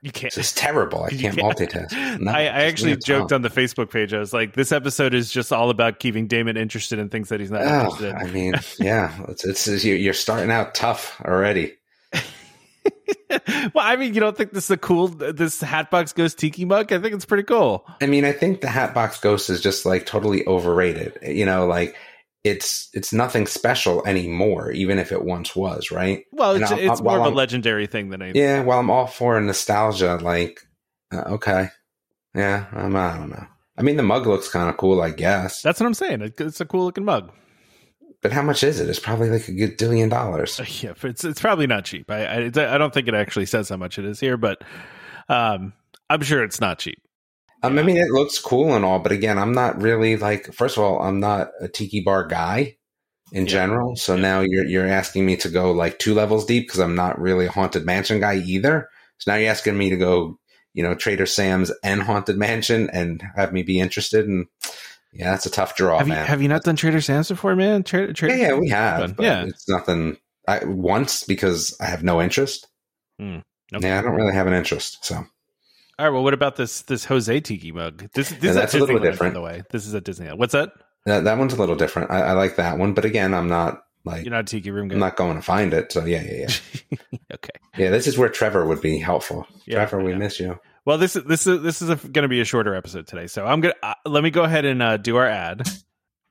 you 0.01 0.12
can't. 0.12 0.36
It's 0.38 0.53
terrible. 0.53 1.03
I 1.03 1.10
can't 1.12 1.36
can't. 1.36 1.58
multitask. 1.58 2.19
No, 2.21 2.32
I, 2.32 2.41
I 2.43 2.63
actually 2.63 2.95
joked 2.95 3.32
on 3.34 3.41
the 3.41 3.49
Facebook 3.49 3.91
page. 3.91 4.13
I 4.13 4.19
was 4.19 4.34
like, 4.34 4.53
"This 4.53 4.71
episode 4.71 5.13
is 5.13 5.32
just 5.32 5.51
all 5.53 5.69
about 5.69 5.99
keeping 5.99 6.27
Damon 6.27 6.56
interested 6.58 6.97
in 6.99 7.10
things 7.10 7.30
that 7.30 7.39
he's 7.39 7.51
not 7.51 7.62
Oh, 7.63 7.80
interested 7.82 8.10
in." 8.10 8.15
I 8.15 8.32
mean, 8.32 8.53
yeah, 8.80 9.13
it's, 9.27 9.45
it's, 9.45 9.84
you're 9.86 10.13
starting 10.13 10.49
out 10.51 10.73
tough 10.73 11.19
already. 11.25 11.75
well, 13.74 13.86
I 13.86 13.96
mean, 13.96 14.13
you 14.13 14.20
don't 14.20 14.36
think 14.38 14.52
this 14.54 14.65
is 14.65 14.72
a 14.72 14.78
cool 14.78 15.08
this 15.08 15.62
Hatbox 15.62 16.13
Ghost 16.13 16.38
Tiki 16.38 16.65
mug? 16.65 16.91
I 16.91 17.00
think 17.00 17.13
it's 17.13 17.26
pretty 17.26 17.43
cool. 17.43 17.86
I 18.02 18.06
mean, 18.08 18.26
I 18.26 18.32
think 18.32 18.62
the 18.62 18.70
Hatbox 18.70 19.20
Ghost 19.20 19.50
is 19.50 19.62
just 19.62 19.86
like 19.86 20.06
totally 20.06 20.46
overrated. 20.48 21.17
You 21.24 21.46
know, 21.46 21.65
like 21.67 21.96
it's 22.43 22.89
it's 22.93 23.12
nothing 23.13 23.46
special 23.48 24.06
anymore, 24.06 24.72
even 24.72 25.00
if 25.00 25.12
it 25.12 25.24
once 25.24 25.56
was, 25.56 25.91
right? 25.91 26.24
Well, 26.32 26.54
And 26.56 26.63
it's, 26.63 26.72
I'll- 26.72 26.80
it's 26.80 26.89
I'll- 26.89 27.04
more 27.04 27.13
of 27.13 27.20
while 27.20 27.28
a 27.28 27.32
I'm- 27.32 27.36
legendary 27.36 27.88
thing 27.88 28.10
than 28.10 28.22
anything. 28.22 28.41
Yeah, 28.41 28.62
while 28.63 28.80
I'm 28.80 28.89
all 28.89 29.08
for 29.08 29.39
nostalgia, 29.41 30.15
like 30.22 30.60
uh, 31.13 31.24
okay, 31.36 31.70
yeah, 32.36 32.65
um, 32.74 32.96
I 32.96 33.17
don't 33.17 33.30
know. 33.30 33.46
I 33.78 33.84
mean, 33.84 33.96
the 33.98 34.04
mug 34.04 34.26
looks 34.26 34.50
kind 34.50 34.70
of 34.70 34.78
cool, 34.78 35.02
I 35.02 35.12
guess. 35.12 35.62
That's 35.62 35.80
what 35.80 35.86
I'm 35.86 35.93
saying. 35.93 36.34
It's 36.39 36.60
a 36.62 36.65
cool 36.65 36.86
looking 36.86 37.06
mug. 37.06 37.32
But 38.21 38.32
how 38.34 38.41
much 38.41 38.63
is 38.63 38.80
it? 38.80 38.89
It's 38.89 38.99
probably 38.99 39.30
like 39.30 39.47
a 39.47 39.53
good 39.53 39.77
billion 39.77 40.10
dollars. 40.10 40.60
Yeah, 40.84 40.93
it's 41.03 41.23
it's 41.23 41.41
probably 41.41 41.67
not 41.67 41.86
cheap. 41.86 42.10
I, 42.10 42.25
I 42.25 42.45
I 42.45 42.77
don't 42.77 42.93
think 42.93 43.08
it 43.08 43.13
actually 43.13 43.45
says 43.45 43.69
how 43.69 43.77
much 43.77 43.99
it 43.99 44.06
is 44.06 44.19
here, 44.19 44.38
but 44.38 44.63
um, 45.30 45.73
I'm 46.10 46.21
sure 46.21 46.43
it's 46.43 46.60
not 46.62 46.80
cheap. 46.80 46.99
Um, 47.63 47.77
I 47.80 47.84
mean, 47.84 47.97
it 47.97 48.10
looks 48.12 48.38
cool 48.39 48.75
and 48.75 48.86
all, 48.86 48.99
but 48.99 49.12
again, 49.12 49.38
I'm 49.39 49.51
not 49.53 49.82
really 49.82 50.15
like. 50.17 50.53
First 50.53 50.77
of 50.77 50.84
all, 50.84 51.01
I'm 51.01 51.19
not 51.19 51.49
a 51.60 51.67
tiki 51.67 52.01
bar 52.01 52.25
guy 52.27 52.77
in 53.32 53.45
Yeah. 53.45 53.51
general. 53.51 53.95
So 53.95 54.15
Yeah. 54.15 54.21
now 54.21 54.41
you're 54.41 54.65
you're 54.65 54.88
asking 54.88 55.25
me 55.25 55.36
to 55.38 55.49
go 55.49 55.71
like 55.71 55.99
two 55.99 56.13
levels 56.13 56.45
deep 56.45 56.67
because 56.67 56.80
I'm 56.80 56.95
not 56.95 57.19
really 57.19 57.45
a 57.47 57.51
haunted 57.51 57.86
mansion 57.86 58.19
guy 58.19 58.36
either. 58.38 58.89
So 59.19 59.32
now 59.32 59.38
you're 59.38 59.51
asking 59.51 59.77
me 59.77 59.89
to 59.89 59.97
go, 59.97 60.39
you 60.73 60.84
know, 60.84 60.93
Trader 60.95 61.25
Sam's 61.25 61.71
and 61.84 62.01
haunted 62.03 62.38
mansion 62.38 62.89
and 62.91 63.21
have 63.36 63.51
me 63.53 63.63
be 63.63 63.80
interested. 63.80 64.27
And 64.27 64.45
yeah, 65.13 65.32
that's 65.32 65.46
a 65.46 65.52
tough 65.52 65.76
draw, 65.76 65.98
have 65.98 66.08
you 66.08 66.13
man. 66.13 66.26
have 66.26 66.41
you 66.41 66.48
not 66.48 66.63
done 66.63 66.76
Trader 66.76 67.02
Sam's 67.02 67.30
before, 67.30 67.56
man? 67.56 67.84
Trader, 67.84 68.13
Trader 68.13 68.36
yeah, 68.36 68.48
yeah, 68.50 68.60
we 68.60 68.70
have. 68.70 69.15
But 69.15 69.24
Yeah, 69.24 69.46
it's 69.46 69.67
nothing. 69.67 70.17
I 70.48 70.63
once 70.65 71.24
because 71.24 71.76
I 71.82 71.86
have 71.86 72.04
no 72.04 72.22
interest. 72.22 72.67
Hmm. 73.20 73.39
Okay. 73.74 73.88
Yeah, 73.88 74.00
I 74.00 74.02
don't 74.02 74.15
really 74.15 74.34
have 74.34 74.48
an 74.48 74.54
interest. 74.54 75.04
So, 75.04 75.15
all 75.15 75.26
right. 76.00 76.10
Well, 76.10 76.24
what 76.24 76.34
about 76.34 76.56
this 76.56 76.84
this 76.84 77.06
Jose 77.06 77.39
Tiki 77.41 77.72
mug? 77.72 78.10
This, 78.13 78.30
this 78.30 78.43
yeah, 78.43 78.50
is 78.52 78.56
that's 78.56 78.74
a 78.74 78.80
little 78.80 79.00
different. 79.00 79.34
By 79.34 79.39
the 79.39 79.46
way, 79.46 79.63
this 79.72 79.86
is 79.86 79.96
at 79.96 80.04
Disneyland. 80.04 80.38
What's 80.38 80.54
that? 80.54 80.72
That 81.06 81.24
that 81.26 81.38
one's 81.38 81.54
a 81.54 81.58
little 81.58 81.76
different. 81.76 82.12
I, 82.12 82.22
I 82.22 82.32
like 82.34 82.58
that 82.58 82.78
one, 82.78 82.93
but 82.93 83.06
again, 83.06 83.34
I'm 83.34 83.48
not 83.48 83.82
like 84.06 84.24
you're 84.24 84.32
not 84.32 84.41
a 84.41 84.43
tiki 84.43 84.72
room 84.72 84.88
guy. 84.88 84.93
I'm 84.93 85.00
not 85.00 85.15
going 85.15 85.36
to 85.36 85.41
find 85.41 85.74
it. 85.74 85.91
So 85.91 86.06
yeah, 86.06 86.24
yeah, 86.24 86.48
yeah. 86.48 86.98
okay. 87.34 87.50
Yeah, 87.78 87.89
this 87.89 88.08
is 88.08 88.17
where 88.17 88.30
Trevor 88.30 88.65
would 88.65 88.82
be 88.82 88.98
helpful. 88.98 89.46
Yeah, 89.65 89.86
Trevor, 89.86 90.04
we 90.04 90.15
miss 90.15 90.39
you. 90.39 90.60
Well, 90.88 90.97
this 90.97 91.17
is 91.17 91.26
this 91.26 91.45
is 91.45 91.62
this 91.62 91.82
is 91.82 91.89
going 91.89 92.23
to 92.23 92.30
be 92.30 92.39
a 92.39 92.45
shorter 92.45 92.73
episode 92.73 93.08
today, 93.08 93.28
so 93.28 93.45
I'm 93.45 93.60
gonna 93.60 93.73
uh, 93.84 93.95
let 94.06 94.23
me 94.23 94.30
go 94.30 94.45
ahead 94.45 94.63
and 94.63 94.82
uh, 94.82 94.95
do 94.95 95.17
our 95.17 95.28
ad, 95.28 95.67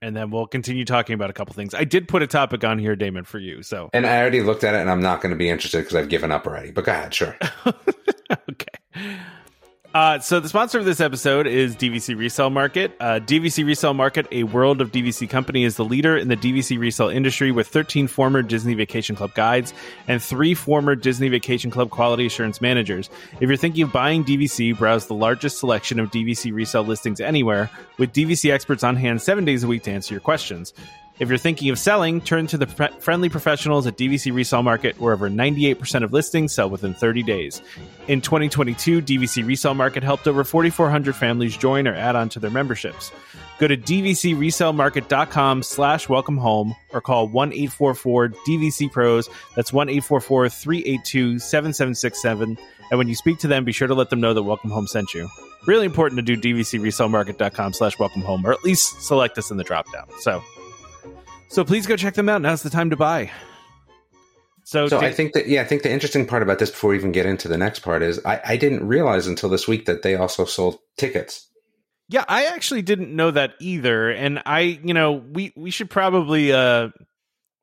and 0.01 0.17
then 0.17 0.31
we'll 0.31 0.47
continue 0.47 0.87
talking 0.87 1.13
about 1.13 1.29
a 1.29 1.35
couple 1.35 1.53
things. 1.53 1.75
I 1.75 1.85
did 1.85 2.09
put 2.09 2.23
a 2.23 2.27
topic 2.27 2.65
on 2.65 2.79
here, 2.79 2.97
Damon, 2.97 3.25
for 3.25 3.39
you. 3.39 3.63
So, 3.63 3.91
and 3.93 4.07
I 4.07 4.19
already 4.19 4.41
looked 4.41 4.65
at 4.65 4.75
it, 4.75 4.79
and 4.79 4.89
I'm 4.89 5.03
not 5.03 5.21
going 5.21 5.29
to 5.29 5.37
be 5.37 5.51
interested 5.51 5.81
because 5.81 5.95
I've 5.95 6.09
given 6.09 6.33
up 6.33 6.47
already. 6.47 6.71
But 6.71 6.87
go 6.87 6.93
ahead, 6.93 7.13
sure. 7.13 7.37
okay. 8.51 9.19
Uh, 9.97 10.19
so 10.19 10.39
the 10.41 10.49
sponsor 10.51 10.79
of 10.79 10.85
this 10.85 11.01
episode 11.01 11.47
is 11.47 11.75
DVC 11.75 12.15
Resale 12.19 12.51
Market. 12.51 12.95
Uh, 13.01 13.19
DVC 13.19 13.65
Resale 13.65 13.95
Market, 13.95 14.27
a 14.31 14.43
world 14.43 14.83
of 14.83 14.93
DVC 14.93 15.27
company, 15.27 15.65
is 15.65 15.77
the 15.77 15.87
leader 15.87 16.19
in 16.19 16.29
the 16.29 16.37
DVC 16.37 16.79
resale 16.79 17.09
industry 17.09 17.51
with 17.51 17.67
13 17.67 18.07
former 18.07 18.43
Disney 18.43 18.75
Vacation 18.75 19.17
Club 19.17 19.33
guides 19.33 19.73
and 20.07 20.23
three 20.23 20.53
former 20.53 20.97
Disney 20.97 21.31
Vacation 21.31 21.71
Club 21.71 21.89
quality 21.89 22.27
assurance 22.27 22.61
managers. 22.61 23.09
If 23.41 23.49
you're 23.49 23.57
thinking 23.57 23.85
of 23.85 23.93
buying 23.95 24.23
DVC, 24.23 24.77
browse 24.77 25.07
the 25.07 25.15
largest 25.15 25.61
selection 25.61 25.99
of 25.99 26.11
DVC 26.11 26.53
resale 26.53 26.85
listings 26.85 27.19
anywhere 27.19 27.71
with 27.97 28.13
DVC 28.13 28.53
experts 28.53 28.85
on 28.85 28.97
hand 28.97 29.23
seven 29.23 29.47
days 29.47 29.65
a 29.65 29.67
week 29.67 29.85
to 29.85 29.93
answer 29.93 30.13
your 30.13 30.21
questions. 30.21 30.75
If 31.19 31.31
you're 31.31 31.39
thinking 31.39 31.71
of 31.71 31.79
selling, 31.79 32.21
turn 32.21 32.47
to 32.49 32.59
the 32.59 32.67
pre- 32.67 32.91
friendly 33.01 33.31
professionals 33.31 33.87
at 33.87 33.97
DVC 33.97 34.35
Resale 34.35 34.63
Market, 34.63 35.01
where 35.01 35.15
over 35.15 35.31
98% 35.31 36.05
of 36.05 36.13
listings 36.13 36.53
sell 36.53 36.69
within 36.69 36.93
30 36.93 37.23
days. 37.23 37.63
In 38.07 38.21
2022, 38.21 39.01
DVC 39.01 39.47
Resale 39.47 39.73
Market 39.73 40.03
helped 40.03 40.29
over 40.29 40.45
4,400 40.45 41.17
families 41.17 41.57
join 41.57 41.89
or 41.89 41.95
add 41.95 42.17
on 42.17 42.29
to 42.31 42.39
their 42.39 42.51
memberships. 42.51 43.11
Go 43.59 43.67
to 43.67 43.79
dvcresalemarket.com 43.79 45.63
slash 45.63 46.11
welcome 46.11 46.37
home 46.37 46.77
or 46.93 47.01
call 47.01 47.31
1-844-DVC 47.31 48.93
Pros. 48.93 49.31
That's 49.55 49.71
1-844-382-7767. 49.71 52.59
And 52.91 52.99
when 52.99 53.09
you 53.09 53.15
speak 53.15 53.39
to 53.39 53.49
them, 53.49 53.65
be 53.65 53.73
sure 53.73 53.89
to 53.89 53.95
let 53.95 54.11
them 54.11 54.21
know 54.21 54.35
that 54.35 54.43
Welcome 54.43 54.69
Home 54.71 54.87
sent 54.87 55.15
you. 55.15 55.31
Really 55.67 55.87
important 55.87 56.25
to 56.25 56.37
do 56.37 56.37
dvcresalemarket.com 56.37 57.73
slash 57.73 57.99
welcome 57.99 58.23
home, 58.23 58.47
or 58.47 58.53
at 58.53 58.63
least 58.63 59.01
select 59.01 59.39
us 59.39 59.51
in 59.51 59.57
the 59.57 59.65
dropdown. 59.65 60.13
So 60.21 60.45
so 61.49 61.65
please 61.65 61.87
go 61.87 61.97
check 61.97 62.15
them 62.15 62.29
out. 62.29 62.43
Now's 62.43 62.63
the 62.63 62.71
time 62.71 62.91
to 62.91 62.97
buy. 62.97 63.31
So, 64.65 64.89
so 64.89 64.99
I 64.99 65.13
think 65.13 65.33
that 65.35 65.47
yeah, 65.47 65.61
I 65.61 65.65
think 65.65 65.83
the 65.83 65.93
interesting 65.93 66.27
part 66.27 66.43
about 66.43 66.59
this 66.59 66.71
before 66.71 66.91
we 66.91 66.97
even 66.97 67.13
get 67.13 67.25
into 67.25 67.47
the 67.47 67.57
next 67.57 67.81
part 67.81 68.03
is 68.03 68.21
I, 68.25 68.41
I 68.45 68.57
didn't 68.57 68.87
realize 68.87 69.29
until 69.29 69.49
this 69.49 69.69
week 69.69 69.87
that 69.87 70.03
they 70.03 70.17
also 70.17 70.45
sold 70.45 70.79
tickets. 70.97 71.49
Yeah, 72.09 72.25
I 72.29 72.47
actually 72.47 72.83
didn't 72.83 73.15
know 73.15 73.31
that 73.31 73.53
either, 73.61 74.11
and 74.11 74.43
I, 74.45 74.81
you 74.83 74.93
know, 74.93 75.13
we 75.13 75.53
we 75.57 75.71
should 75.71 75.89
probably 75.89 76.53
uh 76.53 76.89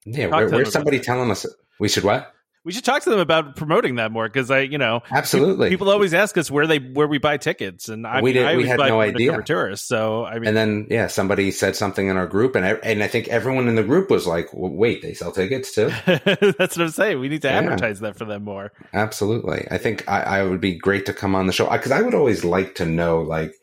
yeah, 0.06 0.28
where, 0.28 0.50
where's 0.50 0.72
somebody 0.72 1.00
telling 1.00 1.30
us 1.30 1.46
we 1.78 1.90
should 1.90 2.06
what? 2.06 2.33
We 2.66 2.72
should 2.72 2.86
talk 2.86 3.04
to 3.04 3.10
them 3.10 3.20
about 3.20 3.58
promoting 3.58 3.96
that 3.96 4.12
more 4.12 4.28
because 4.28 4.50
I, 4.50 4.60
you 4.62 4.78
know, 4.78 5.02
absolutely. 5.12 5.70
People, 5.70 5.86
people, 5.86 5.94
always 5.94 6.14
ask 6.14 6.38
us 6.38 6.50
where 6.50 6.66
they 6.66 6.80
where 6.80 7.08
we 7.08 7.18
buy 7.18 7.38
tickets, 7.38 7.90
and 7.90 8.08
I, 8.08 8.22
we 8.22 8.32
did, 8.32 8.46
I 8.46 8.56
we 8.56 8.68
had 8.68 8.80
no 8.80 9.02
idea. 9.02 9.42
Tourists, 9.44 9.86
so 9.88 10.26
I 10.26 10.40
mean, 10.40 10.48
and 10.48 10.58
then 10.58 10.88
yeah, 10.90 11.08
somebody 11.08 11.52
said 11.52 11.76
something 11.76 12.08
in 12.08 12.16
our 12.16 12.28
group, 12.28 12.56
and 12.56 12.66
I, 12.66 12.72
and 12.76 13.04
I 13.04 13.08
think 13.08 13.28
everyone 13.28 13.68
in 13.68 13.76
the 13.76 13.84
group 13.84 14.10
was 14.10 14.26
like, 14.26 14.54
well, 14.54 14.72
"Wait, 14.72 15.02
they 15.02 15.14
sell 15.14 15.32
tickets 15.32 15.74
too?" 15.74 15.92
That's 16.06 16.78
what 16.78 16.80
I'm 16.80 16.90
saying. 16.90 17.20
We 17.20 17.28
need 17.28 17.42
to 17.42 17.50
yeah. 17.50 17.60
advertise 17.60 18.00
that 18.00 18.16
for 18.18 18.26
them 18.26 18.44
more. 18.44 18.72
Absolutely, 18.94 19.68
I 19.70 19.78
think 19.78 20.08
I, 20.10 20.22
I 20.22 20.44
would 20.44 20.62
be 20.62 20.78
great 20.78 21.06
to 21.08 21.14
come 21.14 21.36
on 21.36 21.48
the 21.48 21.54
show 21.54 21.70
because 21.70 21.92
I 21.92 22.02
would 22.02 22.14
always 22.14 22.46
like 22.46 22.76
to 22.76 22.86
know 22.86 23.22
like 23.22 23.54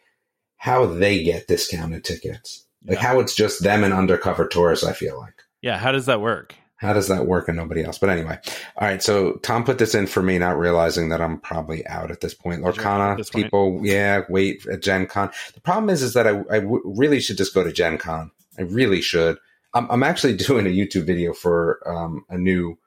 how 0.56 0.84
they 0.84 1.22
get 1.22 1.48
discounted 1.48 2.04
tickets, 2.04 2.66
like 2.84 2.98
yeah. 2.98 3.02
how 3.02 3.20
it's 3.20 3.34
just 3.34 3.62
them 3.62 3.82
and 3.82 3.94
undercover 3.94 4.46
tourists. 4.46 4.84
I 4.84 4.92
feel 4.92 5.18
like. 5.18 5.34
Yeah, 5.62 5.78
how 5.78 5.92
does 5.92 6.06
that 6.06 6.20
work? 6.20 6.54
How 6.80 6.94
does 6.94 7.08
that 7.08 7.26
work 7.26 7.46
and 7.46 7.58
nobody 7.58 7.84
else? 7.84 7.98
But 7.98 8.08
anyway, 8.08 8.38
all 8.76 8.88
right. 8.88 9.02
So 9.02 9.34
Tom 9.42 9.64
put 9.64 9.76
this 9.76 9.94
in 9.94 10.06
for 10.06 10.22
me, 10.22 10.38
not 10.38 10.58
realizing 10.58 11.10
that 11.10 11.20
I'm 11.20 11.38
probably 11.38 11.86
out 11.86 12.10
at 12.10 12.22
this 12.22 12.32
point. 12.32 12.62
Lorcana 12.62 13.18
this 13.18 13.28
people, 13.28 13.80
yeah, 13.82 14.22
wait 14.30 14.66
at 14.66 14.80
Gen 14.82 15.04
Con. 15.04 15.30
The 15.52 15.60
problem 15.60 15.90
is, 15.90 16.02
is 16.02 16.14
that 16.14 16.26
I, 16.26 16.42
I 16.50 16.60
w- 16.60 16.82
really 16.84 17.20
should 17.20 17.36
just 17.36 17.52
go 17.52 17.62
to 17.62 17.70
Gen 17.70 17.98
Con. 17.98 18.30
I 18.58 18.62
really 18.62 19.02
should. 19.02 19.36
I'm, 19.74 19.90
I'm 19.90 20.02
actually 20.02 20.36
doing 20.36 20.66
a 20.66 20.70
YouTube 20.70 21.04
video 21.04 21.34
for 21.34 21.86
um, 21.86 22.24
a 22.30 22.38
new 22.38 22.78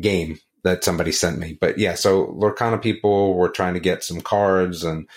game 0.00 0.38
that 0.62 0.84
somebody 0.84 1.10
sent 1.10 1.40
me. 1.40 1.58
But 1.60 1.76
yeah, 1.76 1.94
so 1.94 2.28
Lorcana 2.28 2.80
people 2.80 3.34
were 3.34 3.48
trying 3.48 3.74
to 3.74 3.80
get 3.80 4.04
some 4.04 4.20
cards 4.20 4.84
and 4.84 5.08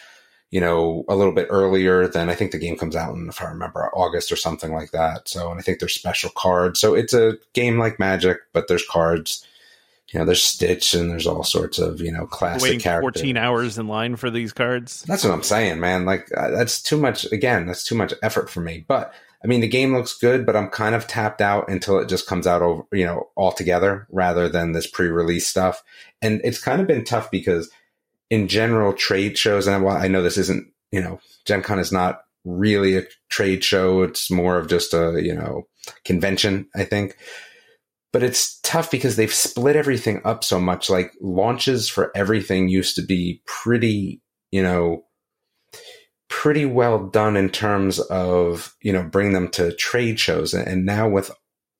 you 0.53 0.61
know, 0.61 1.03
a 1.09 1.15
little 1.15 1.33
bit 1.33 1.47
earlier 1.49 2.07
than 2.07 2.29
I 2.29 2.35
think 2.35 2.51
the 2.51 2.59
game 2.59 2.77
comes 2.77 2.95
out 2.95 3.15
in, 3.15 3.27
if 3.27 3.41
I 3.41 3.45
remember, 3.45 3.89
August 3.95 4.31
or 4.31 4.35
something 4.35 4.71
like 4.71 4.91
that. 4.91 5.27
So, 5.27 5.49
and 5.49 5.59
I 5.59 5.63
think 5.63 5.79
there's 5.79 5.95
special 5.95 6.29
cards. 6.29 6.79
So 6.79 6.93
it's 6.93 7.11
a 7.11 7.39
game 7.53 7.79
like 7.79 7.97
Magic, 7.97 8.37
but 8.53 8.67
there's 8.67 8.85
cards. 8.85 9.43
You 10.09 10.19
know, 10.19 10.25
there's 10.25 10.43
Stitch 10.43 10.93
and 10.93 11.09
there's 11.09 11.25
all 11.25 11.43
sorts 11.43 11.79
of 11.79 12.01
you 12.01 12.11
know 12.11 12.27
classic 12.27 12.61
Waiting 12.61 12.81
characters. 12.81 13.21
14 13.21 13.35
hours 13.35 13.79
in 13.79 13.87
line 13.87 14.15
for 14.15 14.29
these 14.29 14.53
cards. 14.53 15.01
That's 15.07 15.23
what 15.23 15.33
I'm 15.33 15.41
saying, 15.41 15.79
man. 15.79 16.05
Like 16.05 16.29
uh, 16.37 16.51
that's 16.51 16.83
too 16.83 16.97
much. 16.97 17.25
Again, 17.31 17.65
that's 17.65 17.83
too 17.83 17.95
much 17.95 18.13
effort 18.21 18.47
for 18.47 18.61
me. 18.61 18.85
But 18.87 19.11
I 19.43 19.47
mean, 19.47 19.61
the 19.61 19.67
game 19.67 19.95
looks 19.95 20.15
good, 20.15 20.45
but 20.45 20.55
I'm 20.55 20.69
kind 20.69 20.93
of 20.93 21.07
tapped 21.07 21.41
out 21.41 21.67
until 21.67 21.97
it 21.97 22.09
just 22.09 22.27
comes 22.27 22.45
out 22.45 22.61
over, 22.61 22.83
you 22.91 23.07
know, 23.07 23.29
altogether 23.35 24.05
rather 24.11 24.47
than 24.47 24.73
this 24.73 24.85
pre-release 24.85 25.47
stuff. 25.47 25.83
And 26.21 26.41
it's 26.43 26.61
kind 26.61 26.79
of 26.79 26.85
been 26.85 27.05
tough 27.05 27.31
because 27.31 27.71
in 28.33 28.47
general 28.47 28.93
trade 28.93 29.37
shows, 29.37 29.67
and 29.67 29.87
I 29.87 30.07
know 30.07 30.23
this 30.23 30.39
isn't, 30.39 30.65
you 30.91 30.99
know, 30.99 31.19
Gen 31.45 31.61
Con 31.61 31.77
is 31.77 31.91
not 31.91 32.21
really 32.43 32.97
a 32.97 33.03
trade 33.29 33.63
show. 33.63 34.01
It's 34.01 34.31
more 34.31 34.57
of 34.57 34.67
just 34.67 34.91
a, 34.95 35.21
you 35.23 35.35
know, 35.35 35.67
convention, 36.03 36.67
I 36.75 36.83
think. 36.83 37.15
But 38.11 38.23
it's 38.23 38.59
tough 38.61 38.89
because 38.89 39.17
they've 39.17 39.31
split 39.31 39.75
everything 39.75 40.19
up 40.25 40.43
so 40.43 40.59
much. 40.59 40.89
Like 40.89 41.11
launches 41.21 41.87
for 41.87 42.11
everything 42.15 42.69
used 42.69 42.95
to 42.95 43.03
be 43.03 43.43
pretty, 43.45 44.19
you 44.49 44.63
know, 44.63 45.03
pretty 46.27 46.65
well 46.65 47.07
done 47.07 47.37
in 47.37 47.49
terms 47.49 47.99
of, 47.99 48.73
you 48.81 48.91
know, 48.91 49.03
bring 49.03 49.33
them 49.33 49.47
to 49.49 49.75
trade 49.75 50.19
shows. 50.19 50.55
And 50.55 50.87
now 50.87 51.07
with 51.07 51.29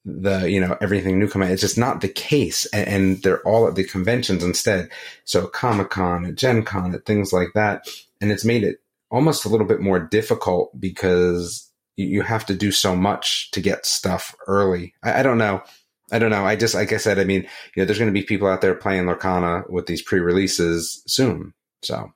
the 0.05 0.49
you 0.49 0.59
know 0.59 0.77
everything 0.81 1.19
new 1.19 1.27
coming. 1.27 1.49
It's 1.49 1.61
just 1.61 1.77
not 1.77 2.01
the 2.01 2.09
case, 2.09 2.65
and, 2.67 2.87
and 2.87 3.23
they're 3.23 3.41
all 3.47 3.67
at 3.67 3.75
the 3.75 3.83
conventions 3.83 4.43
instead. 4.43 4.89
So 5.23 5.47
Comic 5.47 5.89
Con, 5.89 6.25
at 6.25 6.35
Gen 6.35 6.63
Con, 6.63 6.93
at 6.93 7.05
things 7.05 7.31
like 7.31 7.49
that, 7.55 7.87
and 8.21 8.31
it's 8.31 8.45
made 8.45 8.63
it 8.63 8.79
almost 9.09 9.45
a 9.45 9.49
little 9.49 9.67
bit 9.67 9.79
more 9.79 9.99
difficult 9.99 10.77
because 10.79 11.69
you 11.95 12.21
have 12.23 12.45
to 12.47 12.55
do 12.55 12.71
so 12.71 12.95
much 12.95 13.51
to 13.51 13.61
get 13.61 13.85
stuff 13.85 14.35
early. 14.47 14.93
I, 15.03 15.19
I 15.19 15.23
don't 15.23 15.37
know. 15.37 15.61
I 16.11 16.19
don't 16.19 16.31
know. 16.31 16.45
I 16.45 16.55
just, 16.55 16.75
like 16.75 16.91
I 16.91 16.97
said, 16.97 17.19
I 17.19 17.23
mean, 17.23 17.43
you 17.75 17.81
know, 17.81 17.85
there's 17.85 17.97
going 17.97 18.09
to 18.09 18.19
be 18.19 18.25
people 18.25 18.47
out 18.47 18.61
there 18.61 18.75
playing 18.75 19.05
Lorcana 19.05 19.69
with 19.69 19.85
these 19.85 20.01
pre-releases 20.01 21.03
soon. 21.07 21.53
So 21.81 22.11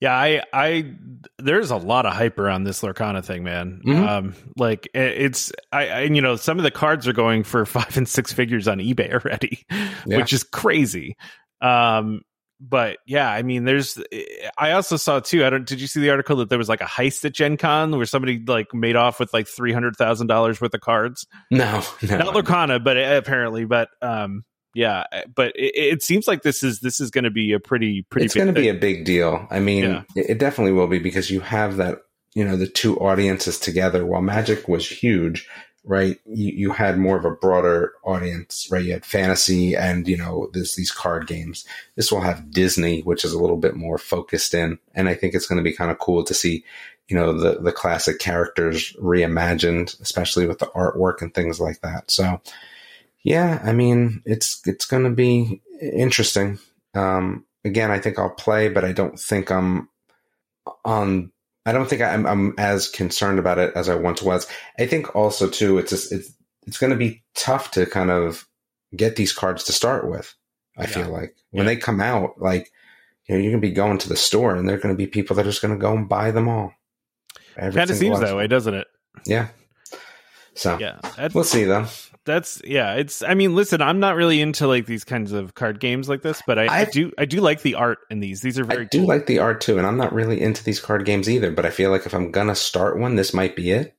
yeah, 0.00 0.14
I, 0.14 0.42
I, 0.52 0.94
there's 1.38 1.70
a 1.70 1.76
lot 1.76 2.04
of 2.04 2.12
hype 2.12 2.38
around 2.38 2.64
this 2.64 2.82
Lorcana 2.82 3.24
thing, 3.24 3.44
man. 3.44 3.80
Mm-hmm. 3.84 4.06
Um, 4.06 4.34
like 4.56 4.88
it's, 4.92 5.52
I, 5.72 5.88
I, 5.88 6.00
you 6.02 6.20
know, 6.20 6.36
some 6.36 6.58
of 6.58 6.64
the 6.64 6.70
cards 6.70 7.08
are 7.08 7.14
going 7.14 7.44
for 7.44 7.64
five 7.66 7.96
and 7.96 8.08
six 8.08 8.32
figures 8.32 8.68
on 8.68 8.78
eBay 8.78 9.12
already, 9.12 9.64
yeah. 9.70 10.18
which 10.18 10.32
is 10.32 10.42
crazy. 10.42 11.16
Um, 11.60 12.20
but 12.60 12.98
yeah, 13.06 13.30
I 13.30 13.42
mean, 13.42 13.64
there's. 13.64 13.98
I 14.56 14.72
also 14.72 14.96
saw 14.96 15.20
too. 15.20 15.44
I 15.44 15.50
don't. 15.50 15.66
Did 15.66 15.80
you 15.80 15.86
see 15.86 16.00
the 16.00 16.10
article 16.10 16.36
that 16.36 16.48
there 16.48 16.58
was 16.58 16.70
like 16.70 16.80
a 16.80 16.86
heist 16.86 17.24
at 17.24 17.34
Gen 17.34 17.58
Con 17.58 17.94
where 17.94 18.06
somebody 18.06 18.42
like 18.46 18.72
made 18.72 18.96
off 18.96 19.20
with 19.20 19.32
like 19.34 19.46
three 19.46 19.72
hundred 19.72 19.96
thousand 19.96 20.28
dollars 20.28 20.60
worth 20.60 20.72
of 20.72 20.80
cards? 20.80 21.26
No, 21.50 21.82
no. 22.02 22.16
not 22.16 22.34
Lorcana, 22.34 22.82
but 22.82 22.96
apparently, 22.96 23.66
but 23.66 23.90
um, 24.00 24.44
yeah 24.76 25.04
eh, 25.12 25.22
but 25.34 25.52
it, 25.56 25.74
it, 25.74 26.02
seems 26.02 26.28
like 26.28 26.42
this 26.42 26.62
is 26.62 26.80
this 26.80 27.00
is 27.00 27.10
going 27.10 27.24
to 27.24 27.30
be 27.30 27.52
a 27.52 27.58
pretty 27.58 28.02
pretty 28.10 28.26
it's 28.26 28.34
going 28.34 28.46
to 28.46 28.52
be 28.52 28.68
a 28.68 28.74
big 28.74 29.04
deal. 29.04 29.46
I 29.50 29.58
mean 29.58 29.84
yeah. 29.84 30.02
it 30.14 30.38
definitely 30.38 30.72
will 30.72 30.86
be 30.86 30.98
because 30.98 31.30
you 31.30 31.40
have 31.40 31.78
that 31.78 32.02
you 32.34 32.44
know 32.44 32.56
the 32.56 32.68
two 32.68 32.98
audiences 32.98 33.58
together. 33.58 34.04
While 34.04 34.22
magic 34.22 34.68
was 34.68 34.88
huge 34.88 35.48
right 35.88 36.18
you, 36.26 36.52
you 36.52 36.70
had 36.72 36.98
more 36.98 37.16
of 37.16 37.24
a 37.24 37.30
broader 37.30 37.92
audience 38.04 38.68
right? 38.70 38.84
You 38.84 38.92
had 38.92 39.06
fantasy 39.06 39.74
and 39.74 40.06
you 40.06 40.16
know 40.16 40.50
this 40.52 40.74
these 40.74 40.90
card 40.90 41.26
games. 41.26 41.64
This 41.96 42.12
will 42.12 42.20
have 42.20 42.50
disney 42.50 43.00
which 43.00 43.24
is 43.24 43.32
a 43.32 43.40
little 43.40 43.56
bit 43.56 43.76
more 43.76 43.98
focused 43.98 44.52
in 44.52 44.78
and 44.94 45.08
i 45.08 45.14
think 45.14 45.34
it's 45.34 45.46
going 45.46 45.58
to 45.58 45.68
be 45.68 45.72
kind 45.72 45.90
of 45.90 45.98
cool 45.98 46.24
to 46.24 46.34
see 46.34 46.64
you 47.08 47.16
know 47.16 47.32
the 47.32 47.60
the 47.60 47.72
classic 47.72 48.18
characters 48.18 48.92
reimagined 48.94 49.98
especially 50.00 50.46
with 50.46 50.58
the 50.58 50.66
artwork 50.66 51.22
and 51.22 51.32
things 51.34 51.60
like 51.60 51.80
that. 51.82 52.10
So 52.10 52.40
yeah, 53.26 53.60
I 53.64 53.72
mean, 53.72 54.22
it's 54.24 54.60
it's 54.66 54.86
going 54.86 55.02
to 55.02 55.10
be 55.10 55.60
interesting. 55.82 56.60
Um, 56.94 57.44
again, 57.64 57.90
I 57.90 57.98
think 57.98 58.20
I'll 58.20 58.30
play, 58.30 58.68
but 58.68 58.84
I 58.84 58.92
don't 58.92 59.18
think 59.18 59.50
I'm 59.50 59.88
on. 60.84 61.32
I 61.66 61.72
don't 61.72 61.88
think 61.90 62.02
I'm, 62.02 62.24
I'm 62.26 62.54
as 62.58 62.88
concerned 62.88 63.40
about 63.40 63.58
it 63.58 63.72
as 63.74 63.88
I 63.88 63.96
once 63.96 64.22
was. 64.22 64.46
I 64.78 64.86
think 64.86 65.16
also 65.16 65.48
too, 65.50 65.78
it's 65.78 65.90
just, 65.90 66.12
it's 66.12 66.32
it's 66.68 66.78
going 66.78 66.92
to 66.92 66.96
be 66.98 67.24
tough 67.34 67.72
to 67.72 67.84
kind 67.86 68.12
of 68.12 68.46
get 68.94 69.16
these 69.16 69.32
cards 69.32 69.64
to 69.64 69.72
start 69.72 70.08
with. 70.08 70.32
I 70.78 70.82
Yeah. 70.82 70.88
feel 70.88 71.08
like 71.08 71.34
when 71.50 71.66
Yeah. 71.66 71.74
they 71.74 71.76
come 71.76 72.00
out, 72.00 72.40
like 72.40 72.70
you 73.28 73.34
know, 73.34 73.42
you're 73.42 73.50
gonna 73.50 73.60
be 73.60 73.72
going 73.72 73.98
to 73.98 74.08
the 74.08 74.16
store, 74.16 74.54
and 74.54 74.68
there 74.68 74.76
are 74.76 74.80
gonna 74.80 74.94
be 74.94 75.08
people 75.08 75.34
that 75.34 75.42
are 75.42 75.50
just 75.50 75.62
gonna 75.62 75.76
go 75.78 75.92
and 75.96 76.08
buy 76.08 76.30
them 76.30 76.48
all. 76.48 76.72
Kind 77.56 77.90
of 77.90 77.96
seems 77.96 78.20
that 78.20 78.36
way, 78.36 78.46
doesn't 78.46 78.74
it? 78.74 78.86
Yeah. 79.26 79.48
So 80.54 80.78
Yeah, 80.78 81.00
we'll 81.34 81.44
see 81.44 81.64
though. 81.64 81.86
That's 82.26 82.60
yeah. 82.64 82.94
It's. 82.94 83.22
I 83.22 83.34
mean, 83.34 83.54
listen, 83.54 83.80
I'm 83.80 84.00
not 84.00 84.16
really 84.16 84.40
into 84.40 84.66
like 84.66 84.86
these 84.86 85.04
kinds 85.04 85.32
of 85.32 85.54
card 85.54 85.80
games 85.80 86.08
like 86.08 86.22
this, 86.22 86.42
but 86.46 86.58
I, 86.58 86.82
I 86.82 86.84
do. 86.84 87.12
I 87.16 87.24
do 87.24 87.40
like 87.40 87.62
the 87.62 87.76
art 87.76 88.00
in 88.10 88.20
these. 88.20 88.42
These 88.42 88.58
are 88.58 88.64
very 88.64 88.84
I 88.84 88.88
do 88.88 88.98
cool. 88.98 89.08
like 89.08 89.26
the 89.26 89.38
art 89.38 89.60
too, 89.60 89.78
and 89.78 89.86
I'm 89.86 89.96
not 89.96 90.12
really 90.12 90.40
into 90.40 90.62
these 90.62 90.80
card 90.80 91.06
games 91.06 91.30
either. 91.30 91.50
But 91.50 91.64
I 91.64 91.70
feel 91.70 91.90
like 91.90 92.04
if 92.04 92.14
I'm 92.14 92.30
gonna 92.30 92.54
start 92.54 92.98
one, 92.98 93.16
this 93.16 93.32
might 93.32 93.56
be 93.56 93.70
it. 93.70 93.94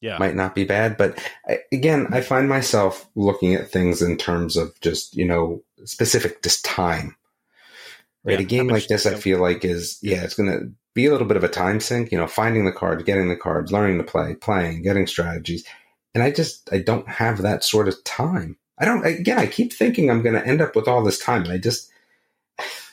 Yeah. 0.00 0.16
Might 0.18 0.34
not 0.34 0.54
be 0.54 0.64
bad, 0.64 0.96
but 0.96 1.18
I, 1.46 1.58
again, 1.72 2.08
I 2.10 2.22
find 2.22 2.48
myself 2.48 3.06
looking 3.14 3.54
at 3.54 3.70
things 3.70 4.00
in 4.00 4.16
terms 4.16 4.56
of 4.56 4.78
just 4.80 5.16
you 5.16 5.26
know 5.26 5.62
specific 5.84 6.42
just 6.42 6.64
time. 6.64 7.16
Right, 8.24 8.34
Yeah, 8.38 8.44
a 8.44 8.44
game 8.44 8.68
like 8.68 8.86
this, 8.86 9.06
I 9.06 9.14
feel 9.14 9.40
like 9.40 9.64
is 9.64 9.98
yeah, 10.02 10.22
it's 10.22 10.34
gonna 10.34 10.70
be 10.94 11.06
a 11.06 11.12
little 11.12 11.26
bit 11.26 11.36
of 11.36 11.44
a 11.44 11.48
time 11.48 11.80
sink. 11.80 12.12
You 12.12 12.18
know, 12.18 12.26
finding 12.26 12.64
the 12.64 12.72
cards, 12.72 13.02
getting 13.04 13.28
the 13.28 13.36
cards, 13.36 13.72
learning 13.72 13.98
to 13.98 14.04
play, 14.04 14.34
playing, 14.34 14.82
getting 14.82 15.06
strategies, 15.06 15.64
and 16.14 16.22
I 16.22 16.30
just 16.30 16.72
I 16.72 16.78
don't 16.78 17.08
have 17.08 17.42
that 17.42 17.64
sort 17.64 17.88
of 17.88 18.02
time. 18.04 18.56
I 18.78 18.84
don't. 18.84 19.04
Again, 19.04 19.38
I 19.38 19.46
keep 19.46 19.72
thinking 19.72 20.10
I'm 20.10 20.22
going 20.22 20.34
to 20.34 20.46
end 20.46 20.60
up 20.60 20.74
with 20.74 20.88
all 20.88 21.02
this 21.02 21.18
time, 21.18 21.44
and 21.44 21.52
I 21.52 21.58
just 21.58 21.90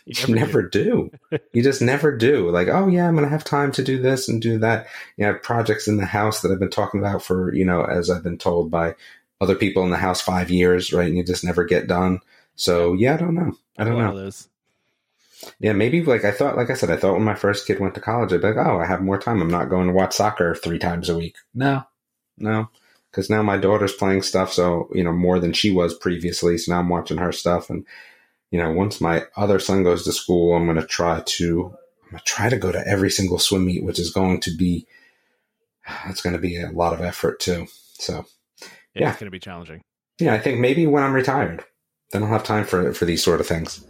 You 0.05 0.33
never 0.33 0.35
never 0.45 0.61
do. 0.63 1.11
you 1.53 1.63
just 1.63 1.81
never 1.81 2.15
do. 2.15 2.49
Like, 2.49 2.67
oh 2.67 2.87
yeah, 2.87 3.07
I'm 3.07 3.15
going 3.15 3.25
to 3.25 3.31
have 3.31 3.43
time 3.43 3.71
to 3.73 3.83
do 3.83 4.01
this 4.01 4.27
and 4.27 4.41
do 4.41 4.59
that. 4.59 4.87
You 5.17 5.25
know, 5.25 5.33
have 5.33 5.43
projects 5.43 5.87
in 5.87 5.97
the 5.97 6.05
house 6.05 6.41
that 6.41 6.51
I've 6.51 6.59
been 6.59 6.69
talking 6.69 6.99
about 6.99 7.23
for 7.23 7.53
you 7.53 7.65
know, 7.65 7.83
as 7.83 8.09
I've 8.09 8.23
been 8.23 8.37
told 8.37 8.71
by 8.71 8.95
other 9.39 9.55
people 9.55 9.83
in 9.83 9.91
the 9.91 9.97
house, 9.97 10.21
five 10.21 10.49
years, 10.49 10.91
right? 10.91 11.07
And 11.07 11.17
you 11.17 11.23
just 11.23 11.43
never 11.43 11.63
get 11.63 11.87
done. 11.87 12.19
So 12.55 12.93
yeah, 12.93 13.13
I 13.13 13.17
don't 13.17 13.35
know. 13.35 13.53
I 13.77 13.83
don't 13.83 13.97
know. 13.97 14.31
Yeah, 15.59 15.73
maybe 15.73 16.03
like 16.03 16.25
I 16.25 16.31
thought, 16.31 16.57
like 16.57 16.71
I 16.71 16.73
said, 16.73 16.89
I 16.89 16.97
thought 16.97 17.13
when 17.13 17.23
my 17.23 17.35
first 17.35 17.67
kid 17.67 17.79
went 17.79 17.93
to 17.95 18.01
college, 18.01 18.33
I'd 18.33 18.41
be 18.41 18.47
like, 18.47 18.57
oh, 18.57 18.79
I 18.79 18.85
have 18.87 19.01
more 19.01 19.19
time. 19.19 19.41
I'm 19.41 19.49
not 19.49 19.69
going 19.69 19.87
to 19.87 19.93
watch 19.93 20.15
soccer 20.15 20.55
three 20.55 20.79
times 20.79 21.09
a 21.09 21.17
week. 21.17 21.37
No, 21.53 21.83
no, 22.37 22.69
because 23.11 23.29
now 23.29 23.41
my 23.41 23.57
daughter's 23.57 23.93
playing 23.93 24.21
stuff, 24.21 24.51
so 24.53 24.89
you 24.93 25.03
know 25.03 25.11
more 25.13 25.39
than 25.39 25.53
she 25.53 25.71
was 25.71 25.93
previously. 25.93 26.57
So 26.57 26.71
now 26.73 26.79
I'm 26.79 26.89
watching 26.89 27.17
her 27.17 27.31
stuff, 27.31 27.69
and 27.69 27.85
you 28.51 28.59
know, 28.59 28.71
once 28.71 29.01
my 29.01 29.23
other 29.35 29.59
son 29.59 29.83
goes 29.83 30.03
to 30.05 30.11
school, 30.13 30.55
I'm 30.55 30.65
going 30.65 30.77
to 30.77 30.85
try 30.87 31.21
to, 31.25 31.63
I'm 32.05 32.11
going 32.11 32.19
to 32.19 32.23
try 32.23 32.47
to 32.49 32.57
go 32.57 32.71
to 32.71 32.87
every 32.87 33.11
single 33.11 33.39
swim 33.39 33.65
meet, 33.65 33.83
which 33.83 33.99
is 33.99 34.09
going 34.11 34.39
to 34.39 34.55
be, 34.55 34.87
it's 36.07 36.21
going 36.21 36.31
to 36.35 36.41
be 36.41 36.55
a 36.61 36.71
lot 36.71 36.93
of 36.93 37.01
effort 37.01 37.41
too. 37.41 37.67
So 37.95 38.25
Yeah, 38.61 38.67
Yeah. 39.01 39.09
it's 39.09 39.19
going 39.19 39.27
to 39.27 39.31
be 39.31 39.39
challenging. 39.39 39.81
yeah, 40.19 40.33
I 40.33 40.39
think 40.39 40.59
maybe 40.61 40.87
when 40.87 41.03
I'm 41.03 41.11
retired, 41.13 41.65
then 42.11 42.23
I'll 42.23 42.29
have 42.29 42.45
time 42.45 42.63
for 42.65 42.93
for 42.93 43.03
these 43.03 43.21
sort 43.21 43.41
of 43.41 43.47
things. 43.47 43.85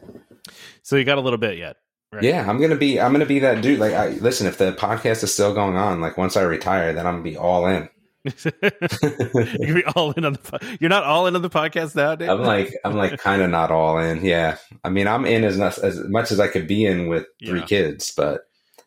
So 0.81 0.95
you 0.95 1.03
got 1.03 1.19
a 1.19 1.21
little 1.21 1.37
bit 1.37 1.57
yet. 1.59 1.75
Right. 2.11 2.23
Yeah, 2.23 2.49
I'm 2.49 2.59
gonna 2.59 2.77
be 2.77 2.99
I'm 2.99 3.11
gonna 3.11 3.25
be 3.27 3.39
that 3.39 3.61
dude. 3.61 3.79
Like, 3.79 3.93
I, 3.93 4.07
listen, 4.09 4.47
if 4.47 4.57
the 4.57 4.71
podcast 4.71 5.23
is 5.23 5.33
still 5.33 5.53
going 5.53 5.75
on, 5.75 5.99
like 6.01 6.17
once 6.17 6.35
I 6.37 6.41
retire, 6.43 6.93
then 6.93 7.05
I'm 7.05 7.15
gonna 7.15 7.23
be 7.23 7.37
all 7.37 7.67
in. 7.67 7.89
you 8.61 9.65
can 9.65 9.73
be 9.75 9.83
all 9.95 10.11
in 10.11 10.25
on 10.25 10.33
the. 10.33 10.39
po- 10.39 10.57
You're 10.79 10.89
not 10.89 11.03
all 11.03 11.27
in 11.27 11.35
on 11.35 11.41
the 11.41 11.49
podcast 11.49 11.95
now, 11.95 12.15
Dave. 12.15 12.29
I'm 12.29 12.41
like 12.41 12.73
I'm 12.83 12.95
like 12.95 13.19
kind 13.19 13.41
of 13.41 13.49
not 13.49 13.71
all 13.71 13.97
in. 13.99 14.23
Yeah, 14.23 14.57
I 14.83 14.89
mean 14.89 15.07
I'm 15.07 15.25
in 15.25 15.43
as 15.43 15.57
much 15.57 15.77
as 15.79 15.99
much 16.05 16.31
as 16.31 16.39
I 16.39 16.47
could 16.47 16.67
be 16.67 16.85
in 16.85 17.07
with 17.07 17.25
three 17.45 17.59
Yeah. 17.59 17.65
kids, 17.65 18.11
but 18.15 18.41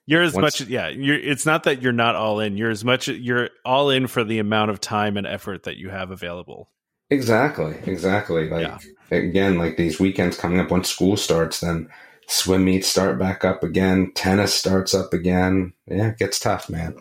You're 0.07 0.22
as 0.22 0.35
Once- 0.35 0.61
much, 0.61 0.68
yeah. 0.68 0.88
You're. 0.88 1.18
It's 1.18 1.46
not 1.46 1.64
that 1.64 1.83
you're 1.83 1.92
not 1.92 2.16
all 2.16 2.40
in. 2.40 2.57
You're 2.57 2.70
as 2.70 2.85
much. 2.85 3.09
You're 3.09 3.50
all 3.64 3.90
in 3.90 4.07
for 4.07 4.24
the 4.24 4.38
amount 4.38 4.70
of 4.70 4.81
time 4.81 5.16
and 5.16 5.26
effort 5.26 5.62
that 5.64 5.76
you 5.76 5.88
have 5.90 6.11
available. 6.11 6.70
exactly, 7.11 7.76
exactly. 7.87 8.48
Like 8.48 8.66
Yeah. 8.66 8.79
again, 9.18 9.59
like 9.59 9.76
these 9.76 9.98
weekends 10.00 10.37
coming 10.38 10.61
up 10.61 10.70
once 10.70 10.88
school 10.88 11.16
starts, 11.16 11.61
then 11.61 11.88
swim 12.31 12.64
meets 12.64 12.88
start 12.88 13.19
back 13.19 13.45
up 13.45 13.62
again, 13.62 14.12
tennis 14.14 14.55
starts 14.55 14.95
up 14.95 15.12
again. 15.12 15.73
Yeah, 15.87 16.09
it 16.09 16.19
gets 16.19 16.38
tough, 16.38 16.71
man. 16.71 16.95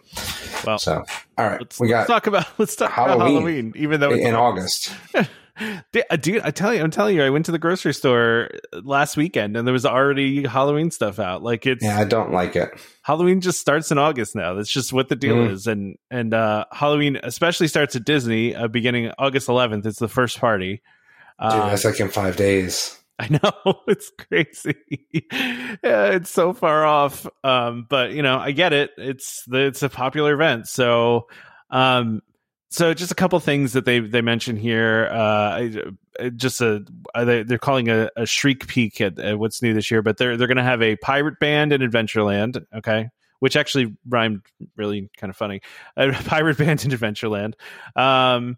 Well, 0.65 0.79
So 0.79 1.03
all 1.37 1.47
right, 1.47 1.59
Let's, 1.61 1.79
we 1.79 1.87
let's 1.91 2.07
got 2.07 2.13
talk 2.13 2.27
about 2.27 2.47
let's 2.57 2.75
talk 2.75 2.91
about 2.91 3.07
Halloween. 3.09 3.33
Halloween, 3.35 3.73
even 3.75 3.99
though 3.99 4.11
it's 4.11 4.25
in 4.25 4.35
August. 4.35 4.91
Dude, 5.91 6.03
uh, 6.09 6.15
dude, 6.15 6.41
I 6.41 6.51
tell 6.51 6.73
you, 6.73 6.81
I'm 6.81 6.89
telling 6.89 7.17
you, 7.17 7.21
I 7.23 7.29
went 7.31 7.45
to 7.47 7.51
the 7.51 7.59
grocery 7.59 7.93
store 7.93 8.49
last 8.71 9.17
weekend 9.17 9.57
and 9.57 9.67
there 9.67 9.73
was 9.73 9.85
already 9.85 10.47
Halloween 10.47 10.89
stuff 10.89 11.19
out. 11.19 11.43
Like 11.43 11.65
it's 11.65 11.83
Yeah, 11.83 11.99
I 11.99 12.05
don't 12.05 12.31
like 12.31 12.55
it. 12.55 12.69
Halloween 13.01 13.41
just 13.41 13.59
starts 13.59 13.91
in 13.91 13.97
August 13.97 14.35
now. 14.37 14.53
That's 14.53 14.71
just 14.71 14.93
what 14.93 15.09
the 15.09 15.17
deal 15.17 15.35
Mm. 15.35 15.51
is. 15.51 15.67
And 15.67 15.97
and 16.09 16.33
uh 16.33 16.63
Halloween 16.71 17.19
especially 17.23 17.67
starts 17.67 17.93
at 17.97 18.05
Disney 18.05 18.55
uh, 18.55 18.69
beginning 18.69 19.11
August 19.19 19.49
11th. 19.49 19.85
It's 19.85 19.99
the 19.99 20.07
first 20.07 20.39
party. 20.39 20.81
Dude, 21.41 21.49
Uh, 21.51 21.69
that's 21.71 21.83
like 21.83 21.99
in 21.99 22.07
five 22.07 22.37
days. 22.37 22.97
I 23.21 23.27
know 23.29 23.81
it's 23.87 24.11
crazy. 24.11 24.75
yeah, 25.83 26.05
it's 26.13 26.29
so 26.29 26.53
far 26.53 26.85
off. 26.85 27.27
Um, 27.43 27.85
but 27.89 28.11
you 28.11 28.21
know, 28.21 28.39
I 28.39 28.51
get 28.51 28.71
it. 28.71 28.91
It's 28.97 29.43
it's 29.51 29.83
a 29.83 29.89
popular 29.89 30.33
event. 30.33 30.67
So, 30.67 31.27
um, 31.69 32.21
so 32.69 32.93
just 32.93 33.11
a 33.11 33.15
couple 33.15 33.37
things 33.41 33.73
that 33.73 33.83
they 33.83 33.99
they 33.99 34.21
mention 34.21 34.55
here. 34.55 35.09
Uh, 35.11 35.15
I- 35.17 35.81
just 36.35 36.59
a 36.59 36.83
uh, 37.15 37.23
they, 37.23 37.43
they're 37.43 37.57
calling 37.57 37.87
a, 37.89 38.09
a 38.17 38.25
shriek 38.25 38.67
peek 38.67 38.99
at, 38.99 39.17
at 39.19 39.39
what's 39.39 39.61
new 39.61 39.73
this 39.73 39.89
year, 39.89 40.01
but 40.01 40.17
they're 40.17 40.35
they're 40.35 40.47
going 40.47 40.57
to 40.57 40.63
have 40.63 40.81
a 40.81 40.95
pirate 40.97 41.39
band 41.39 41.71
in 41.73 41.81
Adventureland. 41.81 42.63
Okay. 42.75 43.07
Which 43.39 43.55
actually 43.55 43.95
rhymed 44.07 44.41
really 44.75 45.09
kind 45.17 45.29
of 45.31 45.37
funny. 45.37 45.61
A 45.95 46.11
pirate 46.25 46.57
band 46.57 46.83
in 46.83 46.91
Adventureland. 46.91 47.53
Um, 47.95 48.57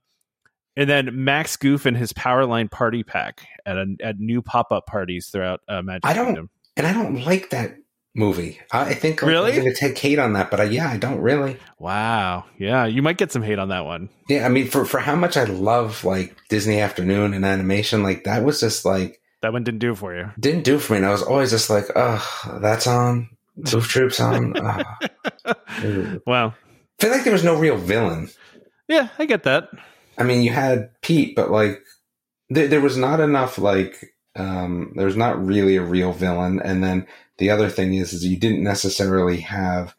and 0.78 0.90
then 0.90 1.24
Max 1.24 1.58
Goof 1.58 1.86
and 1.86 1.96
his 1.98 2.14
Powerline 2.14 2.70
Party 2.72 3.04
Pack 3.04 3.46
at 3.66 3.78
a, 3.78 3.96
at 4.02 4.20
new 4.20 4.42
pop 4.42 4.72
up 4.72 4.86
parties 4.88 5.28
throughout 5.28 5.62
uh, 5.68 5.82
Magic 5.82 6.06
I 6.06 6.14
don't- 6.14 6.26
Kingdom. 6.28 6.50
and 6.78 6.88
I 6.88 6.94
don't 6.94 7.24
like 7.26 7.50
that 7.52 7.76
movie. 8.14 8.60
I, 8.72 8.82
I 8.90 8.94
think 8.94 9.22
Really? 9.22 9.52
I'm 9.54 9.62
going 9.62 9.74
to 9.74 9.80
take 9.80 9.98
hate 9.98 10.20
on 10.20 10.34
that, 10.34 10.52
but 10.52 10.60
I, 10.60 10.64
yeah, 10.66 10.90
I 10.90 10.98
don't 10.98 11.20
really. 11.22 11.58
Wow, 11.80 12.46
yeah, 12.58 12.86
you 12.86 13.02
might 13.02 13.18
get 13.18 13.32
some 13.32 13.42
hate 13.42 13.60
on 13.60 13.70
that 13.70 13.86
one. 13.86 14.10
Yeah, 14.30 14.46
I 14.46 14.50
mean, 14.50 14.68
for 14.68 14.84
for 14.86 15.00
how 15.00 15.16
much 15.16 15.38
I 15.38 15.44
love 15.46 16.04
like 16.04 16.36
Disney 16.50 16.80
Afternoon 16.82 17.34
and 17.34 17.46
animation, 17.46 18.04
like 18.04 18.24
that 18.26 18.44
was 18.44 18.60
just 18.60 18.84
like 18.86 19.22
That 19.42 19.54
one 19.54 19.64
didn't 19.64 19.80
do 19.80 19.96
for 19.96 20.16
you. 20.16 20.30
didn't 20.40 20.64
do 20.64 20.78
for 20.80 20.94
me. 20.94 20.98
And 20.98 21.06
I 21.06 21.12
was 21.12 21.24
always 21.24 21.52
just 21.52 21.70
like, 21.70 21.86
oh, 21.96 22.58
that's 22.62 22.86
on. 22.88 23.30
Goof 23.70 23.88
Troops 23.88 24.20
on. 24.20 24.54
Wow, 26.26 26.54
I 27.00 27.02
feel 27.02 27.12
like 27.12 27.24
there 27.24 27.34
was 27.34 27.44
no 27.44 27.58
real 27.58 27.78
villain. 27.78 28.30
yeah, 28.88 29.10
I 29.18 29.26
get 29.26 29.44
that. 29.44 29.70
I 30.18 30.24
mean, 30.24 30.42
you 30.44 30.52
had 30.52 30.90
Pete, 31.02 31.36
but 31.36 31.50
like 31.52 31.82
there, 32.50 32.68
there 32.68 32.82
was 32.82 32.98
not 32.98 33.20
enough 33.20 33.58
like 33.58 34.14
um 34.36 34.94
there 34.96 35.06
was 35.06 35.18
not 35.18 35.44
really 35.44 35.76
a 35.78 35.82
real 35.84 36.14
villain. 36.14 36.62
And 36.62 36.84
then 36.84 37.08
the 37.38 37.50
other 37.50 37.70
thing 37.70 37.94
is 37.96 38.14
is 38.14 38.26
you 38.26 38.38
didn't 38.38 38.64
necessarily 38.64 39.42
have 39.42 39.96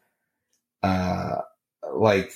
uh 0.81 1.41
like 1.93 2.31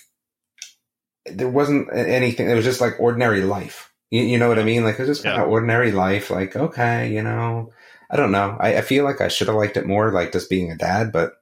there 1.25 1.49
wasn't 1.49 1.89
anything. 1.93 2.49
It 2.49 2.55
was 2.55 2.65
just 2.65 2.81
like 2.81 2.99
ordinary 2.99 3.41
life. 3.43 3.91
You, 4.11 4.21
you 4.21 4.37
know 4.37 4.47
what 4.47 4.59
I 4.59 4.63
mean? 4.63 4.83
Like 4.83 4.95
it 4.95 4.99
was 5.07 5.09
just 5.09 5.23
kind 5.23 5.35
Yeah. 5.37 5.43
of 5.43 5.49
ordinary 5.49 5.91
life. 5.91 6.29
Like 6.29 6.55
okay, 6.55 7.11
you 7.13 7.21
know, 7.21 7.71
I 8.09 8.15
don't 8.15 8.31
know. 8.31 8.55
I, 8.59 8.77
I 8.77 8.81
feel 8.81 9.03
like 9.03 9.19
I 9.21 9.27
should 9.27 9.47
have 9.47 9.57
liked 9.57 9.77
it 9.77 9.85
more, 9.85 10.11
like 10.11 10.31
just 10.31 10.49
being 10.49 10.71
a 10.71 10.77
dad, 10.77 11.11
but 11.11 11.33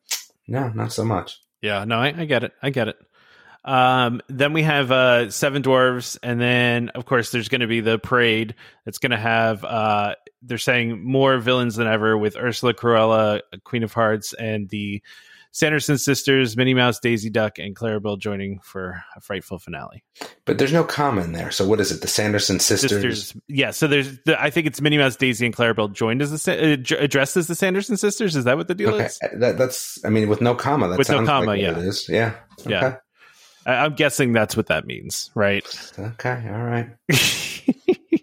no, 0.48 0.70
not 0.70 0.92
so 0.92 1.04
much. 1.06 1.40
Yeah, 1.62 1.86
no, 1.86 1.98
I, 1.98 2.08
I 2.18 2.26
get 2.26 2.44
it. 2.44 2.54
I 2.62 2.70
get 2.70 2.88
it. 2.88 2.98
Um, 3.66 4.22
then 4.30 4.54
we 4.54 4.62
have 4.62 4.92
uh, 4.92 5.32
Seven 5.32 5.64
Dwarves, 5.64 6.18
and 6.22 6.40
then 6.40 6.90
of 6.90 7.06
course 7.06 7.32
there's 7.32 7.50
going 7.50 7.62
to 7.62 7.68
be 7.68 7.82
the 7.82 7.98
parade 7.98 8.54
that's 8.86 9.00
going 9.00 9.12
to 9.12 9.18
have. 9.18 9.64
Uh, 9.66 10.16
they're 10.44 10.60
saying 10.60 11.04
more 11.04 11.40
villains 11.40 11.76
than 11.76 11.88
ever 11.88 12.16
with 12.16 12.38
Ursula 12.38 12.76
Cruella, 12.76 13.42
Queen 13.64 13.82
of 13.82 13.92
Hearts, 13.92 14.34
and 14.34 14.70
the 14.70 15.02
Sanderson 15.52 15.98
sisters, 15.98 16.58
Minnie 16.58 16.74
Mouse, 16.74 17.00
Daisy 17.00 17.30
Duck, 17.30 17.60
and 17.60 17.76
Clarabelle 17.76 18.20
joining 18.20 18.60
for 18.60 19.02
a 19.16 19.22
frightful 19.22 19.58
finale. 19.58 20.04
But 20.44 20.58
there's 20.58 20.74
no 20.74 20.84
comma 20.84 21.22
in 21.22 21.32
there. 21.32 21.50
So 21.50 21.66
what 21.66 21.80
is 21.80 21.92
it? 21.94 22.02
The 22.02 22.10
Sanderson 22.10 22.60
sisters. 22.60 23.34
yeah. 23.48 23.72
So 23.72 23.88
there's, 23.88 24.20
the, 24.26 24.40
I 24.40 24.50
think 24.50 24.68
it's 24.68 24.82
Minnie 24.82 24.98
Mouse, 24.98 25.16
Daisy, 25.16 25.46
and 25.46 25.56
Clarabelle 25.56 25.94
joined 25.94 26.22
as 26.22 26.44
the 26.44 26.74
uh, 26.74 27.02
addressed 27.02 27.38
as 27.38 27.48
the 27.48 27.56
Sanderson 27.56 27.96
sisters. 27.96 28.36
Is 28.36 28.44
that 28.44 28.58
what 28.58 28.68
the 28.68 28.76
deal 28.76 28.94
Okay, 28.94 29.06
is? 29.06 29.20
that, 29.34 29.58
that's. 29.58 30.04
I 30.04 30.10
mean, 30.10 30.28
with 30.28 30.42
no 30.42 30.56
comma, 30.56 30.90
that 30.90 30.98
With 30.98 31.10
no 31.10 31.26
comma, 31.26 31.48
like 31.48 31.62
yeah. 31.62 31.72
it 31.72 31.78
is. 31.78 32.10
Yeah. 32.10 32.36
Okay. 32.60 32.72
Yeah. 32.72 32.98
I, 33.66 33.74
I'm 33.86 33.96
guessing 33.96 34.34
that's 34.34 34.56
what 34.58 34.68
that 34.68 34.86
means, 34.86 35.32
right? 35.36 35.66
Okay. 35.98 36.50
All 36.50 36.64
right. 36.64 36.90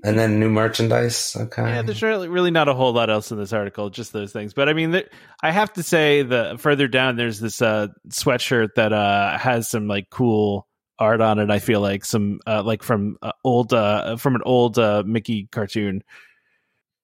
And 0.05 0.19
then 0.19 0.41
new 0.41 0.51
merchandise. 0.51 1.37
Okay. 1.39 1.63
Yeah, 1.63 1.83
there's 1.83 2.03
really, 2.03 2.27
really 2.27 2.51
not 2.51 2.69
a 2.69 2.75
whole 2.75 2.93
lot 2.93 3.09
else 3.09 3.31
in 3.31 3.39
this 3.39 3.53
article, 3.53 3.89
just 3.89 4.13
those 4.13 4.33
things. 4.33 4.53
But 4.53 4.69
I 4.69 4.73
mean, 4.73 5.01
I 5.45 5.53
have 5.53 5.73
to 5.75 5.85
say, 5.85 6.23
the 6.23 6.57
further 6.59 6.89
down, 6.89 7.15
there's 7.15 7.39
this 7.39 7.63
uh, 7.63 7.87
sweatshirt 8.09 8.71
that 8.75 8.93
uh, 8.93 9.39
has 9.39 9.69
some 9.71 9.87
like 9.87 10.11
cool 10.11 10.67
art 10.99 11.21
on 11.21 11.39
it. 11.39 11.51
I 11.53 11.61
feel 11.61 11.81
like 11.81 12.05
some 12.05 12.41
uh, 12.49 12.65
like 12.65 12.83
from 12.83 13.17
uh, 13.23 13.31
old 13.45 13.73
uh, 13.73 14.17
from 14.17 14.35
an 14.35 14.43
old 14.45 14.77
uh, 14.77 15.05
Mickey 15.07 15.47
cartoon. 15.53 16.03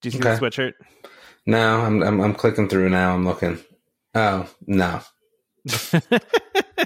Do 0.03 0.09
you 0.09 0.11
see 0.11 0.19
Okay. 0.19 0.35
the 0.35 0.41
sweatshirt? 0.41 0.73
no, 1.47 1.81
I'm, 1.83 2.03
I'm 2.03 2.21
I'm 2.21 2.35
clicking 2.35 2.69
through 2.69 2.89
now. 2.89 3.15
I'm 3.15 3.25
looking. 3.25 3.61
Oh 4.17 4.49
no, 4.67 5.03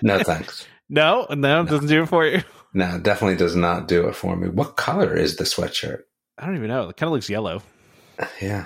no 0.02 0.18
thanks. 0.22 0.66
No, 0.92 1.26
no, 1.30 1.62
it 1.62 1.68
doesn't 1.68 1.88
do 1.88 2.02
it 2.04 2.06
for 2.06 2.24
you. 2.26 2.42
No, 2.74 2.98
definitely 2.98 3.36
does 3.36 3.54
not 3.54 3.86
do 3.86 4.08
it 4.08 4.14
for 4.16 4.34
me. 4.34 4.48
What 4.48 4.76
color 4.78 5.14
is 5.14 5.36
the 5.36 5.44
sweatshirt? 5.44 6.04
I 6.38 6.46
don't 6.46 6.56
even 6.56 6.68
know. 6.68 6.88
It 6.88 6.96
kind 6.96 7.08
of 7.08 7.12
looks 7.12 7.28
yellow. 7.28 7.62
Yeah. 8.40 8.64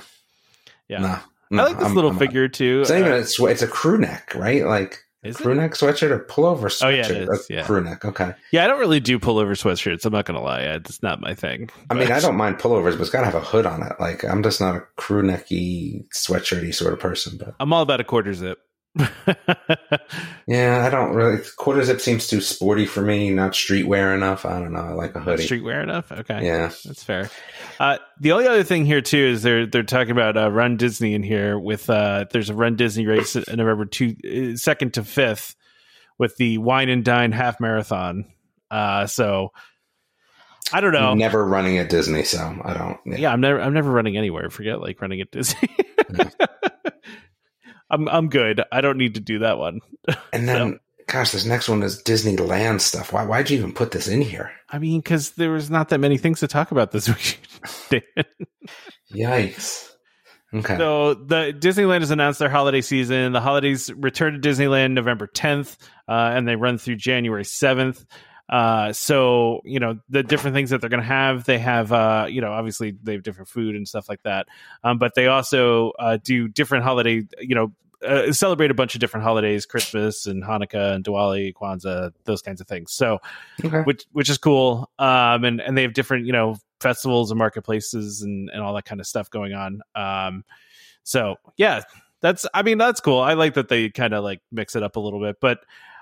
Yeah. 0.89 1.21
No, 1.51 1.63
I 1.63 1.67
like 1.67 1.77
this 1.79 1.87
I'm- 1.87 1.95
little 1.97 2.11
I'm- 2.11 2.19
figure 2.21 2.47
too. 2.49 2.83
It's 2.83 2.91
not 2.91 3.01
even 3.01 3.11
Uh, 3.13 3.17
a 3.17 3.45
it's 3.47 3.63
a 3.63 3.67
crew 3.67 3.99
neck, 3.99 4.33
right? 4.37 4.65
Like 4.65 5.01
is 5.25 5.35
it? 5.41 5.43
crew 5.43 5.57
neck 5.57 5.73
sweatshirt 5.73 6.11
or 6.13 6.21
pullover 6.21 6.67
sweatshirt. 6.67 6.85
Oh, 6.85 6.89
yeah, 6.91 7.09
it 7.09 7.29
is, 7.29 7.47
A 7.51 7.53
yeah. 7.53 7.63
crew 7.65 7.81
neck. 7.83 8.05
Okay. 8.05 8.33
Yeah, 8.53 8.63
I 8.65 8.69
don't 8.69 8.79
really 8.79 9.01
do 9.01 9.19
pullover 9.19 9.53
sweatshirts. 9.61 10.05
I'm 10.05 10.13
not 10.13 10.25
gonna 10.25 10.41
lie, 10.41 10.61
it's 10.61 11.03
not 11.03 11.21
my 11.21 11.35
thing. 11.35 11.69
I 11.91 11.95
mean, 11.95 12.13
I 12.13 12.21
don't 12.21 12.37
mind 12.37 12.59
pullovers, 12.59 12.93
but 12.93 13.01
it's 13.01 13.11
got 13.11 13.21
to 13.23 13.27
have 13.27 13.35
a 13.35 13.41
hood 13.41 13.67
on 13.67 13.83
it. 13.83 13.95
Like, 13.99 14.23
I'm 14.25 14.45
just 14.45 14.61
not 14.61 14.77
a 14.77 14.83
crew 14.97 15.23
necky, 15.25 16.07
sweatshirty 16.15 16.73
sort 16.73 16.93
of 16.93 17.01
person. 17.01 17.39
But 17.39 17.57
I'm 17.59 17.73
all 17.73 17.83
about 17.83 18.01
a 18.01 18.05
quarter 18.05 18.33
zip. 18.35 18.61
yeah, 20.47 20.85
I 20.87 20.91
don't 20.91 21.15
really. 21.15 21.39
Quarter 21.57 21.85
zip 21.85 22.01
seems 22.01 22.27
too 22.27 22.41
sporty 22.41 22.87
for 22.87 23.03
me. 23.03 23.31
Not 23.31 23.53
streetwear 23.53 24.15
enough. 24.15 24.47
I 24.47 24.59
don't 24.59 24.73
know. 24.73 24.81
I 24.81 24.93
like 24.93 25.15
a 25.15 25.21
hoodie. 25.21 25.47
Streetwear 25.47 25.83
enough? 25.83 26.11
Okay. 26.11 26.45
Yeah. 26.45 26.71
That's 26.85 27.05
fair. 27.05 27.31
Uh, 27.79 27.99
the 28.21 28.33
only 28.33 28.47
other 28.47 28.63
thing 28.63 28.87
here 28.87 29.03
too 29.03 29.19
is 29.19 29.43
they're 29.43 29.67
they're 29.67 29.83
talking 29.83 30.13
about 30.13 30.37
uh, 30.37 30.51
Run 30.51 30.77
Disney 30.77 31.15
in 31.15 31.23
here 31.23 31.59
with 31.59 31.91
uh, 31.91 32.25
there's 32.31 32.49
a 32.49 32.55
Run 32.55 32.77
Disney 32.77 33.07
race 33.07 33.37
in 33.37 33.45
November 33.57 33.85
two 33.85 34.15
uh, 34.25 34.57
second 34.57 34.95
to 34.95 35.05
fifth 35.05 35.55
with 36.19 36.37
the 36.37 36.59
Wine 36.59 36.89
and 36.89 37.05
Dine 37.05 37.33
half 37.33 37.61
marathon. 37.61 38.25
Uh, 38.71 39.07
so 39.07 39.53
I 40.73 40.81
don't 40.81 40.93
know. 40.93 41.15
Never 41.15 41.45
running 41.45 41.79
at 41.79 41.91
Disney, 41.91 42.23
so 42.25 42.39
I 42.65 42.73
don't. 42.73 43.19
yeah, 43.19 43.31
I'm 43.33 43.41
never 43.41 43.61
I'm 43.61 43.75
never 43.75 43.91
running 43.91 44.17
anywhere. 44.17 44.49
Forget 44.49 44.81
like 44.81 45.01
running 45.03 45.21
at 45.21 45.31
Disney. 45.31 45.69
I'm 47.91 48.09
I'm 48.09 48.29
good. 48.29 48.63
I 48.73 48.81
don't 48.81 48.99
need 48.99 49.15
to 49.15 49.21
do 49.21 49.41
that 49.41 49.59
one. 49.59 49.81
And 50.33 50.49
then, 50.49 50.79
gosh, 51.09 51.33
this 51.33 51.45
next 51.45 51.69
one 51.69 51.83
is 51.83 52.03
Disneyland 52.03 52.81
stuff. 52.81 53.13
Why? 53.13 53.25
Why'd 53.25 53.51
you 53.51 53.59
even 53.59 53.73
put 53.73 53.91
this 53.91 54.07
in 54.07 54.21
here? 54.21 54.53
I 54.69 54.79
mean, 54.79 55.01
because 55.01 55.33
there 55.33 55.51
was 55.51 55.71
not 55.71 55.89
that 55.89 55.99
many 55.99 56.19
things 56.19 56.41
to 56.41 56.49
talk 56.49 56.71
about 56.71 56.93
this 56.93 57.09
week. 57.93 58.03
Yikes. 59.13 59.91
Okay. 60.55 60.77
So 60.77 61.15
the 61.15 61.55
Disneyland 61.59 62.01
has 62.01 62.11
announced 62.11 62.39
their 62.39 62.49
holiday 62.49 62.81
season. 62.81 63.33
The 63.33 63.41
holidays 63.41 63.91
return 63.93 64.41
to 64.41 64.49
Disneyland 64.49 64.93
November 64.93 65.27
10th, 65.27 65.77
uh, 66.09 66.13
and 66.13 66.47
they 66.47 66.57
run 66.57 66.79
through 66.79 66.97
January 66.97 67.43
7th. 67.43 68.05
Uh, 68.49 68.93
so 68.93 69.61
you 69.65 69.81
know 69.81 69.99
the 70.09 70.23
different 70.23 70.55
things 70.55 70.71
that 70.71 70.81
they're 70.81 70.91
going 70.91 71.03
to 71.03 71.07
have. 71.07 71.45
They 71.45 71.59
have, 71.59 71.93
uh, 71.93 72.27
you 72.29 72.41
know, 72.41 72.53
obviously 72.53 72.97
they 73.03 73.13
have 73.13 73.23
different 73.23 73.49
food 73.49 73.75
and 73.75 73.87
stuff 73.89 74.09
like 74.09 74.23
that. 74.23 74.47
Um, 74.85 74.99
but 74.99 75.15
they 75.15 75.27
also 75.27 75.91
uh, 75.99 76.19
do 76.23 76.47
different 76.49 76.85
holiday, 76.85 77.27
you 77.41 77.55
know, 77.55 77.73
uh, 78.07 78.33
celebrate 78.33 78.71
a 78.71 78.75
bunch 78.75 78.95
of 78.95 79.01
different 79.01 79.25
holidays: 79.25 79.67
Christmas 79.67 80.27
and 80.27 80.45
Hanukkah 80.45 80.95
and 80.95 81.05
Diwali, 81.05 81.53
Kwanzaa, 81.55 82.13
those 82.25 82.43
kinds 82.43 82.61
of 82.61 82.69
things. 82.69 82.93
So 82.93 83.19
okay. 83.65 83.83
which 83.83 84.05
which 84.13 84.31
is 84.31 84.39
cool. 84.39 84.91
Um, 84.99 85.45
and 85.45 85.61
and 85.61 85.77
they 85.77 85.83
have 85.83 85.95
different 85.95 86.27
you 86.27 86.33
know 86.33 86.57
festivals 86.81 87.31
and 87.33 87.39
marketplaces 87.39 88.23
and 88.23 88.49
and 88.51 88.63
all 88.63 88.75
that 88.75 88.85
kind 88.85 89.01
of 89.01 89.07
stuff 89.07 89.29
going 89.29 89.55
on. 89.55 89.81
Um, 89.97 90.45
so 91.03 91.37
yeah, 91.57 91.83
that's 92.21 92.47
I 92.55 92.63
mean 92.63 92.79
that's 92.79 93.01
cool. 93.01 93.19
I 93.19 93.35
like 93.35 93.55
that 93.55 93.69
they 93.69 93.91
kind 93.91 94.15
of 94.15 94.23
like 94.23 94.41
mix 94.53 94.77
it 94.77 94.85
up 94.85 94.95
a 94.97 95.01
little 95.01 95.21
bit, 95.21 95.37
but. 95.41 95.59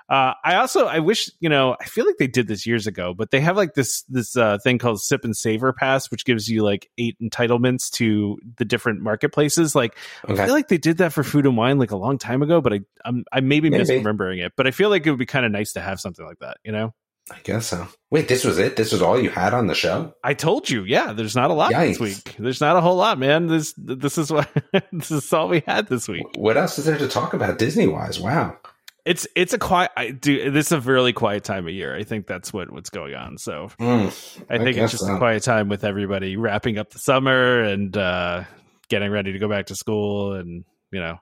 Uh, 0.07 0.33
I 0.43 0.55
also 0.55 0.85
I 0.85 0.99
wish 0.99 1.31
you 1.39 1.49
know 1.49 1.75
I 1.81 1.85
feel 1.85 2.05
like 2.05 2.17
they 2.17 2.27
did 2.27 2.47
this 2.47 2.65
years 2.67 2.85
ago, 2.85 3.13
but 3.13 3.31
they 3.31 3.39
have 3.39 3.57
like 3.57 3.73
this 3.73 4.03
this 4.03 4.37
uh, 4.37 4.59
thing 4.63 4.77
called 4.77 5.01
Sip 5.01 5.23
and 5.23 5.35
Savor 5.35 5.73
Pass, 5.73 6.11
which 6.11 6.25
gives 6.25 6.47
you 6.47 6.63
like 6.63 6.89
eight 6.97 7.17
entitlements 7.21 7.89
to 7.91 8.37
the 8.57 8.65
different 8.65 9.01
marketplaces. 9.01 9.73
Like 9.73 9.97
I 10.27 10.35
feel 10.35 10.53
like 10.53 10.67
they 10.67 10.77
did 10.77 10.97
that 10.97 11.11
for 11.11 11.23
food 11.23 11.45
and 11.45 11.57
wine 11.57 11.79
like 11.79 11.91
a 11.91 11.97
long 11.97 12.17
time 12.17 12.43
ago, 12.43 12.61
but 12.61 12.73
I 12.73 12.81
I'm 13.03 13.25
I 13.31 13.41
may 13.41 13.59
be 13.59 13.69
Maybe. 13.69 13.83
misremembering 13.83 14.45
it. 14.45 14.53
But 14.55 14.67
I 14.67 14.71
feel 14.71 14.89
like 14.89 15.07
it 15.07 15.09
would 15.09 15.19
be 15.19 15.25
kind 15.25 15.45
of 15.45 15.51
nice 15.51 15.73
to 15.73 15.81
have 15.81 15.99
something 15.99 16.25
like 16.25 16.39
that, 16.39 16.57
you 16.63 16.71
know. 16.71 16.93
I 17.31 17.37
guess 17.43 17.65
so. 17.65 17.87
Wait, 18.11 18.27
this 18.27 18.43
was 18.43 18.59
it? 18.59 18.75
This 18.75 18.91
was 18.91 19.01
all 19.01 19.19
you 19.19 19.31
had 19.31 19.55
on 19.55 19.65
the 19.65 19.73
show? 19.73 20.13
I 20.23 20.35
told 20.35 20.69
you, 20.69 20.83
yeah. 20.83 21.11
There's 21.13 21.35
not 21.35 21.49
a 21.49 21.55
lot 21.55 21.71
this 21.71 21.99
week. 21.99 22.35
There's 22.37 22.61
not 22.61 22.75
a 22.75 22.81
whole 22.81 22.97
lot, 22.97 23.17
man. 23.17 23.47
This 23.47 23.73
this 23.77 24.19
is 24.19 24.31
what 24.31 24.47
this 24.91 25.09
is 25.09 25.33
all 25.33 25.47
we 25.47 25.63
had 25.65 25.87
this 25.87 26.07
week. 26.07 26.27
What 26.35 26.57
else 26.57 26.77
is 26.77 26.85
there 26.85 26.97
to 26.99 27.07
talk 27.07 27.33
about 27.33 27.57
Disney 27.57 27.87
wise? 27.87 28.19
Wow. 28.19 28.57
It's 29.05 29.27
it's 29.35 29.53
a 29.53 29.59
quiet. 29.59 29.91
I 29.95 30.09
do. 30.11 30.49
This 30.49 30.67
is 30.67 30.71
a 30.71 30.81
really 30.81 31.13
quiet 31.13 31.43
time 31.43 31.67
of 31.67 31.73
year. 31.73 31.95
I 31.95 32.03
think 32.03 32.25
that's 32.25 32.51
what 32.51 32.71
what's 32.71 32.89
going 32.89 33.13
on. 33.13 33.37
So 33.37 33.69
Mm, 33.79 34.07
I 34.49 34.57
think 34.57 34.75
guess 34.75 34.85
it's 34.85 34.93
just 34.93 35.05
so. 35.05 35.15
a 35.15 35.17
quiet 35.19 35.43
time 35.43 35.69
with 35.69 35.83
everybody 35.83 36.37
wrapping 36.37 36.77
up 36.79 36.89
the 36.89 36.97
summer 36.99 37.61
and 37.61 37.95
uh, 37.95 38.45
getting 38.89 39.11
ready 39.11 39.31
to 39.33 39.39
go 39.39 39.47
back 39.47 39.67
to 39.67 39.75
school. 39.75 40.33
And 40.33 40.65
you 40.91 40.99
know, 40.99 41.19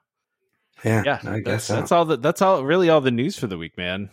yeah, 0.82 1.02
yeah, 1.04 1.18
I 1.24 1.40
that's, 1.40 1.44
guess 1.44 1.64
so. 1.64 1.74
that's 1.76 1.92
all. 1.92 2.04
The, 2.06 2.16
that's 2.16 2.40
all. 2.40 2.64
Really, 2.64 2.88
all 2.88 3.02
the 3.02 3.10
news 3.10 3.38
for 3.38 3.46
the 3.46 3.58
week, 3.58 3.76
man. 3.76 4.08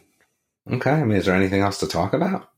okay. 0.71 0.91
I 0.91 1.03
mean, 1.05 1.17
is 1.17 1.25
there 1.25 1.35
anything 1.35 1.61
else 1.61 1.79
to 1.79 1.87
talk 1.87 2.13
about? 2.13 2.49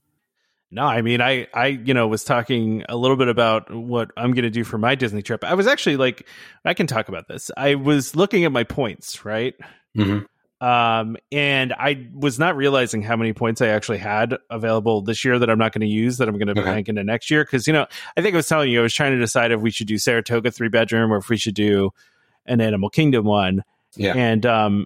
No, 0.71 0.85
I 0.85 1.03
mean, 1.03 1.21
I, 1.21 1.45
I, 1.53 1.67
you 1.67 1.93
know, 1.93 2.07
was 2.07 2.23
talking 2.23 2.83
a 2.89 2.97
little 2.97 3.15
bit 3.15 3.27
about 3.27 3.71
what 3.71 4.09
I'm 4.17 4.33
going 4.33 4.43
to 4.45 4.49
do 4.49 4.63
for 4.63 4.79
my 4.79 4.95
Disney 4.95 5.21
trip. 5.21 5.43
I 5.43 5.53
was 5.53 5.67
actually 5.67 5.97
like, 5.97 6.25
I 6.65 6.73
can 6.73 6.87
talk 6.87 7.09
about 7.09 7.27
this. 7.27 7.51
I 7.55 7.75
was 7.75 8.15
looking 8.15 8.43
at 8.43 8.51
my 8.51 8.63
points, 8.63 9.23
right? 9.23 9.53
hmm 9.95 10.21
Um, 10.63 11.17
and 11.31 11.73
I 11.73 12.07
was 12.13 12.39
not 12.39 12.55
realizing 12.55 13.01
how 13.01 13.17
many 13.17 13.33
points 13.33 13.61
I 13.61 13.67
actually 13.67 13.97
had 13.97 14.37
available 14.49 15.01
this 15.01 15.25
year 15.25 15.37
that 15.37 15.49
I'm 15.49 15.57
not 15.57 15.73
going 15.73 15.81
to 15.81 15.87
use 15.87 16.17
that 16.19 16.29
I'm 16.29 16.37
going 16.37 16.53
to 16.53 16.59
Okay. 16.61 16.63
bank 16.63 16.87
into 16.89 17.03
next 17.03 17.29
year. 17.29 17.43
Cause, 17.43 17.67
you 17.67 17.73
know, 17.73 17.85
I 18.15 18.21
think 18.21 18.33
I 18.33 18.37
was 18.37 18.47
telling 18.47 18.71
you, 18.71 18.79
I 18.79 18.83
was 18.83 18.93
trying 18.93 19.11
to 19.11 19.19
decide 19.19 19.51
if 19.51 19.59
we 19.59 19.71
should 19.71 19.87
do 19.87 19.97
Saratoga 19.97 20.51
three 20.51 20.69
bedroom 20.69 21.11
or 21.11 21.17
if 21.17 21.27
we 21.27 21.35
should 21.35 21.55
do 21.55 21.91
an 22.45 22.61
Animal 22.61 22.89
Kingdom 22.89 23.25
one. 23.25 23.63
Yeah. 23.95 24.13
And, 24.15 24.45
um, 24.45 24.85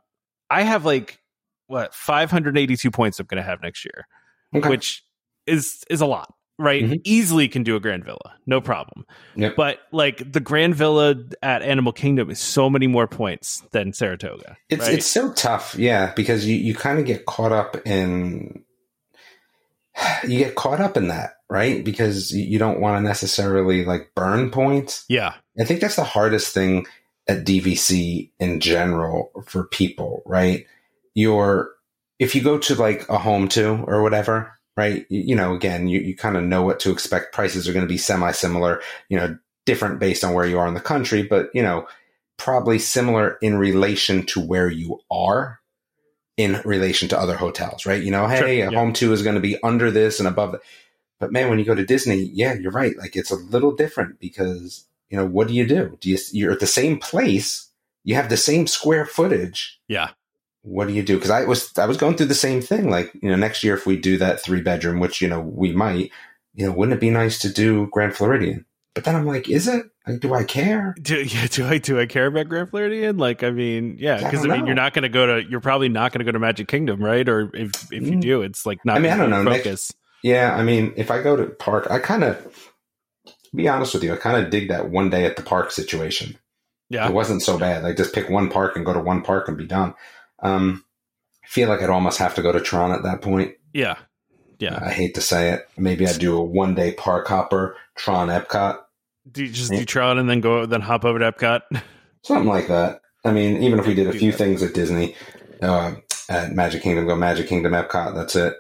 I 0.50 0.64
have 0.64 0.84
like, 0.84 1.20
what, 1.68 1.94
582 1.94 2.90
points 2.90 3.20
I'm 3.20 3.26
going 3.28 3.38
to 3.44 3.48
have 3.48 3.62
next 3.62 3.86
year 3.86 4.08
Okay. 4.56 4.70
which 4.70 5.04
is 5.46 5.84
is 5.90 6.02
a 6.02 6.06
lot, 6.08 6.34
right? 6.58 6.84
Mhm. 6.84 7.02
Easily 7.04 7.48
can 7.48 7.64
do 7.64 7.76
a 7.76 7.80
Grand 7.80 8.04
Villa, 8.04 8.36
no 8.46 8.60
problem. 8.62 9.06
Yep. 9.36 9.56
But 9.56 9.80
like 9.92 10.32
the 10.32 10.40
Grand 10.40 10.76
Villa 10.76 11.16
at 11.44 11.62
Animal 11.62 11.94
Kingdom 11.94 12.30
is 12.30 12.40
so 12.40 12.70
many 12.70 12.88
more 12.88 13.08
points 13.08 13.64
than 13.72 13.94
Saratoga. 13.94 14.58
It's 14.70 14.86
right? 14.86 14.96
it's 14.96 15.06
so 15.06 15.32
tough, 15.34 15.76
yeah, 15.76 16.14
because 16.16 16.46
you, 16.48 16.56
you 16.56 16.74
kind 16.74 17.00
of 17.00 17.06
get 17.06 17.26
caught 17.26 17.52
up 17.52 17.78
in 17.86 18.64
you 20.28 20.40
get 20.40 20.56
caught 20.56 20.80
up 20.80 20.98
in 20.98 21.08
that, 21.10 21.36
right? 21.50 21.84
Because 21.84 22.32
you 22.32 22.60
don't 22.60 22.80
want 22.80 22.98
to 22.98 23.08
necessarily 23.08 23.86
like 23.86 24.12
burn 24.16 24.50
points. 24.52 25.06
yeah, 25.08 25.34
I 25.60 25.64
think 25.64 25.82
that's 25.82 25.96
the 25.96 26.04
hardest 26.04 26.54
thing 26.54 26.86
at 27.28 27.46
DVC 27.46 28.32
in 28.40 28.60
general 28.60 29.32
for 29.46 29.66
people, 29.66 30.24
right? 30.26 30.66
You're 31.14 31.72
if 32.20 32.36
you 32.36 32.42
go 32.42 32.58
to 32.58 32.76
like 32.76 33.04
a 33.04 33.18
Home2 33.18 33.88
or 33.88 34.02
whatever, 34.02 34.57
right? 34.78 35.06
You, 35.10 35.22
you 35.22 35.36
know, 35.36 35.54
again, 35.54 35.88
you, 35.88 36.00
you 36.00 36.16
kind 36.16 36.38
of 36.38 36.44
know 36.44 36.64
what 36.64 36.80
to 36.82 36.92
expect. 36.92 37.34
Prices 37.34 37.68
are 37.68 37.74
going 37.74 37.86
to 37.86 37.90
be 37.90 37.98
semi 37.98 38.32
similar, 38.32 38.82
you 39.10 39.18
know, 39.18 39.38
different 39.66 40.00
based 40.00 40.24
on 40.24 40.34
where 40.34 40.46
you 40.46 40.58
are 40.58 40.68
in 40.68 40.76
the 40.76 40.80
country, 40.80 41.24
but 41.24 41.50
you 41.54 41.62
know, 41.62 41.88
probably 42.38 42.80
similar 42.80 43.38
in 43.42 43.58
relation 43.58 44.26
to 44.28 44.40
where 44.40 44.70
you 44.70 45.00
are 45.12 45.60
in 46.38 46.62
relation 46.64 47.10
to 47.10 47.20
other 47.20 47.36
hotels, 47.36 47.86
right? 47.86 48.02
You 48.02 48.12
know, 48.12 48.28
hey, 48.28 48.38
Sure, 48.38 48.48
a 48.48 48.56
yeah. 48.56 48.70
Home2 48.70 49.12
is 49.12 49.24
going 49.24 49.36
to 49.36 49.42
be 49.42 49.62
under 49.64 49.90
this 49.90 50.20
and 50.20 50.28
above 50.28 50.54
that. 50.54 50.62
But 51.20 51.32
man, 51.32 51.50
when 51.50 51.58
you 51.58 51.66
go 51.66 51.74
to 51.74 51.86
Disney, 51.86 52.30
yeah, 52.32 52.54
you're 52.54 52.72
right. 52.72 52.96
Like 52.96 53.16
it's 53.16 53.32
a 53.32 53.36
little 53.36 53.76
different 53.76 54.20
because 54.20 54.86
you 55.10 55.18
know 55.18 55.26
what 55.26 55.48
do 55.48 55.56
you 55.56 55.66
do? 55.66 55.98
Do 56.00 56.10
you 56.10 56.18
you're 56.32 56.52
at 56.52 56.60
the 56.60 56.68
same 56.68 57.00
place? 57.00 57.70
You 58.04 58.16
have 58.16 58.30
the 58.30 58.38
same 58.38 58.68
square 58.68 59.06
footage. 59.06 59.80
yeah, 59.88 60.12
What 60.68 60.90
do 60.90 60.94
you 60.94 61.02
do? 61.02 61.16
Because 61.16 61.30
I 61.30 61.46
was 61.46 61.72
I 61.78 61.86
was 61.86 61.96
going 61.96 62.18
through 62.18 62.26
the 62.26 62.36
same 62.36 62.62
thing. 62.62 62.90
Like 62.90 63.14
you 63.22 63.30
know, 63.30 63.38
next 63.38 63.64
year 63.64 63.74
if 63.74 63.86
we 63.86 63.98
do 63.98 64.18
that 64.18 64.42
three 64.42 64.62
bedroom, 64.62 65.00
which 65.00 65.22
you 65.22 65.30
know 65.30 65.40
we 65.40 65.72
might, 65.72 66.12
you 66.54 66.66
know, 66.66 66.74
wouldn't 66.74 66.98
it 66.98 67.00
be 67.00 67.10
nice 67.10 67.40
to 67.40 67.50
do 67.50 67.88
Grand 67.92 68.16
Floridian? 68.16 68.66
But 68.94 69.06
then 69.06 69.16
I'm 69.16 69.26
like, 69.26 69.48
is 69.48 69.68
it? 69.68 69.86
Like, 70.08 70.20
do 70.20 70.34
I 70.34 70.44
care? 70.44 70.94
do 71.02 71.16
yeah, 71.22 71.48
do 71.48 71.66
I 71.66 71.78
do 71.78 72.00
I 72.00 72.06
care 72.06 72.26
about 72.26 72.50
Grand 72.50 72.70
Floridian? 72.70 73.18
Like, 73.18 73.44
I 73.44 73.52
mean, 73.52 73.96
yeah, 74.00 74.18
because 74.18 74.44
I, 74.44 74.48
don't 74.48 74.58
mean, 74.58 74.66
you're 74.66 74.76
not 74.76 74.94
going 74.94 75.04
to 75.04 75.10
go 75.10 75.26
to, 75.26 75.50
you're 75.50 75.62
probably 75.62 75.88
not 75.88 76.12
going 76.12 76.20
to 76.20 76.26
go 76.26 76.32
to 76.32 76.40
Magic 76.40 76.68
Kingdom, 76.68 77.02
right? 77.02 77.28
Or 77.30 77.50
if 77.54 77.92
if 77.92 78.04
you 78.04 78.18
Mm. 78.18 78.22
do, 78.22 78.42
it's 78.42 78.66
like 78.66 78.84
not. 78.84 78.98
I 78.98 79.00
mean, 79.00 79.12
I 79.12 79.18
don't 79.18 79.30
know, 79.30 79.44
Focus. 79.46 79.94
Yeah, 80.24 80.54
I 80.54 80.64
mean, 80.64 80.94
if 80.98 81.12
I 81.12 81.22
go 81.22 81.36
to 81.36 81.46
park, 81.46 81.90
I 81.90 82.00
kind 82.00 82.24
of, 82.24 82.72
be 83.56 83.70
honest 83.70 83.94
with 83.94 84.04
you, 84.04 84.14
I 84.14 84.18
kind 84.18 84.44
of 84.44 84.52
dig 84.52 84.70
that 84.70 84.90
one 84.90 85.10
day 85.10 85.26
at 85.26 85.36
the 85.38 85.44
park 85.44 85.72
situation. 85.72 86.38
Yeah, 86.90 87.08
It 87.08 87.14
wasn't 87.14 87.44
so 87.44 87.58
bad. 87.58 87.84
Like 87.84 87.98
just 87.98 88.16
pick 88.16 88.30
one 88.30 88.50
park 88.50 88.76
and 88.76 88.86
go 88.86 88.94
to 88.94 89.00
one 89.00 89.22
park 89.22 89.48
and 89.48 89.58
be 89.58 89.68
done. 89.68 89.94
Um, 90.40 90.84
I 91.44 91.48
feel 91.48 91.70
like 91.70 91.82
I'd 91.82 91.90
almost 91.90 92.20
have 92.20 92.36
to 92.36 92.42
go 92.42 92.52
to 92.52 92.60
Tron 92.62 92.92
at 92.92 93.04
that 93.04 93.22
point. 93.22 93.54
yeah, 93.74 93.96
yeah. 94.60 94.80
I 94.82 94.92
hate 94.92 95.16
to 95.16 95.22
say 95.22 95.52
it. 95.52 95.68
Maybe 95.78 96.08
I'd 96.08 96.20
do 96.20 96.38
a 96.38 96.44
one 96.44 96.76
day 96.76 96.94
park 96.94 97.28
hopper, 97.28 97.76
Tron 97.96 98.28
Epcot, 98.30 98.80
Do 99.32 99.44
you 99.44 99.52
just 99.52 99.72
do 99.72 99.86
Tron 99.86 100.18
and 100.18 100.30
then 100.30 100.42
go 100.42 100.66
then 100.66 100.82
hop 100.82 101.06
over 101.06 101.20
to 101.20 101.32
Epcot? 101.32 101.62
something 102.24 102.48
like 102.48 102.68
that. 102.68 103.02
I 103.24 103.32
mean, 103.32 103.64
even 103.64 103.80
if 103.80 103.88
we 103.88 103.94
did 103.94 104.08
a 104.08 104.14
few 104.14 104.32
things 104.32 104.62
at 104.64 104.74
Disney, 104.74 105.16
uh, 105.62 105.96
at 106.30 106.54
Magic 106.54 106.82
Kingdom, 106.82 107.08
go 107.08 107.16
Magic 107.16 107.48
Kingdom, 107.48 107.74
Epcot. 107.74 108.14
That's 108.16 108.36
it. 108.36 108.54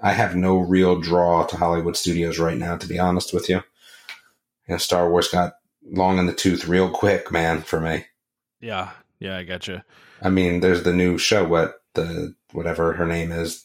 I 0.00 0.12
have 0.12 0.34
no 0.34 0.58
real 0.58 1.00
draw 1.00 1.44
to 1.46 1.56
Hollywood 1.56 1.96
Studios 1.96 2.38
right 2.38 2.56
now, 2.58 2.76
to 2.76 2.86
be 2.88 2.98
honest 2.98 3.32
with 3.32 3.48
you. 3.48 3.56
You 3.56 4.74
know, 4.74 4.76
Star 4.76 5.08
Wars 5.08 5.28
got 5.28 5.54
long 5.84 6.18
in 6.18 6.26
the 6.26 6.32
tooth 6.32 6.66
real 6.66 6.90
quick, 6.90 7.30
man, 7.32 7.62
for 7.62 7.80
me. 7.80 8.04
yeah, 8.60 8.90
yeah, 9.20 9.36
I 9.38 9.44
gotcha. 9.44 9.84
I 10.22 10.30
mean, 10.30 10.60
there's 10.60 10.82
the 10.82 10.92
new 10.92 11.18
show, 11.18 11.44
what 11.46 11.74
the 11.94 12.34
whatever 12.52 12.92
her 12.94 13.06
name 13.06 13.32
is, 13.32 13.64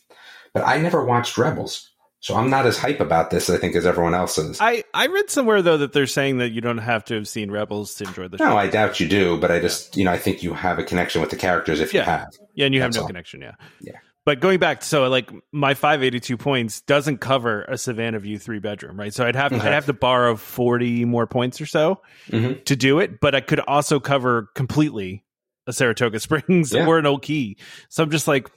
but 0.54 0.66
I 0.66 0.78
never 0.78 1.04
watched 1.06 1.38
Rebels. 1.38 1.92
So 2.20 2.36
I'm 2.36 2.50
not 2.50 2.66
as 2.66 2.80
hype 2.80 3.00
about 3.00 3.30
this, 3.30 3.48
I 3.50 3.58
think, 3.58 3.76
as 3.76 3.86
everyone 3.86 4.16
else 4.16 4.40
is. 4.40 4.60
I, 4.60 4.84
I 4.94 5.06
read 5.06 5.30
somewhere 5.30 5.62
though 5.62 5.78
that 5.78 5.94
they're 5.94 6.08
saying 6.08 6.40
that 6.40 6.50
you 6.52 6.62
don't 6.62 6.80
have 6.80 7.06
to 7.06 7.14
have 7.14 7.28
seen 7.28 7.52
Rebels 7.52 7.94
to 7.96 8.06
enjoy 8.06 8.28
the 8.28 8.40
show. 8.40 8.46
no, 8.50 8.58
I 8.58 8.68
doubt 8.68 9.00
you 9.00 9.08
do, 9.08 9.38
but 9.40 9.52
I 9.52 9.60
just, 9.60 9.96
you 9.96 10.04
know, 10.04 10.12
I 10.12 10.18
think 10.18 10.42
you 10.42 10.54
have 10.54 10.80
a 10.80 10.84
connection 10.84 11.22
with 11.22 11.30
the 11.30 11.36
characters 11.36 11.80
if 11.80 11.94
you 11.94 12.02
have. 12.02 12.28
yeah, 12.56 12.66
and 12.66 12.74
you 12.74 12.82
have 12.82 12.94
no 12.96 13.02
all. 13.02 13.08
connection. 13.08 13.42
Yeah, 13.42 13.54
Yeah. 13.82 13.94
But 14.26 14.42
going 14.42 14.60
back, 14.60 14.84
so 14.84 15.08
like 15.08 15.30
my 15.54 15.74
582 15.76 16.36
points 16.38 16.82
doesn't 16.82 17.20
cover 17.20 17.62
a 17.64 17.78
Savannah 17.78 18.20
View 18.20 18.38
three 18.40 18.60
bedroom, 18.60 19.00
right? 19.00 19.14
So 19.14 19.26
I'd 19.26 19.36
have 19.38 19.54
Okay. 19.54 19.62
I'd 19.66 19.72
have 19.74 19.86
to 19.86 19.94
borrow 19.94 20.36
40 20.36 21.06
more 21.06 21.28
points 21.28 21.62
or 21.62 21.66
so 21.68 22.02
Mhm. 22.30 22.66
to 22.66 22.76
do 22.76 23.00
it, 23.00 23.22
but 23.22 23.36
I 23.36 23.42
could 23.42 23.60
also 23.62 24.00
cover 24.02 24.50
completely 24.54 25.24
Saratoga 25.74 26.20
Springs 26.22 26.74
Yeah. 26.74 26.86
or 26.86 26.98
an 27.00 27.06
Old 27.06 27.22
Key. 27.24 27.58
So 27.90 28.04
I'm 28.04 28.12
just 28.12 28.28
like, 28.28 28.50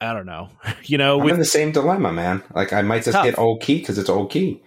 I 0.00 0.12
don't 0.12 0.26
know, 0.26 0.50
you 0.84 0.98
know, 0.98 1.20
I'm 1.20 1.28
in 1.30 1.38
the 1.38 1.44
same 1.44 1.72
dilemma, 1.72 2.12
man. 2.12 2.42
Like 2.54 2.72
I 2.72 2.82
might 2.82 3.04
just 3.04 3.12
Tough. 3.12 3.24
get 3.24 3.38
Old 3.38 3.62
Key 3.62 3.78
because 3.78 3.98
it's 3.98 4.08
Old 4.10 4.30
Key. 4.30 4.62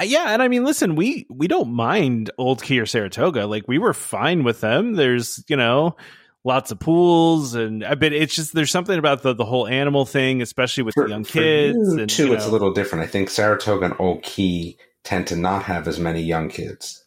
Uh, 0.00 0.04
yeah, 0.04 0.32
and 0.32 0.42
I 0.42 0.48
mean, 0.48 0.64
listen, 0.64 0.96
we 0.96 1.26
we 1.30 1.46
don't 1.46 1.72
mind 1.72 2.30
Old 2.38 2.62
Key 2.62 2.80
or 2.80 2.86
Saratoga. 2.86 3.46
Like 3.46 3.68
we 3.68 3.78
were 3.78 3.94
fine 3.94 4.42
with 4.42 4.60
them. 4.60 4.94
There's 4.94 5.44
you 5.48 5.56
know 5.56 5.96
lots 6.42 6.72
of 6.72 6.80
pools, 6.80 7.54
and 7.54 7.84
I 7.84 7.94
bet 7.94 8.12
it's 8.12 8.34
just 8.34 8.54
there's 8.54 8.72
something 8.72 8.98
about 8.98 9.22
the 9.22 9.34
the 9.34 9.44
whole 9.44 9.68
animal 9.68 10.04
thing, 10.04 10.42
especially 10.42 10.82
with 10.82 10.94
the 10.96 11.06
young 11.06 11.22
kids. 11.24 11.76
you, 11.78 11.98
and 12.00 12.10
too, 12.10 12.26
you 12.26 12.34
it's 12.34 12.44
a 12.46 12.50
little 12.50 12.72
different. 12.72 13.04
I 13.04 13.06
think 13.06 13.30
Saratoga 13.30 13.84
and 13.86 13.94
Old 14.00 14.22
Key 14.24 14.78
tend 15.04 15.28
to 15.28 15.36
not 15.36 15.62
have 15.64 15.86
as 15.86 16.00
many 16.00 16.22
young 16.22 16.48
kids. 16.48 17.03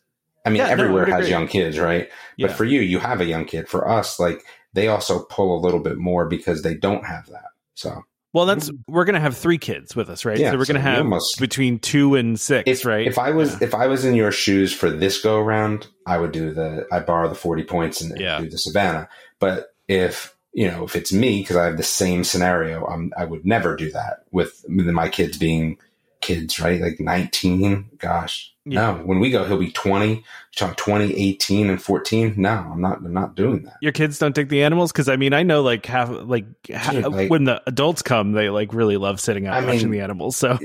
I 0.48 0.50
mean, 0.50 0.58
Yeah, 0.58 0.68
everywhere 0.70 1.06
would 1.06 1.10
has 1.14 1.20
agree. 1.26 1.30
young 1.32 1.48
kids, 1.48 1.78
right? 1.78 2.10
Yeah. 2.38 2.48
But 2.48 2.56
for 2.56 2.66
you, 2.66 2.82
you 2.82 3.00
have 3.00 3.22
a 3.22 3.26
young 3.26 3.46
kid. 3.46 3.68
For 3.70 3.88
us, 3.88 4.20
like 4.20 4.44
they 4.74 4.88
also 4.88 5.24
pull 5.24 5.58
a 5.58 5.62
little 5.62 5.80
bit 5.80 5.98
more 5.98 6.26
because 6.28 6.62
they 6.62 6.74
don't 6.76 7.06
have 7.06 7.28
that. 7.28 7.46
So 7.76 8.04
well, 8.34 8.46
that's 8.46 8.70
we're 8.88 9.06
gonna 9.06 9.20
have 9.20 9.36
three 9.38 9.58
kids 9.58 9.96
with 9.96 10.10
us, 10.10 10.24
right? 10.26 10.38
Yeah, 10.38 10.52
so 10.52 10.58
we're 10.58 10.66
gonna 10.66 10.80
have 10.80 11.00
almost- 11.00 11.40
between 11.40 11.80
two 11.80 12.16
and 12.16 12.40
six, 12.40 12.70
if 12.70 12.86
right? 12.86 13.08
if 13.08 13.18
I 13.18 13.32
was 13.32 13.54
Yeah. 13.54 13.60
if 13.68 13.74
I 13.76 13.88
was 13.88 14.06
in 14.06 14.14
your 14.16 14.32
shoes 14.32 14.74
for 14.74 14.90
this 14.90 15.22
go 15.22 15.40
around, 15.40 15.88
I 16.06 16.18
would 16.18 16.32
do 16.32 16.54
the 16.54 16.86
I 16.92 17.00
borrow 17.00 17.30
the 17.30 17.36
forty 17.36 17.64
points 17.64 18.02
and 18.02 18.18
Yeah. 18.20 18.40
do 18.40 18.50
the 18.50 18.58
Savannah. 18.58 19.10
But 19.40 19.74
if 19.88 20.36
you 20.54 20.68
know 20.68 20.84
if 20.84 20.96
it's 20.96 21.12
me 21.14 21.42
because 21.42 21.56
I 21.56 21.66
have 21.66 21.78
the 21.78 21.84
same 21.84 22.24
scenario, 22.24 22.86
I'm, 22.86 23.12
I 23.18 23.26
would 23.26 23.46
never 23.46 23.76
do 23.76 23.92
that 23.92 24.24
with 24.32 24.64
my 24.68 25.10
kids 25.10 25.38
being 25.38 25.78
kids, 26.22 26.60
right? 26.60 26.80
Like 26.82 27.00
nineteen. 27.00 27.90
Gosh, 28.00 28.54
Yeah. 28.66 28.94
no. 28.98 29.04
When 29.04 29.20
we 29.20 29.30
go, 29.32 29.46
he'll 29.46 29.58
be 29.58 29.72
twenty. 29.72 30.24
Talk 30.56 30.76
20, 30.78 31.14
18, 31.14 31.70
and 31.70 31.80
fourteen. 31.82 32.34
No, 32.36 32.50
I'm 32.50 32.82
not. 32.82 32.98
I'm 32.98 33.14
not 33.14 33.36
doing 33.36 33.64
that. 33.66 33.76
your 33.82 33.92
kids 33.92 34.18
don't 34.18 34.34
take 34.34 34.50
the 34.50 34.64
animals 34.64 34.92
because 34.92 35.08
I 35.08 35.16
mean 35.16 35.32
I 35.34 35.44
know 35.44 35.62
like 35.62 35.86
half 35.86 36.10
like, 36.10 36.46
Dude, 36.64 36.76
uh, 37.06 37.10
like- 37.12 37.30
when 37.30 37.44
the 37.44 37.62
adults 37.68 38.02
come 38.02 38.32
they 38.32 38.50
like 38.50 38.74
really 38.74 38.98
love 38.98 39.20
sitting 39.20 39.46
out 39.46 39.54
I 39.56 39.64
watching 39.66 39.84
mean- 39.90 39.92
the 39.92 40.00
animals. 40.02 40.36
So 40.36 40.58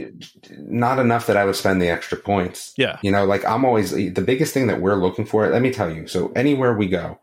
Not 0.58 0.98
enough 0.98 1.26
that 1.26 1.36
I 1.36 1.44
would 1.44 1.56
spend 1.56 1.82
the 1.82 1.88
extra 1.90 2.16
points. 2.18 2.72
yeah, 2.78 2.98
You 3.02 3.10
know, 3.10 3.24
like 3.26 3.44
I'm 3.44 3.64
always 3.66 3.92
eh, 3.92 4.10
the 4.14 4.22
biggest 4.22 4.54
thing 4.54 4.66
that 4.68 4.80
we're 4.80 4.96
looking 4.96 5.26
for. 5.26 5.48
Let 5.48 5.60
me 5.62 5.70
tell 5.70 5.92
you. 5.94 6.06
So 6.06 6.32
anywhere 6.34 6.74
we 6.74 6.88
go, 6.88 7.18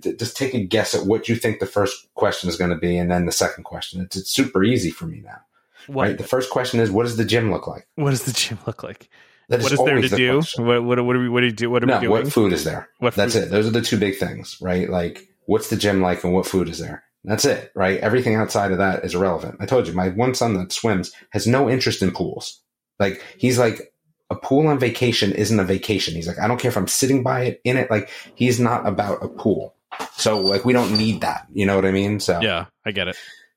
just 0.00 0.36
take 0.36 0.54
a 0.54 0.60
guess 0.64 0.94
at 0.94 1.06
what 1.06 1.28
you 1.28 1.36
think 1.36 1.58
the 1.60 1.66
first 1.66 2.06
question 2.14 2.48
is 2.48 2.56
going 2.56 2.70
to 2.70 2.76
be, 2.76 2.96
and 2.96 3.10
then 3.10 3.26
the 3.26 3.32
second 3.32 3.62
question. 3.64 4.00
It's, 4.02 4.16
it's 4.16 4.30
super 4.30 4.62
easy 4.64 4.90
for 4.90 5.06
me 5.06 5.20
now. 5.24 5.40
What 5.88 6.04
Right. 6.04 6.18
The 6.18 6.24
first 6.24 6.50
question 6.50 6.80
is, 6.80 6.90
what 6.90 7.04
does 7.04 7.16
the 7.16 7.24
gym 7.24 7.50
look 7.50 7.66
like? 7.66 7.86
what 7.96 8.10
does 8.10 8.24
the 8.24 8.32
gym 8.32 8.58
look 8.66 8.82
like? 8.82 9.08
That 9.48 9.60
what 9.62 9.72
is 9.72 9.78
there 9.84 10.00
to 10.00 10.08
the 10.08 10.16
do? 10.16 10.34
question. 10.38 10.66
What, 10.66 10.84
what 10.84 11.04
what 11.04 11.16
are 11.16 11.20
we 11.20 11.28
what 11.28 11.40
do 11.40 11.46
you 11.46 11.52
do? 11.52 11.68
What 11.70 11.82
are 11.82 11.86
No, 11.86 11.96
we 11.96 12.06
doing? 12.06 12.10
what 12.24 12.32
food 12.32 12.52
is 12.52 12.64
there? 12.64 12.88
What 12.98 13.14
That's 13.14 13.34
food- 13.34 13.44
it. 13.44 13.50
Those 13.50 13.66
are 13.66 13.70
the 13.70 13.82
two 13.82 13.98
big 13.98 14.16
things, 14.16 14.56
right? 14.62 14.88
Like, 14.88 15.28
what's 15.46 15.68
the 15.68 15.76
gym 15.76 16.00
like, 16.00 16.24
and 16.24 16.32
what 16.32 16.46
food 16.46 16.68
is 16.70 16.78
there? 16.78 17.04
That's 17.24 17.44
it, 17.44 17.70
right? 17.74 17.98
Everything 18.00 18.34
outside 18.36 18.72
of 18.72 18.78
that 18.78 19.04
is 19.04 19.14
irrelevant. 19.14 19.56
I 19.60 19.66
told 19.66 19.86
you, 19.86 19.92
my 19.94 20.08
one 20.10 20.34
son 20.34 20.54
that 20.54 20.72
swims 20.72 21.12
has 21.30 21.46
no 21.46 21.68
interest 21.70 22.02
in 22.02 22.10
pools. 22.12 22.60
Like, 22.98 23.22
he's 23.38 23.58
like, 23.58 23.92
a 24.30 24.34
pool 24.36 24.66
on 24.66 24.78
vacation 24.78 25.32
isn't 25.32 25.58
a 25.60 25.64
vacation. 25.64 26.14
He's 26.14 26.26
like, 26.26 26.38
I 26.38 26.46
don't 26.48 26.58
care 26.60 26.70
if 26.70 26.76
I'm 26.76 26.88
sitting 26.88 27.22
by 27.22 27.42
it, 27.44 27.60
in 27.64 27.76
it. 27.76 27.90
Like, 27.90 28.08
he's 28.34 28.58
not 28.60 28.86
about 28.86 29.22
a 29.24 29.28
pool. 29.28 29.74
So, 30.16 30.40
like, 30.40 30.64
we 30.64 30.72
don't 30.72 30.96
need 30.96 31.20
that. 31.22 31.46
You 31.52 31.66
know 31.66 31.76
what 31.76 31.84
I 31.86 31.92
mean? 31.92 32.20
So, 32.20 32.40
Yeah, 32.40 32.66
I 32.84 32.92
get 32.92 33.08
it. 33.08 33.16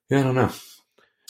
yeah 0.09 0.19
I 0.19 0.23
don't 0.23 0.35
know. 0.35 0.51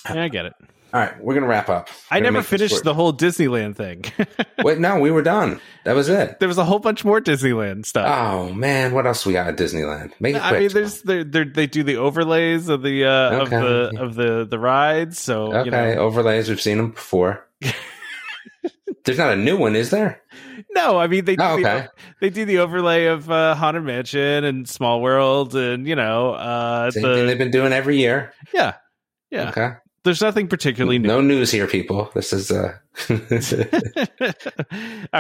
Yeah, 0.10 0.24
I 0.24 0.28
get 0.30 0.46
it. 0.46 0.54
All 0.94 1.02
right, 1.02 1.22
we're 1.22 1.34
gonna 1.34 1.48
wrap 1.48 1.68
up. 1.70 1.90
I 2.10 2.16
We're 2.16 2.22
gonna 2.22 2.32
never 2.32 2.44
finished 2.44 2.84
the 2.84 2.94
whole 2.94 3.12
Disneyland 3.12 3.76
thing. 3.76 4.06
Wait, 4.64 4.80
no, 4.80 5.00
we 5.00 5.12
were 5.12 5.22
done. 5.22 5.60
That 5.84 5.96
was 5.96 6.08
it. 6.08 6.40
there 6.40 6.48
was 6.48 6.58
a 6.58 6.64
whole 6.64 6.80
bunch 6.80 7.04
more 7.04 7.20
Disneyland 7.20 7.86
stuff. 7.86 8.08
Oh 8.10 8.54
man, 8.54 8.94
what 8.94 9.06
else 9.06 9.26
we 9.26 9.34
got 9.34 9.48
at 9.48 9.58
Disneyland? 9.58 10.14
Make 10.22 10.36
it 10.38 10.42
I 10.42 10.50
quick. 10.50 10.60
mean, 10.62 10.70
there's 10.70 11.02
they 11.02 11.24
they 11.24 11.68
do 11.68 11.84
the 11.84 11.98
overlays 11.98 12.70
of 12.70 12.84
the 12.84 13.04
uh, 13.06 13.42
of 13.42 13.50
the 13.50 13.94
of 14.00 14.16
the 14.16 14.48
the 14.50 14.58
rides. 14.60 15.20
So 15.20 15.54
Okay, 15.54 15.66
you 15.66 15.72
know, 15.72 16.02
overlays. 16.02 16.48
We've 16.48 16.62
seen 16.62 16.78
them 16.78 16.92
before. 16.92 17.46
There's 19.06 19.18
not 19.20 19.32
a 19.32 19.38
new 19.38 19.56
one, 19.58 19.76
is 19.78 19.90
there? 19.90 20.22
no, 20.76 20.98
I 20.98 21.08
mean 21.08 21.24
they 21.24 21.38
do 21.38 21.44
Oh, 21.44 21.56
the, 21.56 21.62
okay. 21.62 21.88
they 22.20 22.30
do 22.30 22.44
the 22.44 22.58
overlay 22.60 23.06
of 23.06 23.32
uh, 23.32 23.56
Haunted 23.56 23.84
Mansion 23.84 24.44
and 24.44 24.68
Small 24.68 25.02
World, 25.02 25.56
and 25.56 25.88
you 25.88 25.96
know 25.96 26.32
uh, 26.34 26.92
Same 26.92 27.04
thing 27.04 27.26
they've 27.26 27.38
been 27.38 27.52
doing 27.52 27.72
every 27.72 27.98
year. 27.98 28.34
yeah 28.54 28.74
yeah. 29.32 29.50
Okay. 29.50 29.70
There's 30.08 30.22
nothing 30.22 30.48
particularly 30.48 31.00
new. 31.00 31.08
No 31.08 31.22
news 31.22 31.52
here, 31.52 31.68
people. 31.68 32.10
This 32.16 32.32
is. 32.34 32.50
uh 32.50 32.78
All 33.10 33.18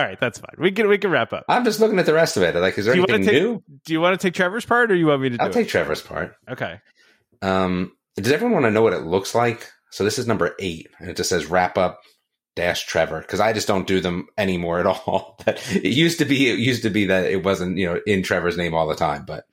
right, 0.03 0.19
that's 0.19 0.39
fine. 0.39 0.55
We 0.57 0.71
can 0.71 0.87
we 0.87 0.97
can 0.97 1.11
wrap 1.11 1.33
up. 1.33 1.45
I'm 1.47 1.65
just 1.65 1.79
looking 1.79 1.99
at 1.99 2.05
the 2.05 2.13
rest 2.13 2.37
of 2.37 2.43
it. 2.43 2.55
Like, 2.55 2.77
is 2.77 2.85
there 2.85 2.95
Do 2.95 3.05
anything 3.05 3.25
take- 3.25 3.41
new? 3.43 3.63
Do 3.85 3.93
you 3.93 4.01
want 4.01 4.19
to 4.19 4.27
take 4.27 4.33
Trevor's 4.33 4.65
part, 4.65 4.91
or 4.91 4.95
you 4.95 5.07
want 5.07 5.21
me 5.21 5.29
to 5.29 5.37
do 5.37 5.43
I'll 5.43 5.51
take 5.51 5.67
Trevor's 5.67 6.01
part. 6.01 6.35
Okay. 6.49 6.79
Um, 7.41 7.91
does 8.15 8.31
everyone 8.31 8.53
want 8.53 8.65
to 8.65 8.71
know 8.71 8.81
what 8.81 8.93
it 8.93 9.03
looks 9.03 9.35
like? 9.35 9.69
So 9.91 10.03
this 10.03 10.17
is 10.19 10.27
number 10.27 10.55
eight, 10.59 10.87
and 10.99 11.09
it 11.09 11.17
just 11.17 11.29
says 11.29 11.45
wrap 11.47 11.77
up 11.77 12.01
dash 12.55 12.87
Trevor 12.87 13.21
because 13.21 13.39
I 13.39 13.53
just 13.53 13.67
don't 13.67 13.85
do 13.85 13.99
them 13.99 14.27
anymore 14.37 14.79
at 14.79 14.85
all. 14.87 15.37
it 15.45 15.83
used 15.93 16.19
to 16.19 16.25
be 16.25 16.49
it 16.49 16.59
used 16.59 16.83
to 16.83 16.89
be 16.89 17.05
that 17.05 17.25
it 17.31 17.43
wasn't 17.43 17.77
you 17.77 17.85
know 17.87 18.01
in 18.07 18.23
Trevor's 18.23 18.57
name 18.57 18.73
all 18.73 18.87
the 18.87 18.95
time. 18.95 19.25
But 19.25 19.45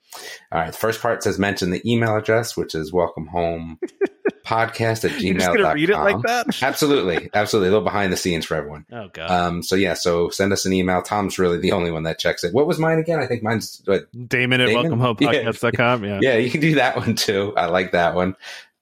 all 0.51 0.59
right, 0.59 0.71
the 0.71 0.77
first 0.77 1.01
part 1.01 1.21
says 1.23 1.37
mention 1.37 1.69
the 1.71 1.81
email 1.89 2.15
address, 2.15 2.55
which 2.57 2.73
is 2.73 2.91
welcome 2.93 3.27
home 3.27 3.77
podcast 4.45 5.03
at 5.03 5.19
You're 5.19 5.33
just 5.33 5.47
gonna 5.47 5.73
read 5.73 5.89
it 5.89 5.97
like 5.97 6.21
that? 6.23 6.47
Absolutely, 6.61 7.29
absolutely. 7.33 7.69
A 7.69 7.71
little 7.71 7.83
behind 7.83 8.13
the 8.13 8.17
scenes 8.17 8.45
for 8.45 8.55
everyone. 8.55 8.85
Oh 8.91 9.09
god. 9.11 9.29
Um, 9.29 9.63
so 9.63 9.75
yeah, 9.75 9.93
so 9.93 10.29
send 10.29 10.53
us 10.53 10.65
an 10.65 10.73
email. 10.73 11.01
Tom's 11.01 11.39
really 11.39 11.57
the 11.57 11.71
only 11.71 11.91
one 11.91 12.03
that 12.03 12.19
checks 12.19 12.43
it. 12.43 12.53
What 12.53 12.67
was 12.67 12.79
mine 12.79 12.99
again? 12.99 13.19
I 13.19 13.25
think 13.25 13.43
mine's 13.43 13.81
what 13.85 14.07
Damon 14.27 14.61
at 14.61 14.67
Damon? 14.67 14.91
welcomehomepodcast.com. 14.91 16.05
Yeah. 16.05 16.19
yeah, 16.21 16.37
you 16.37 16.51
can 16.51 16.61
do 16.61 16.75
that 16.75 16.95
one 16.95 17.15
too. 17.15 17.53
I 17.57 17.65
like 17.65 17.91
that 17.91 18.15
one. 18.15 18.35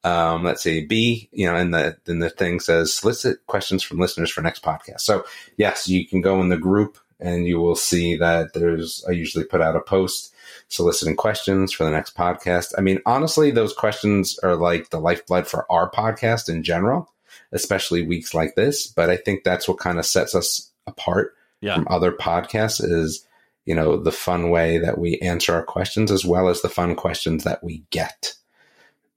Um, 0.03 0.43
let's 0.43 0.61
see. 0.61 0.85
B, 0.85 1.29
you 1.31 1.45
know, 1.45 1.55
in 1.55 1.71
the 1.71 1.97
in 2.07 2.19
the 2.19 2.29
thing 2.29 2.59
says 2.59 2.93
solicit 2.93 3.45
questions 3.47 3.83
from 3.83 3.99
listeners 3.99 4.31
for 4.31 4.41
next 4.41 4.63
podcast. 4.63 5.01
So 5.01 5.25
yes, 5.57 5.87
you 5.87 6.05
can 6.05 6.21
go 6.21 6.41
in 6.41 6.49
the 6.49 6.57
group 6.57 6.97
and 7.19 7.47
you 7.47 7.59
will 7.59 7.75
see 7.75 8.17
that 8.17 8.53
there's 8.53 9.03
I 9.07 9.11
usually 9.11 9.45
put 9.45 9.61
out 9.61 9.77
a 9.77 9.81
post 9.81 10.32
soliciting 10.73 11.15
questions 11.15 11.71
for 11.71 11.83
the 11.83 11.91
next 11.91 12.15
podcast. 12.17 12.73
I 12.77 12.81
mean, 12.81 12.99
honestly, 13.05 13.51
those 13.51 13.73
questions 13.73 14.37
are 14.43 14.55
like 14.55 14.89
the 14.89 14.99
lifeblood 14.99 15.47
for 15.47 15.71
our 15.71 15.89
podcast 15.91 16.49
in 16.49 16.63
general, 16.63 17.13
especially 17.51 18.05
weeks 18.05 18.33
like 18.33 18.55
this. 18.55 18.87
But 18.87 19.09
I 19.09 19.17
think 19.17 19.43
that's 19.43 19.67
what 19.67 19.77
kind 19.79 19.99
of 19.99 20.05
sets 20.05 20.33
us 20.35 20.71
apart 20.87 21.33
Yeah. 21.61 21.75
from 21.75 21.87
other 21.89 22.11
podcasts 22.11 22.83
is 22.83 23.25
you 23.65 23.73
know 23.75 23.95
the 23.95 24.11
fun 24.11 24.49
way 24.49 24.77
that 24.79 24.97
we 24.97 25.17
answer 25.19 25.53
our 25.53 25.63
questions 25.63 26.11
as 26.11 26.25
well 26.25 26.49
as 26.49 26.61
the 26.61 26.67
fun 26.69 26.95
questions 26.95 27.45
that 27.45 27.63
we 27.63 27.83
get 27.91 28.33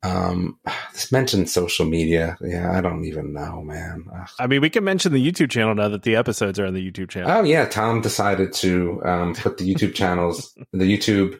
um 0.02 0.58
this 0.92 1.10
mentioned 1.12 1.48
social 1.48 1.86
media 1.86 2.36
yeah 2.40 2.76
i 2.76 2.80
don't 2.80 3.04
even 3.04 3.32
know 3.32 3.62
man 3.62 4.04
Ugh. 4.14 4.28
I 4.38 4.46
mean, 4.46 4.60
we 4.60 4.70
can 4.70 4.84
mention 4.84 5.12
the 5.12 5.32
YouTube 5.32 5.50
channel 5.50 5.74
now 5.74 5.88
that 5.88 6.02
the 6.02 6.16
episodes 6.16 6.58
are 6.58 6.66
on 6.66 6.74
the 6.74 6.92
YouTube 6.92 7.08
channel. 7.08 7.30
oh 7.30 7.42
yeah 7.42 7.66
tom 7.66 8.00
decided 8.00 8.52
to 8.54 9.00
um 9.04 9.34
put 9.34 9.58
the 9.58 9.74
youtube 9.74 9.94
channels 10.00 10.56
the 10.72 10.96
youtube 10.96 11.38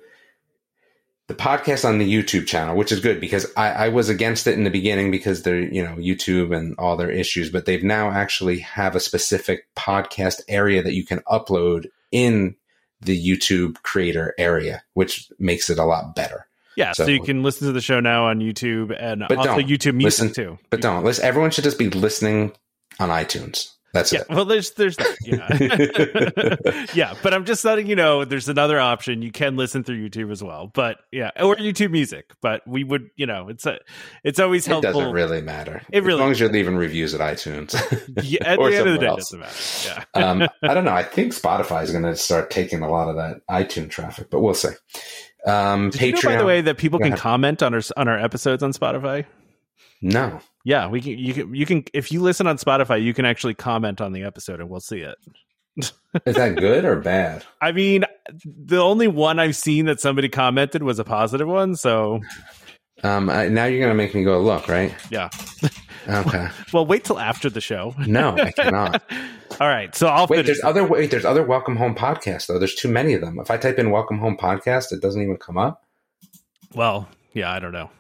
the 1.29 1.35
podcast 1.35 1.85
on 1.85 1.99
the 1.99 2.13
youtube 2.13 2.47
channel 2.47 2.77
which 2.77 2.93
is 2.93 3.01
good 3.01 3.21
because 3.21 3.47
i 3.57 3.71
i 3.71 3.89
was 3.89 4.09
against 4.09 4.47
it 4.47 4.55
in 4.55 4.65
the 4.65 4.71
beginning 4.71 5.11
because 5.11 5.43
they're 5.43 5.61
you 5.61 5.83
know 5.83 5.97
youtube 5.97 6.57
and 6.57 6.75
all 6.79 6.97
their 6.97 7.11
issues 7.11 7.51
but 7.51 7.67
they've 7.67 7.83
now 7.85 8.11
actually 8.11 8.61
have 8.61 8.95
a 8.95 9.01
specific 9.01 9.67
podcast 9.75 10.41
area 10.49 10.83
that 10.83 10.95
you 10.95 11.05
can 11.05 11.19
upload 11.21 11.87
in 12.13 12.55
the 13.01 13.31
youtube 13.31 13.75
creator 13.83 14.35
area 14.39 14.83
which 14.95 15.29
makes 15.39 15.69
it 15.69 15.79
a 15.79 15.85
lot 15.85 16.15
better 16.15 16.46
yeah, 16.77 16.93
so, 16.93 17.05
so- 17.05 17.11
you 17.11 17.21
can 17.23 17.43
listen 17.43 17.67
to 17.67 17.73
the 17.73 17.81
show 17.81 18.01
now 18.01 18.27
on 18.27 18.41
YouTube 18.41 18.95
and 18.99 19.25
But 19.29 19.39
also. 19.39 19.59
YouTube 19.59 19.95
Music 19.95 20.23
Listen- 20.25 20.33
too. 20.33 20.59
but 20.71 20.81
don't 20.81 21.05
listen 21.05 21.25
everyone 21.25 21.51
should 21.51 21.65
just 21.65 21.79
be 21.79 21.91
listening 21.91 22.53
on 22.99 23.09
itunes 23.11 23.73
that's 23.93 24.13
Yeah, 24.13 24.21
it 24.21 24.27
well, 24.29 24.45
there's 24.45 24.73
there's 24.73 24.97
that. 24.97 25.17
Yeah, 25.23 26.87
yeah, 26.95 27.15
but 27.23 27.33
I'm 27.33 27.47
just 27.47 27.65
letting 27.65 27.87
you 27.87 27.97
know 27.97 28.25
there's 28.27 28.49
another 28.49 28.79
option. 28.79 29.23
You 29.23 29.33
can 29.33 29.57
listen 29.57 29.85
through 29.85 30.07
YouTube 30.11 30.31
as 30.31 30.43
well, 30.43 30.71
but 30.75 30.99
yeah, 31.13 31.31
or 31.41 31.57
YouTube 31.57 31.93
Music. 31.93 32.31
But 32.43 32.67
we 32.67 32.85
would, 32.85 33.09
you 33.17 33.25
know, 33.27 33.49
it's 33.49 33.65
a, 33.65 33.79
it's 34.23 34.39
always 34.39 34.69
it 34.69 34.83
doesn't 34.83 35.13
really 35.13 35.41
matter 35.41 35.81
It 35.91 36.03
really 36.03 36.19
as 36.19 36.21
long 36.21 36.31
as 36.33 36.41
you're 36.41 36.53
leaving 36.53 36.77
reviews 36.77 37.15
at 37.15 37.21
itunes 37.21 37.73
Yeah, 38.23 38.41
at 38.45 38.59
the 38.59 38.65
end 38.77 38.87
of 38.89 38.93
the 38.95 38.99
day, 39.01 39.07
else. 39.07 39.31
doesn't 39.31 39.41
matter. 39.41 40.05
Yeah. 40.15 40.31
um, 40.31 40.49
I 40.63 40.75
don't 40.75 40.85
know. 40.85 40.93
I 40.93 41.03
think 41.03 41.33
Spotify 41.33 41.83
is 41.83 41.91
going 41.91 42.05
to 42.05 42.17
start 42.17 42.51
taking 42.51 42.83
a 42.83 42.91
lot 42.91 43.09
of 43.09 43.17
that 43.17 43.41
iTunes 43.51 43.91
traffic, 43.91 44.29
but 44.31 44.41
we'll 44.41 44.53
see. 44.55 44.71
Um, 45.47 45.91
Did 45.91 46.01
Patreon. 46.01 46.07
you 46.07 46.13
know, 46.13 46.21
by 46.23 46.37
the 46.37 46.45
way, 46.45 46.61
that 46.63 46.77
people 46.79 46.99
can 46.99 47.17
comment 47.17 47.63
on 47.63 47.75
our 47.75 47.83
on 47.97 48.09
our 48.09 48.19
episodes 48.19 48.63
on 48.63 48.73
Spotify? 48.73 49.25
no, 50.03 50.41
Yeah, 50.65 50.89
we 50.89 51.01
can. 51.01 51.19
You 51.19 51.35
can. 51.35 51.55
You 51.55 51.67
can. 51.67 51.85
If 51.95 52.11
you 52.13 52.21
listen 52.21 52.47
on 52.47 52.59
Spotify, 52.59 53.03
you 53.03 53.15
can 53.15 53.25
actually 53.25 53.55
comment 53.55 54.01
on 54.01 54.13
the 54.13 54.25
episode, 54.25 54.61
and 54.61 54.69
we'll 54.69 54.81
see 54.81 54.99
it. 55.01 55.17
Is 55.79 56.35
that 56.35 56.57
good 56.59 56.85
or 56.85 56.97
bad? 56.97 57.45
I 57.61 57.73
mean, 57.73 58.05
the 58.45 58.79
only 58.79 59.09
one 59.09 59.39
I've 59.39 59.57
seen 59.57 59.87
that 59.87 60.01
somebody 60.01 60.29
commented 60.29 60.83
was 60.83 60.99
a 60.99 61.05
positive 61.05 61.47
one. 61.49 61.77
So, 61.77 62.21
um, 63.05 63.31
I, 63.31 63.49
now 63.49 63.67
you're 63.67 63.81
gonna 63.81 63.95
make 63.95 64.15
me 64.15 64.25
go 64.25 64.41
look, 64.41 64.69
right? 64.69 64.95
Yeah. 65.11 65.29
Okay. 66.09 66.49
well, 66.73 66.87
wait 66.87 67.05
till 67.05 67.19
after 67.19 67.51
the 67.51 67.61
show. 67.61 67.95
No, 68.07 68.37
I 68.37 68.51
cannot. 68.53 69.03
All 69.61 69.69
right, 69.69 69.95
so 69.95 70.09
I'll 70.09 70.27
wait. 70.27 70.47
There's 70.47 70.63
other 70.63 70.85
wait. 70.85 71.11
There's 71.11 71.25
other 71.25 71.43
Welcome 71.43 71.77
Home 71.77 71.95
podcasts 71.95 72.47
though. 72.47 72.59
There's 72.59 72.75
too 72.75 72.89
many 72.89 73.15
of 73.15 73.21
them. 73.21 73.39
If 73.39 73.51
I 73.51 73.57
type 73.57 73.79
in 73.79 73.91
Welcome 73.91 74.19
Home 74.19 74.37
podcast, 74.37 74.93
it 74.93 75.01
doesn't 75.01 75.23
even 75.23 75.37
come 75.37 75.57
up. 75.57 75.83
Well, 76.75 77.09
yeah, 77.33 77.53
I 77.53 77.59
don't 77.59 77.73
know. 77.73 77.91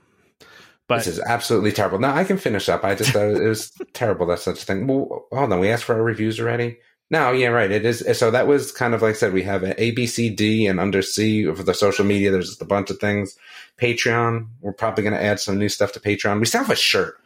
But 0.88 0.98
this 0.98 1.08
is 1.08 1.20
absolutely 1.20 1.72
terrible. 1.72 1.98
Now 1.98 2.14
I 2.14 2.24
can 2.24 2.38
finish 2.38 2.68
up. 2.68 2.84
I 2.84 2.94
just 2.94 3.10
thought 3.10 3.28
it 3.28 3.48
was 3.48 3.72
terrible 3.92 4.26
that 4.26 4.38
such 4.38 4.62
a 4.62 4.64
thing. 4.66 4.86
Well, 4.86 5.26
hold 5.32 5.52
on. 5.52 5.60
We 5.60 5.70
asked 5.70 5.84
for 5.84 5.94
our 5.94 6.02
reviews 6.02 6.38
already. 6.38 6.78
No, 7.08 7.30
yeah, 7.30 7.48
right. 7.48 7.70
It 7.70 7.86
is. 7.86 8.04
So 8.18 8.30
that 8.32 8.46
was 8.46 8.72
kind 8.72 8.92
of 8.92 9.02
like 9.02 9.14
I 9.14 9.18
said, 9.18 9.32
we 9.32 9.42
have 9.44 9.62
an 9.62 9.74
A, 9.78 9.92
B, 9.92 10.06
C, 10.06 10.28
D, 10.28 10.66
and 10.66 10.80
under 10.80 11.02
C 11.02 11.44
for 11.46 11.62
the 11.62 11.74
social 11.74 12.04
media. 12.04 12.30
There's 12.30 12.48
just 12.48 12.62
a 12.62 12.66
bunch 12.66 12.90
of 12.90 12.98
things. 12.98 13.36
Patreon. 13.80 14.48
We're 14.60 14.72
probably 14.72 15.04
going 15.04 15.14
to 15.14 15.22
add 15.22 15.40
some 15.40 15.58
new 15.58 15.68
stuff 15.68 15.92
to 15.92 16.00
Patreon. 16.00 16.40
We 16.40 16.46
still 16.46 16.62
have 16.62 16.70
a 16.70 16.76
shirt. 16.76 17.16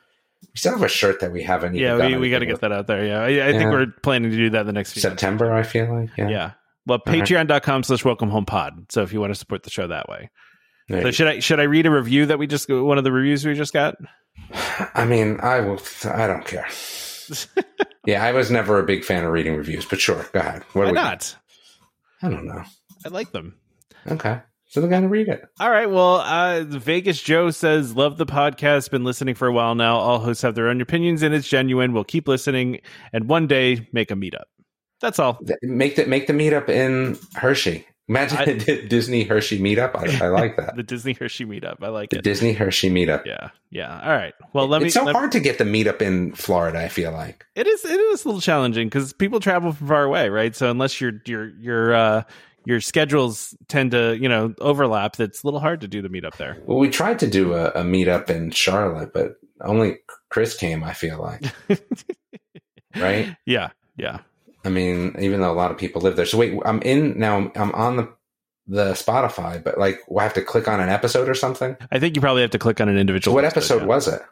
We 0.43 0.57
still 0.57 0.73
have 0.73 0.83
a 0.83 0.89
shirt 0.89 1.21
that 1.21 1.33
we 1.33 1.43
haven't. 1.43 1.75
Yeah, 1.75 1.97
we, 2.07 2.17
we 2.17 2.31
got 2.31 2.41
to 2.41 2.47
get 2.47 2.61
that 2.61 2.73
out 2.73 2.87
there. 2.87 3.05
Yeah, 3.05 3.21
I, 3.21 3.25
I 3.25 3.29
yeah. 3.29 3.53
think 3.53 3.71
we're 3.71 3.87
planning 4.03 4.31
to 4.31 4.37
do 4.37 4.51
that 4.51 4.67
the 4.67 4.73
next 4.73 4.93
few 4.93 5.03
September. 5.03 5.51
Months. 5.51 5.69
I 5.69 5.71
feel 5.71 5.95
like. 5.95 6.11
Yeah. 6.17 6.29
Yeah. 6.29 6.51
Well, 6.87 6.99
patreon.com 6.99 7.85
slash 7.85 8.05
welcome 8.05 8.31
home 8.31 8.47
pod. 8.47 8.87
So 8.91 9.03
if 9.03 9.13
you 9.13 9.21
want 9.21 9.33
to 9.33 9.39
support 9.39 9.63
the 9.63 9.71
show 9.71 9.87
that 9.87 10.09
way. 10.09 10.31
So 10.91 11.13
should 11.13 11.29
I 11.29 11.39
should 11.39 11.61
I 11.61 11.65
read 11.65 11.87
a 11.87 11.91
review 11.91 12.27
that 12.27 12.39
we 12.41 12.49
just 12.49 12.69
one 12.69 12.99
of 12.99 13.05
the 13.05 13.13
reviews 13.13 13.47
we 13.47 13.55
just 13.55 13.73
got? 13.73 13.97
I 14.95 15.05
mean, 15.05 15.39
I 15.41 15.61
will. 15.61 15.81
I 16.05 16.27
don't 16.27 16.45
care. 16.45 16.67
yeah, 18.07 18.25
I 18.25 18.33
was 18.33 18.51
never 18.51 18.81
a 18.81 18.83
big 18.83 19.05
fan 19.05 19.25
of 19.25 19.31
reading 19.31 19.55
reviews, 19.55 19.85
but 19.85 20.01
sure, 20.01 20.27
go 20.33 20.41
ahead. 20.41 20.65
What 20.73 20.87
Why 20.87 20.91
not? 20.91 21.37
I 22.23 22.29
don't 22.29 22.47
know. 22.47 22.65
I 23.07 23.09
like 23.09 23.31
them. 23.31 23.55
Okay. 24.09 24.41
So 24.71 24.81
they're 24.81 24.89
going 24.89 25.03
to 25.03 25.09
read 25.09 25.27
it. 25.27 25.43
All 25.59 25.69
right. 25.69 25.91
Well, 25.91 26.19
uh, 26.19 26.63
Vegas 26.63 27.21
Joe 27.21 27.51
says, 27.51 27.97
Love 27.97 28.19
the 28.19 28.27
podcast. 28.27 28.89
Been 28.93 29.03
listening 29.03 29.35
for 29.35 29.49
a 29.49 29.53
while 29.53 29.75
now. 29.75 29.97
All 29.97 30.21
hosts 30.21 30.43
have 30.43 30.55
their 30.55 30.69
own 30.69 30.81
opinions 30.81 31.23
and 31.23 31.35
it's 31.35 31.49
genuine. 31.49 31.93
We'll 31.93 32.05
keep 32.05 32.29
listening 32.29 32.81
and 33.13 33.29
one 33.29 33.49
day 33.49 33.89
make 33.93 34.13
a 34.13 34.15
meetup. 34.15 34.45
That's 35.01 35.19
all. 35.19 35.41
Make 35.63 35.97
the, 35.97 36.07
make 36.07 36.29
the 36.29 36.35
meetup 36.35 36.69
in 36.69 37.19
Hershey. 37.35 37.85
Imagine 38.11 38.39
I, 38.39 38.43
a 38.73 38.87
Disney 38.87 39.23
Hershey 39.23 39.61
meetup. 39.61 39.95
I, 39.95 40.25
I 40.25 40.29
like 40.29 40.57
that. 40.57 40.75
the 40.77 40.83
Disney 40.83 41.15
Hershey 41.15 41.47
meetup. 41.47 41.77
I 41.81 41.89
like 41.89 42.07
it. 42.07 42.11
the 42.11 42.19
it. 42.19 42.25
Disney 42.25 42.53
Hershey 42.53 42.91
meetup. 42.91 43.25
Yeah, 43.25 43.51
yeah. 43.71 44.01
All 44.03 44.17
right. 44.17 44.35
Well, 44.53 44.67
let 44.67 44.83
it's 44.83 44.97
me. 44.97 45.01
It's 45.01 45.13
so 45.13 45.13
hard 45.13 45.31
to 45.31 45.39
get 45.39 45.59
the 45.59 45.65
meetup 45.65 46.03
in 46.03 46.33
Florida. 46.33 46.81
I 46.81 46.89
feel 46.89 47.13
like 47.13 47.47
it 47.55 47.69
is. 47.69 47.85
It 47.85 48.01
is 48.01 48.25
a 48.25 48.29
little 48.29 48.41
challenging 48.41 48.89
because 48.89 49.13
people 49.13 49.39
travel 49.39 49.73
from 49.73 49.87
far 49.87 50.03
away, 50.03 50.29
right? 50.29 50.57
So 50.57 50.73
unless 50.73 51.01
your 51.01 51.23
your 51.25 51.51
your 51.61 51.95
uh, 51.95 52.23
your 52.65 52.81
schedules 52.81 53.57
tend 53.69 53.93
to 53.93 54.17
you 54.21 54.29
know 54.29 54.55
overlap, 54.61 55.17
that's 55.17 55.43
a 55.43 55.47
little 55.47 55.61
hard 55.61 55.81
to 55.83 55.89
do 55.89 56.03
the 56.03 56.09
meetup 56.09 56.37
there. 56.37 56.59
Well, 56.67 56.79
we 56.79 56.91
tried 56.91 57.19
to 57.21 57.27
do 57.27 57.55
a, 57.55 57.69
a 57.69 57.83
meetup 57.83 58.31
in 58.31 58.51
Charlotte, 58.51 59.13
but 59.13 59.37
only 59.61 59.99
Chris 60.29 60.57
came. 60.57 60.85
I 60.85 60.93
feel 60.93 61.21
like, 61.21 61.45
right? 62.97 63.37
Yeah, 63.47 63.71
yeah. 63.97 64.19
I 64.65 64.69
mean, 64.69 65.17
even 65.19 65.41
though 65.41 65.53
a 65.53 65.55
lot 65.55 65.71
of 65.71 65.79
people 65.79 66.03
live 66.03 66.17
there. 66.17 66.27
So 66.27 66.39
wait, 66.39 66.59
I'm 66.65 66.83
in 66.83 67.19
now. 67.19 67.51
I'm 67.55 67.73
on 67.73 67.97
the 67.97 68.13
the 68.71 68.93
Spotify, 68.93 69.63
but 69.63 69.79
like, 69.79 70.01
we 70.09 70.21
I 70.21 70.23
have 70.23 70.35
to 70.35 70.43
click 70.43 70.69
on 70.69 70.81
an 70.81 70.89
episode 70.89 71.29
or 71.29 71.35
something? 71.35 71.77
I 71.91 71.99
think 71.99 72.15
you 72.15 72.21
probably 72.21 72.43
have 72.43 72.53
to 72.53 72.59
click 72.59 72.81
on 72.81 72.89
an 72.89 72.97
individual. 72.97 73.33
So 73.33 73.35
what 73.35 73.45
episode, 73.45 73.77
episode 73.77 73.81
yeah. 73.81 73.89
was 73.89 74.09
it? 74.09 74.23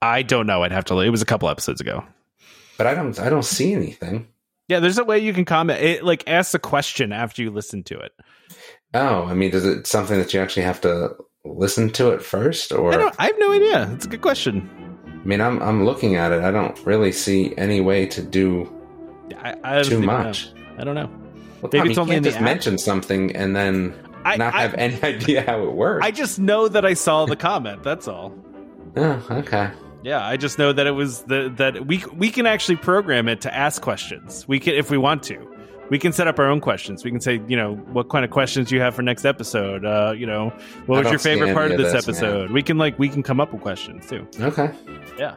I 0.00 0.22
don't 0.22 0.46
know. 0.46 0.62
I'd 0.62 0.72
have 0.72 0.86
to. 0.86 0.98
It 1.00 1.10
was 1.10 1.22
a 1.22 1.26
couple 1.26 1.48
episodes 1.48 1.80
ago. 1.80 2.02
But 2.78 2.86
I 2.86 2.94
don't. 2.94 3.18
I 3.20 3.28
don't 3.28 3.44
see 3.44 3.72
anything. 3.72 4.28
Yeah, 4.68 4.80
there's 4.80 4.98
a 4.98 5.04
way 5.04 5.18
you 5.18 5.32
can 5.32 5.44
comment. 5.44 5.80
It 5.82 6.04
like 6.04 6.24
ask 6.26 6.54
a 6.54 6.58
question 6.58 7.12
after 7.12 7.42
you 7.42 7.50
listen 7.50 7.82
to 7.84 7.98
it. 7.98 8.12
Oh, 8.94 9.24
I 9.24 9.34
mean, 9.34 9.50
is 9.50 9.64
it 9.64 9.86
something 9.86 10.18
that 10.18 10.32
you 10.32 10.40
actually 10.40 10.62
have 10.62 10.80
to 10.82 11.16
listen 11.44 11.90
to 11.90 12.10
it 12.12 12.22
first, 12.22 12.72
or 12.72 12.94
I, 12.94 13.12
I 13.18 13.26
have 13.26 13.38
no 13.38 13.52
idea. 13.52 13.90
It's 13.92 14.06
a 14.06 14.08
good 14.08 14.22
question. 14.22 14.70
I 15.06 15.26
mean, 15.26 15.40
I'm 15.40 15.62
I'm 15.62 15.84
looking 15.84 16.16
at 16.16 16.32
it. 16.32 16.42
I 16.42 16.50
don't 16.50 16.78
really 16.86 17.12
see 17.12 17.54
any 17.58 17.80
way 17.80 18.06
to 18.06 18.22
do 18.22 18.72
I, 19.36 19.54
I 19.62 19.82
too 19.82 20.00
much. 20.00 20.52
Know. 20.54 20.60
I 20.78 20.84
don't 20.84 20.94
know. 20.94 21.10
Well, 21.60 21.70
Maybe 21.72 21.90
it's 21.90 21.98
only 21.98 22.20
just 22.20 22.40
mention 22.40 22.78
something 22.78 23.34
and 23.34 23.54
then 23.56 23.94
I, 24.24 24.36
not 24.36 24.54
have 24.54 24.74
any 24.78 25.00
idea 25.02 25.42
how 25.42 25.62
it 25.62 25.72
works. 25.72 26.04
I 26.04 26.10
just 26.10 26.38
know 26.38 26.68
that 26.68 26.84
I 26.84 26.94
saw 26.94 27.26
the 27.26 27.36
comment. 27.36 27.82
That's 27.82 28.08
all. 28.08 28.34
Oh, 28.96 29.26
okay. 29.30 29.70
Yeah, 30.04 30.24
I 30.24 30.36
just 30.36 30.58
know 30.58 30.72
that 30.72 30.86
it 30.86 30.90
was 30.90 31.22
the 31.22 31.52
that 31.56 31.86
we 31.86 32.04
we 32.14 32.30
can 32.30 32.46
actually 32.46 32.76
program 32.76 33.26
it 33.26 33.40
to 33.40 33.54
ask 33.54 33.80
questions. 33.80 34.46
We 34.46 34.60
can 34.60 34.74
if 34.74 34.90
we 34.90 34.98
want 34.98 35.22
to. 35.24 35.50
We 35.90 35.98
can 35.98 36.12
set 36.12 36.26
up 36.28 36.38
our 36.38 36.46
own 36.46 36.60
questions. 36.60 37.04
We 37.04 37.10
can 37.10 37.20
say, 37.20 37.42
you 37.46 37.56
know, 37.56 37.74
what 37.74 38.08
kind 38.08 38.24
of 38.24 38.30
questions 38.30 38.68
do 38.68 38.74
you 38.74 38.80
have 38.80 38.94
for 38.94 39.02
next 39.02 39.24
episode? 39.24 39.84
Uh, 39.84 40.14
you 40.16 40.26
know, 40.26 40.50
what 40.86 41.04
was 41.04 41.10
your 41.10 41.18
favorite 41.18 41.52
part 41.52 41.72
of 41.72 41.78
this, 41.78 41.92
this 41.92 42.04
episode? 42.04 42.46
Man. 42.46 42.52
We 42.54 42.62
can 42.62 42.78
like 42.78 42.98
we 42.98 43.08
can 43.08 43.22
come 43.22 43.40
up 43.40 43.52
with 43.52 43.62
questions 43.62 44.06
too. 44.06 44.26
Okay. 44.40 44.70
Yeah. 45.18 45.36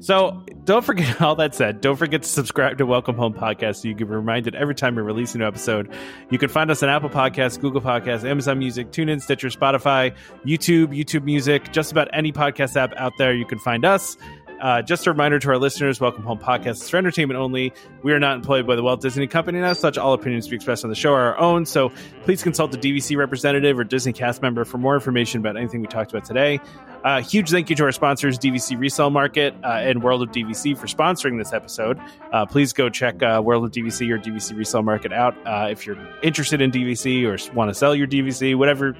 So 0.00 0.44
don't 0.64 0.84
forget 0.84 1.20
all 1.22 1.36
that 1.36 1.54
said. 1.54 1.80
Don't 1.80 1.96
forget 1.96 2.22
to 2.22 2.28
subscribe 2.28 2.78
to 2.78 2.86
Welcome 2.86 3.16
Home 3.16 3.32
Podcast 3.32 3.76
so 3.76 3.88
you 3.88 3.94
can 3.94 4.06
be 4.06 4.14
reminded 4.14 4.54
every 4.54 4.74
time 4.74 4.94
we 4.96 5.02
release 5.02 5.34
a 5.34 5.38
new 5.38 5.46
episode. 5.46 5.92
You 6.30 6.38
can 6.38 6.48
find 6.48 6.70
us 6.70 6.82
on 6.82 6.88
Apple 6.88 7.10
Podcasts, 7.10 7.60
Google 7.60 7.80
Podcasts, 7.80 8.24
Amazon 8.24 8.58
Music, 8.58 8.90
TuneIn, 8.90 9.22
Stitcher, 9.22 9.48
Spotify, 9.48 10.14
YouTube, 10.44 10.88
YouTube 10.88 11.24
Music, 11.24 11.72
just 11.72 11.92
about 11.92 12.08
any 12.12 12.32
podcast 12.32 12.76
app 12.76 12.92
out 12.96 13.12
there. 13.18 13.34
You 13.34 13.46
can 13.46 13.58
find 13.58 13.84
us. 13.84 14.16
Uh, 14.60 14.80
just 14.80 15.06
a 15.06 15.10
reminder 15.10 15.38
to 15.38 15.50
our 15.50 15.58
listeners 15.58 16.00
Welcome 16.00 16.22
Home 16.24 16.38
Podcast 16.38 16.82
is 16.82 16.88
for 16.88 16.96
entertainment 16.96 17.38
only. 17.38 17.74
We 18.02 18.12
are 18.12 18.18
not 18.18 18.36
employed 18.36 18.66
by 18.66 18.74
the 18.74 18.82
Walt 18.82 19.02
Disney 19.02 19.26
Company, 19.26 19.58
and 19.58 19.66
as 19.66 19.78
such, 19.78 19.98
all 19.98 20.14
opinions 20.14 20.48
we 20.48 20.56
express 20.56 20.82
on 20.82 20.88
the 20.88 20.96
show 20.96 21.12
are 21.12 21.34
our 21.34 21.38
own. 21.38 21.66
So 21.66 21.92
please 22.24 22.42
consult 22.42 22.74
a 22.74 22.78
DVC 22.78 23.16
representative 23.18 23.78
or 23.78 23.84
Disney 23.84 24.14
cast 24.14 24.40
member 24.40 24.64
for 24.64 24.78
more 24.78 24.94
information 24.94 25.40
about 25.40 25.58
anything 25.58 25.82
we 25.82 25.86
talked 25.86 26.10
about 26.10 26.24
today. 26.24 26.60
Uh, 27.06 27.22
huge 27.22 27.50
thank 27.50 27.70
you 27.70 27.76
to 27.76 27.84
our 27.84 27.92
sponsors, 27.92 28.36
DVC 28.36 28.76
Resale 28.76 29.10
Market 29.10 29.54
uh, 29.62 29.68
and 29.68 30.02
World 30.02 30.24
of 30.24 30.30
DVC, 30.30 30.76
for 30.76 30.88
sponsoring 30.88 31.38
this 31.38 31.52
episode. 31.52 32.00
Uh, 32.32 32.44
please 32.44 32.72
go 32.72 32.88
check 32.88 33.22
uh, 33.22 33.40
World 33.44 33.64
of 33.64 33.70
DVC 33.70 34.10
or 34.10 34.18
DVC 34.18 34.58
Resale 34.58 34.82
Market 34.82 35.12
out 35.12 35.36
uh, 35.46 35.68
if 35.70 35.86
you're 35.86 35.96
interested 36.24 36.60
in 36.60 36.72
DVC 36.72 37.22
or 37.22 37.54
want 37.54 37.70
to 37.70 37.74
sell 37.74 37.94
your 37.94 38.08
DVC, 38.08 38.56
whatever, 38.56 38.94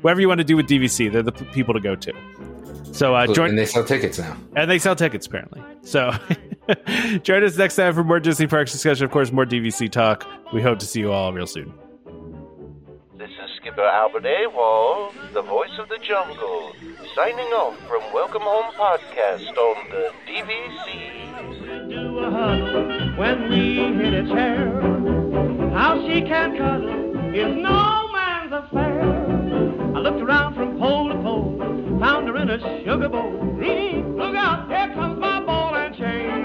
whatever 0.00 0.20
you 0.20 0.26
want 0.26 0.38
to 0.38 0.44
do 0.44 0.56
with 0.56 0.66
DVC. 0.66 1.12
They're 1.12 1.22
the 1.22 1.30
p- 1.30 1.44
people 1.52 1.74
to 1.74 1.80
go 1.80 1.94
to. 1.94 2.12
So 2.90 3.14
uh, 3.14 3.32
join, 3.32 3.50
and 3.50 3.58
they 3.58 3.66
sell 3.66 3.84
tickets 3.84 4.18
now, 4.18 4.36
and 4.56 4.68
they 4.68 4.80
sell 4.80 4.96
tickets 4.96 5.28
apparently. 5.28 5.62
So 5.82 6.10
join 7.22 7.44
us 7.44 7.56
next 7.56 7.76
time 7.76 7.94
for 7.94 8.02
more 8.02 8.18
Disney 8.18 8.48
Parks 8.48 8.72
discussion. 8.72 9.04
Of 9.04 9.12
course, 9.12 9.30
more 9.30 9.46
DVC 9.46 9.92
talk. 9.92 10.26
We 10.52 10.60
hope 10.60 10.80
to 10.80 10.86
see 10.86 10.98
you 10.98 11.12
all 11.12 11.32
real 11.32 11.46
soon. 11.46 11.72
This 13.16 13.30
is 13.30 13.50
Skipper 13.60 13.84
Albert 13.84 14.24
Awol, 14.24 15.12
the 15.32 15.42
voice 15.42 15.70
of 15.78 15.88
the 15.88 15.98
jungle 15.98 16.72
signing 17.14 17.46
off 17.52 17.78
from 17.86 18.02
Welcome 18.12 18.42
Home 18.42 18.74
Podcast 18.74 19.56
on 19.56 19.88
the 19.88 20.10
DVC. 20.26 21.60
We 21.62 21.94
do 21.94 22.18
a 22.18 22.30
huddle 22.30 23.16
when 23.16 23.50
we 23.50 24.02
hit 24.02 24.14
a 24.14 24.26
chair, 24.28 24.80
How 25.70 26.04
she 26.08 26.22
can 26.22 26.56
cuddle 26.56 27.32
is 27.32 27.54
no 27.56 28.08
man's 28.10 28.52
affair. 28.52 29.00
I 29.94 30.00
looked 30.00 30.22
around 30.22 30.54
from 30.54 30.76
pole 30.78 31.08
to 31.10 31.14
pole, 31.22 31.56
found 32.00 32.26
her 32.26 32.36
in 32.36 32.50
a 32.50 32.58
sugar 32.84 33.08
bowl. 33.08 33.32
Look 33.32 34.34
out, 34.34 34.68
here 34.68 34.92
comes 34.94 35.20
my 35.20 35.40
ball 35.40 35.76
and 35.76 35.94
chain. 35.96 36.43